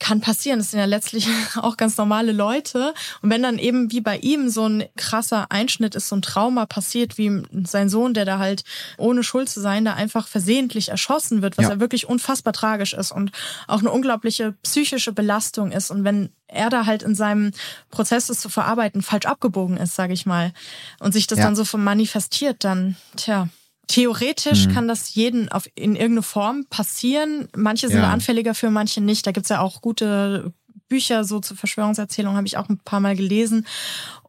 [0.00, 0.58] Kann passieren.
[0.58, 2.92] Das sind ja letztlich auch ganz normale Leute.
[3.22, 6.66] Und wenn dann eben wie bei ihm so ein krasser Einschnitt ist, so ein Trauma
[6.66, 8.64] passiert, wie sein Sohn, der da halt
[8.98, 12.94] ohne Schuld zu sein, da einfach versehentlich erschossen wird, was ja, ja wirklich unfassbar tragisch
[12.94, 13.30] ist und
[13.68, 15.90] auch eine unglaubliche psychische Belastung ist.
[15.90, 17.52] Und wenn er da halt in seinem
[17.90, 20.52] Prozess, das zu verarbeiten, falsch abgebogen ist, sage ich mal,
[21.00, 21.44] und sich das ja.
[21.44, 23.48] dann so manifestiert, dann, tja.
[23.88, 24.74] Theoretisch mhm.
[24.74, 27.48] kann das jeden auf, in irgendeine Form passieren.
[27.54, 28.10] Manche sind ja.
[28.10, 29.26] anfälliger für, manche nicht.
[29.26, 30.54] Da gibt's ja auch gute
[30.88, 33.66] Bücher so zur Verschwörungserzählung, habe ich auch ein paar Mal gelesen.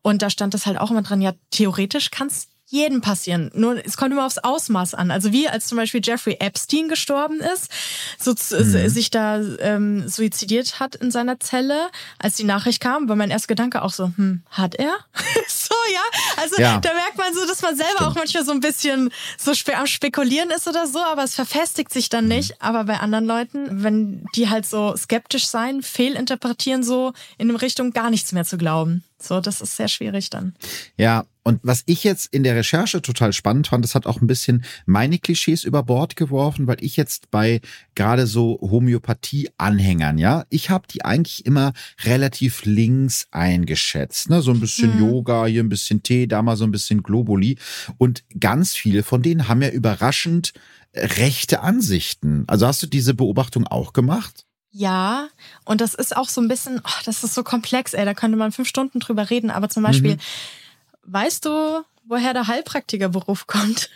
[0.02, 3.52] Und da stand das halt auch immer dran, ja, theoretisch kann es jedem passieren.
[3.53, 5.11] Nur es kommt immer aufs Ausmaß an.
[5.11, 7.69] Also wie als zum Beispiel Jeffrey Epstein gestorben ist,
[8.18, 8.90] so mhm.
[8.90, 13.48] sich da ähm, suizidiert hat in seiner Zelle, als die Nachricht kam, war mein erster
[13.48, 14.95] Gedanke auch so, hm, hat er?
[15.48, 16.02] so, ja.
[16.38, 16.80] Also ja.
[16.80, 18.10] da merkt man so, dass man selber Stimmt.
[18.10, 21.91] auch manchmal so ein bisschen so spe am Spekulieren ist oder so, aber es verfestigt
[21.91, 22.31] sich dann mhm.
[22.31, 22.61] nicht.
[22.61, 27.91] Aber bei anderen Leuten, wenn die halt so skeptisch sein, fehlinterpretieren so in eine Richtung
[27.91, 29.03] gar nichts mehr zu glauben.
[29.19, 30.56] So, das ist sehr schwierig dann.
[30.98, 34.28] Ja, und was ich jetzt in der Recherche total spannend fand, das hat auch ein
[34.28, 37.60] bisschen meine Klischees über Bord geworfen, weil ich jetzt bei
[37.95, 44.30] gerade so Homöopathie-Anhängern, ja, ich habe die eigentlich immer relativ links eingeschätzt.
[44.30, 44.41] Ne?
[44.41, 44.99] So ein bisschen hm.
[45.02, 47.57] Yoga, hier ein bisschen Tee, da mal so ein bisschen Globuli.
[47.98, 50.53] Und ganz viele von denen haben ja überraschend
[50.95, 52.45] rechte Ansichten.
[52.48, 54.45] Also hast du diese Beobachtung auch gemacht?
[54.72, 55.28] Ja,
[55.65, 58.38] und das ist auch so ein bisschen, oh, das ist so komplex, ey, da könnte
[58.38, 59.52] man fünf Stunden drüber reden.
[59.52, 60.20] Aber zum Beispiel, mhm.
[61.06, 63.90] Weißt du, woher der Heilpraktikerberuf kommt?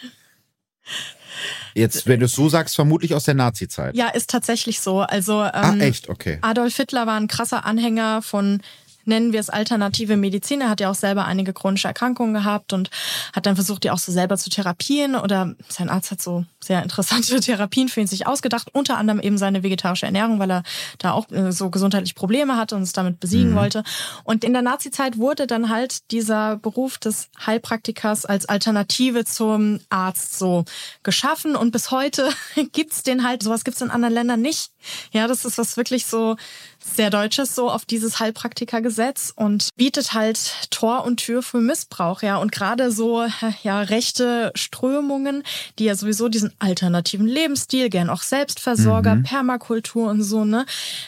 [1.74, 3.96] Jetzt, wenn du es so sagst, vermutlich aus der Nazi-Zeit.
[3.96, 5.02] Ja, ist tatsächlich so.
[5.02, 6.40] Also ähm, ah, echt, okay.
[6.42, 8.62] Adolf Hitler war ein krasser Anhänger von
[9.08, 10.62] nennen wir es alternative Medizin.
[10.62, 12.90] Er hat ja auch selber einige chronische Erkrankungen gehabt und
[13.34, 15.16] hat dann versucht, die auch so selber zu therapieren.
[15.16, 19.38] Oder sein Arzt hat so sehr interessante Therapien für ihn sich ausgedacht, unter anderem eben
[19.38, 20.64] seine vegetarische Ernährung, weil er
[20.98, 23.56] da auch äh, so gesundheitlich Probleme hatte und es damit besiegen mhm.
[23.56, 23.84] wollte.
[24.24, 30.38] Und in der Nazi-Zeit wurde dann halt dieser Beruf des Heilpraktikers als Alternative zum Arzt
[30.38, 30.66] so
[31.04, 32.30] geschaffen und bis heute
[32.74, 34.72] gibt's den halt, sowas gibt's in anderen Ländern nicht.
[35.12, 36.36] Ja, das ist was wirklich so
[36.96, 42.38] sehr Deutsches so auf dieses Heilpraktikergesetz und bietet halt Tor und Tür für Missbrauch, ja.
[42.38, 43.26] Und gerade so,
[43.64, 45.44] ja, rechte Strömungen,
[45.80, 49.24] die ja sowieso diesen alternativen Lebensstil, gern auch Selbstversorger, mhm.
[49.24, 50.66] Permakultur und so, ne.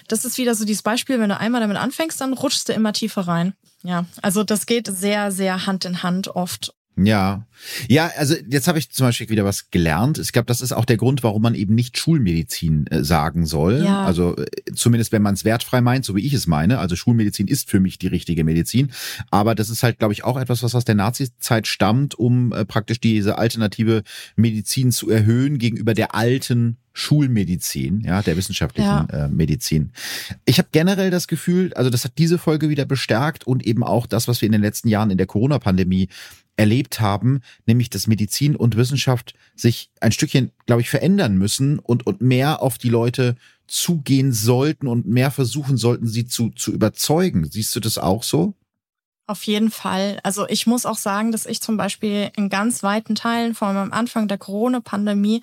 [0.07, 2.93] Das ist wieder so dieses Beispiel, wenn du einmal damit anfängst, dann rutschst du immer
[2.93, 3.53] tiefer rein.
[3.83, 6.73] Ja, also das geht sehr, sehr Hand in Hand oft.
[7.05, 7.45] Ja.
[7.87, 10.17] Ja, also jetzt habe ich zum Beispiel wieder was gelernt.
[10.17, 13.83] Ich glaube, das ist auch der Grund, warum man eben nicht Schulmedizin äh, sagen soll.
[13.83, 14.05] Ja.
[14.05, 16.79] Also äh, zumindest, wenn man es wertfrei meint, so wie ich es meine.
[16.79, 18.91] Also Schulmedizin ist für mich die richtige Medizin.
[19.29, 22.65] Aber das ist halt, glaube ich, auch etwas, was aus der Nazi-Zeit stammt, um äh,
[22.65, 24.03] praktisch diese alternative
[24.35, 29.05] Medizin zu erhöhen gegenüber der alten Schulmedizin, ja, der wissenschaftlichen ja.
[29.05, 29.91] Äh, Medizin.
[30.45, 34.05] Ich habe generell das Gefühl, also das hat diese Folge wieder bestärkt und eben auch
[34.05, 36.09] das, was wir in den letzten Jahren in der Corona-Pandemie
[36.59, 42.05] erlebt haben, nämlich dass Medizin und Wissenschaft sich ein Stückchen, glaube ich, verändern müssen und,
[42.05, 47.45] und mehr auf die Leute zugehen sollten und mehr versuchen sollten, sie zu, zu überzeugen.
[47.49, 48.55] Siehst du das auch so?
[49.29, 50.19] Auf jeden Fall.
[50.23, 53.77] Also ich muss auch sagen, dass ich zum Beispiel in ganz weiten Teilen, vor allem
[53.77, 55.41] am Anfang der Corona-Pandemie,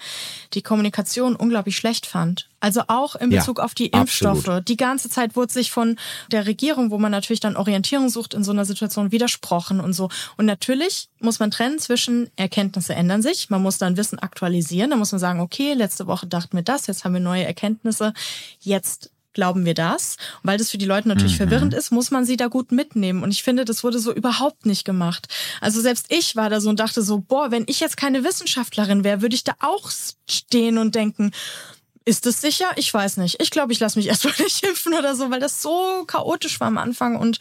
[0.54, 2.48] die Kommunikation unglaublich schlecht fand.
[2.58, 4.38] Also auch in Bezug ja, auf die Impfstoffe.
[4.38, 4.66] Absolut.
[4.66, 6.00] Die ganze Zeit wurde sich von
[6.32, 10.08] der Regierung, wo man natürlich dann Orientierung sucht, in so einer Situation widersprochen und so.
[10.36, 13.50] Und natürlich muss man trennen zwischen Erkenntnisse ändern sich.
[13.50, 14.90] Man muss dann Wissen aktualisieren.
[14.90, 18.14] Da muss man sagen, okay, letzte Woche dachten wir das, jetzt haben wir neue Erkenntnisse.
[18.58, 20.16] Jetzt glauben wir das?
[20.42, 21.48] Und weil das für die Leute natürlich mhm.
[21.48, 23.22] verwirrend ist, muss man sie da gut mitnehmen.
[23.22, 25.28] Und ich finde, das wurde so überhaupt nicht gemacht.
[25.60, 29.04] Also selbst ich war da so und dachte so, boah, wenn ich jetzt keine Wissenschaftlerin
[29.04, 29.90] wäre, würde ich da auch
[30.28, 31.30] stehen und denken,
[32.04, 32.70] ist es sicher?
[32.76, 33.42] Ich weiß nicht.
[33.42, 36.68] Ich glaube, ich lasse mich erstmal nicht impfen oder so, weil das so chaotisch war
[36.68, 37.38] am Anfang und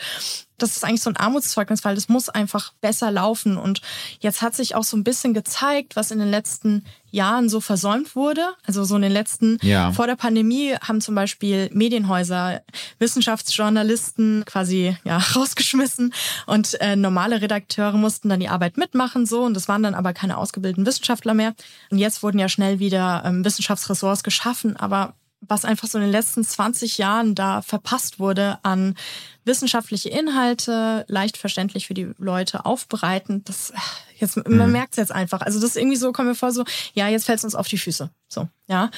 [0.57, 3.57] das ist eigentlich so ein Armutszeugnis, weil das muss einfach besser laufen.
[3.57, 3.81] Und
[4.19, 8.15] jetzt hat sich auch so ein bisschen gezeigt, was in den letzten Jahren so versäumt
[8.15, 8.41] wurde.
[8.65, 9.91] Also so in den letzten, ja.
[9.91, 12.61] vor der Pandemie haben zum Beispiel Medienhäuser
[12.99, 16.13] Wissenschaftsjournalisten quasi ja rausgeschmissen
[16.45, 20.13] und äh, normale Redakteure mussten dann die Arbeit mitmachen so und das waren dann aber
[20.13, 21.53] keine ausgebildeten Wissenschaftler mehr.
[21.89, 26.11] Und jetzt wurden ja schnell wieder ähm, Wissenschaftsressorts geschaffen, aber was einfach so in den
[26.11, 28.95] letzten 20 Jahren da verpasst wurde an
[29.43, 33.73] wissenschaftliche Inhalte, leicht verständlich für die Leute aufbereiten, das
[34.17, 34.71] Jetzt, man mhm.
[34.71, 35.41] merkt es jetzt einfach.
[35.41, 36.63] Also das ist irgendwie so, kommen wir vor, so,
[36.93, 38.09] ja, jetzt fällt es uns auf die Füße.
[38.27, 38.89] So, ja.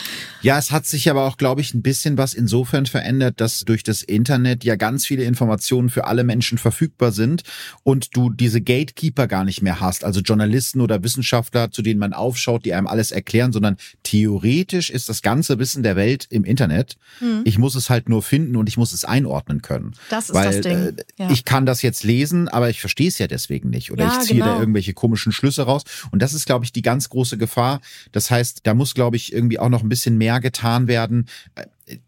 [0.41, 3.84] Ja, es hat sich aber auch, glaube ich, ein bisschen was insofern verändert, dass durch
[3.84, 7.44] das Internet ja ganz viele Informationen für alle Menschen verfügbar sind
[7.84, 12.14] und du diese Gatekeeper gar nicht mehr hast, also Journalisten oder Wissenschaftler, zu denen man
[12.14, 16.95] aufschaut, die einem alles erklären, sondern theoretisch ist das ganze Wissen der Welt im Internet.
[17.19, 17.41] Mhm.
[17.44, 19.94] Ich muss es halt nur finden und ich muss es einordnen können.
[20.10, 20.77] Das ist Weil, das Ding.
[20.77, 21.30] Äh, ja.
[21.30, 23.91] Ich kann das jetzt lesen, aber ich verstehe es ja deswegen nicht.
[23.91, 24.53] Oder ja, ich ziehe genau.
[24.53, 25.84] da irgendwelche komischen Schlüsse raus.
[26.11, 27.79] Und das ist, glaube ich, die ganz große Gefahr.
[28.11, 31.27] Das heißt, da muss, glaube ich, irgendwie auch noch ein bisschen mehr getan werden.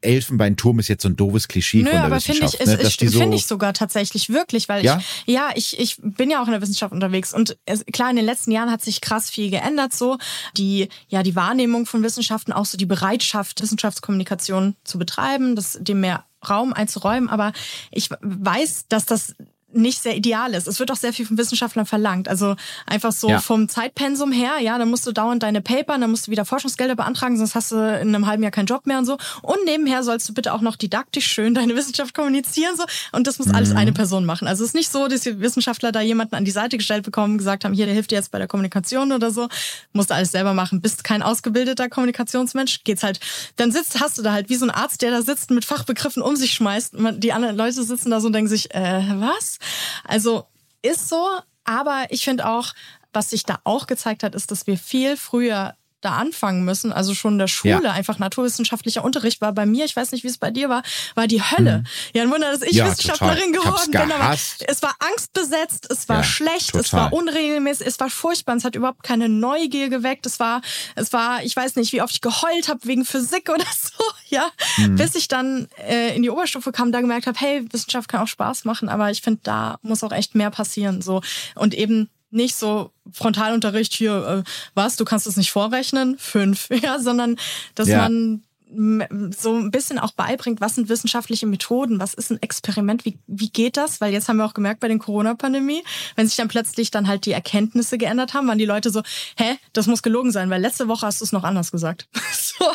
[0.01, 2.57] Elfenbeinturm ist jetzt so ein doofes Klischee Nö, von der aber Wissenschaft.
[2.57, 3.09] Finde ich, ne?
[3.09, 4.97] so finde ich sogar tatsächlich wirklich, weil ja?
[5.26, 8.17] ich, ja, ich, ich bin ja auch in der Wissenschaft unterwegs und es, klar, in
[8.17, 10.17] den letzten Jahren hat sich krass viel geändert so.
[10.57, 16.01] Die, ja, die Wahrnehmung von Wissenschaften, auch so die Bereitschaft, Wissenschaftskommunikation zu betreiben, das, dem
[16.01, 17.53] mehr Raum einzuräumen, aber
[17.91, 19.35] ich weiß, dass das
[19.71, 20.67] nicht sehr ideal ist.
[20.67, 22.27] Es wird auch sehr viel von Wissenschaftlern verlangt.
[22.27, 22.55] Also
[22.85, 23.39] einfach so ja.
[23.39, 26.95] vom Zeitpensum her, ja, dann musst du dauernd deine Paper, dann musst du wieder Forschungsgelder
[26.95, 29.17] beantragen, sonst hast du in einem halben Jahr keinen Job mehr und so.
[29.41, 32.83] Und nebenher sollst du bitte auch noch didaktisch schön deine Wissenschaft kommunizieren so.
[33.11, 33.55] Und das muss mhm.
[33.55, 34.47] alles eine Person machen.
[34.47, 37.37] Also es ist nicht so, dass die Wissenschaftler da jemanden an die Seite gestellt bekommen,
[37.37, 39.47] gesagt haben, hier, der hilft dir jetzt bei der Kommunikation oder so.
[39.93, 40.81] Musst du alles selber machen.
[40.81, 43.19] Bist kein ausgebildeter Kommunikationsmensch, geht's halt.
[43.57, 46.23] Dann sitzt, hast du da halt wie so ein Arzt, der da sitzt mit Fachbegriffen
[46.23, 46.95] um sich schmeißt.
[47.17, 49.59] Die anderen Leute sitzen da so und denken sich, äh, was?
[50.03, 50.45] Also
[50.81, 51.27] ist so,
[51.64, 52.73] aber ich finde auch,
[53.14, 57.13] was sich da auch gezeigt hat, ist, dass wir viel früher da anfangen müssen, also
[57.13, 57.91] schon in der Schule, ja.
[57.91, 60.84] einfach naturwissenschaftlicher Unterricht war bei mir, ich weiß nicht, wie es bei dir war,
[61.15, 61.80] war die Hölle.
[61.80, 61.88] Mhm.
[62.13, 63.71] Ja, ein Wunder, dass ich ja, Wissenschaftlerin total.
[63.71, 66.81] geworden bin, aber es war angstbesetzt, es war ja, schlecht, total.
[66.81, 70.61] es war unregelmäßig, es war furchtbar, es hat überhaupt keine Neugier geweckt, es war,
[70.95, 74.49] es war, ich weiß nicht, wie oft ich geheult habe wegen Physik oder so, ja,
[74.77, 74.95] mhm.
[74.95, 78.27] bis ich dann äh, in die Oberstufe kam, da gemerkt habe, hey, Wissenschaft kann auch
[78.27, 81.21] Spaß machen, aber ich finde, da muss auch echt mehr passieren, so
[81.55, 86.99] und eben nicht so Frontalunterricht hier, äh, was, du kannst es nicht vorrechnen, fünf, ja,
[86.99, 87.38] sondern
[87.76, 87.97] dass ja.
[87.99, 93.17] man so ein bisschen auch beibringt, was sind wissenschaftliche Methoden, was ist ein Experiment, wie,
[93.25, 93.99] wie geht das?
[93.99, 95.83] Weil jetzt haben wir auch gemerkt bei den Corona-Pandemie,
[96.15, 99.01] wenn sich dann plötzlich dann halt die Erkenntnisse geändert haben, waren die Leute so,
[99.37, 102.07] hä, das muss gelogen sein, weil letzte Woche hast du es noch anders gesagt.
[102.31, 102.65] so.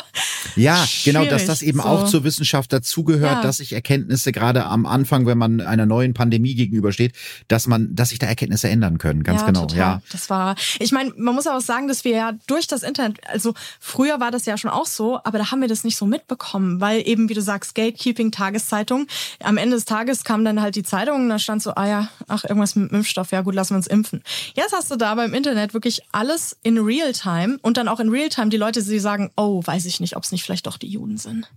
[0.55, 1.85] Ja, genau, dass das eben so.
[1.85, 3.41] auch zur Wissenschaft dazugehört, ja.
[3.41, 7.13] dass sich Erkenntnisse gerade am Anfang, wenn man einer neuen Pandemie gegenübersteht,
[7.47, 9.61] dass man, dass sich da Erkenntnisse ändern können, ganz ja, genau.
[9.61, 9.77] Total.
[9.77, 13.19] Ja, das war, ich meine, man muss auch sagen, dass wir ja durch das Internet,
[13.27, 16.05] also früher war das ja schon auch so, aber da haben wir das nicht so
[16.05, 19.07] mitbekommen, weil eben, wie du sagst, Gatekeeping, Tageszeitung.
[19.41, 22.09] Am Ende des Tages kam dann halt die Zeitung und da stand so, ah ja,
[22.27, 24.23] ach, irgendwas mit Impfstoff, ja gut, lassen wir uns impfen.
[24.55, 28.49] Jetzt hast du da beim Internet wirklich alles in Realtime und dann auch in Realtime
[28.49, 31.17] die Leute, die sagen, oh, weiß ich nicht, ob es nicht vielleicht doch die Juden
[31.17, 31.47] sind.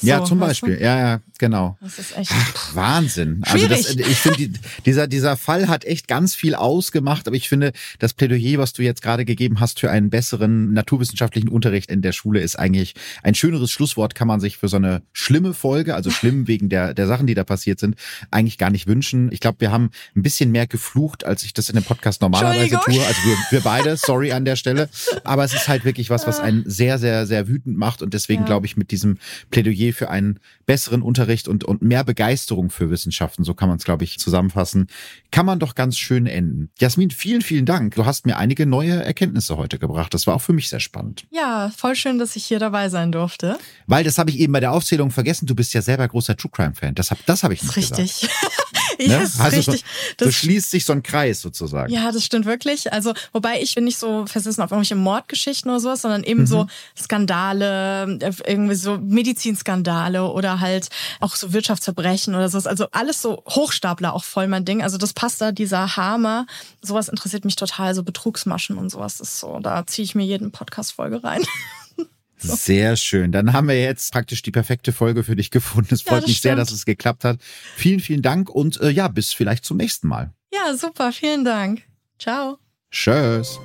[0.00, 0.76] So, ja, zum Beispiel.
[0.76, 0.84] Du?
[0.84, 1.76] Ja, ja, genau.
[1.80, 3.42] Das ist echt Ach, Wahnsinn.
[3.44, 3.70] Schwierig.
[3.72, 4.52] Also das, ich finde, die,
[4.86, 8.82] dieser, dieser Fall hat echt ganz viel ausgemacht, aber ich finde, das Plädoyer, was du
[8.82, 12.94] jetzt gerade gegeben hast für einen besseren naturwissenschaftlichen Unterricht in der Schule, ist eigentlich
[13.24, 16.94] ein schöneres Schlusswort, kann man sich für so eine schlimme Folge, also schlimm wegen der,
[16.94, 17.96] der Sachen, die da passiert sind,
[18.30, 19.32] eigentlich gar nicht wünschen.
[19.32, 22.78] Ich glaube, wir haben ein bisschen mehr geflucht, als ich das in dem Podcast normalerweise
[22.84, 23.04] tue.
[23.04, 24.88] Also wir, wir beide, sorry an der Stelle.
[25.24, 28.42] Aber es ist halt wirklich was, was einen sehr, sehr, sehr wütend macht und deswegen
[28.42, 28.46] ja.
[28.46, 29.18] glaube ich, mit diesem
[29.50, 33.78] Plädoyer Plädoyer für einen besseren Unterricht und, und mehr Begeisterung für Wissenschaften, so kann man
[33.78, 34.88] es, glaube ich, zusammenfassen,
[35.30, 36.70] kann man doch ganz schön enden.
[36.78, 37.94] Jasmin, vielen, vielen Dank.
[37.94, 40.14] Du hast mir einige neue Erkenntnisse heute gebracht.
[40.14, 41.26] Das war auch für mich sehr spannend.
[41.30, 43.58] Ja, voll schön, dass ich hier dabei sein durfte.
[43.86, 46.50] Weil, das habe ich eben bei der Aufzählung vergessen, du bist ja selber großer True
[46.52, 46.94] Crime Fan.
[46.94, 48.20] Das habe das hab ich nicht Richtig.
[48.20, 48.28] gesagt.
[49.06, 49.30] ja, ne?
[49.38, 49.84] also richtig.
[50.18, 51.92] So, so schließt sich so ein Kreis sozusagen.
[51.92, 52.92] Ja, das stimmt wirklich.
[52.92, 56.46] Also, wobei ich bin nicht so versessen auf irgendwelche Mordgeschichten oder sowas, sondern eben mhm.
[56.46, 56.66] so
[56.96, 60.88] Skandale, äh, irgendwie so Medizinskandale oder halt
[61.20, 62.66] auch so Wirtschaftsverbrechen oder sowas.
[62.66, 64.82] Also alles so Hochstapler auch voll mein Ding.
[64.82, 66.46] Also das passt da, dieser Hammer.
[66.82, 69.58] Sowas interessiert mich total, so Betrugsmaschen und sowas ist so.
[69.60, 71.42] Da ziehe ich mir jeden Podcast-Folge rein.
[72.38, 72.54] So.
[72.54, 73.32] Sehr schön.
[73.32, 75.92] Dann haben wir jetzt praktisch die perfekte Folge für dich gefunden.
[75.92, 76.42] Es freut ja, mich stimmt.
[76.42, 77.40] sehr, dass es geklappt hat.
[77.76, 80.32] Vielen, vielen Dank und äh, ja, bis vielleicht zum nächsten Mal.
[80.52, 81.12] Ja, super.
[81.12, 81.82] Vielen Dank.
[82.18, 82.58] Ciao.
[82.90, 83.58] Tschüss.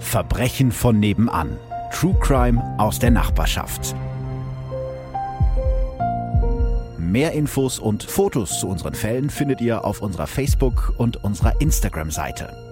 [0.00, 1.56] Verbrechen von nebenan.
[1.92, 3.94] True Crime aus der Nachbarschaft.
[6.98, 12.67] Mehr Infos und Fotos zu unseren Fällen findet ihr auf unserer Facebook- und unserer Instagram-Seite.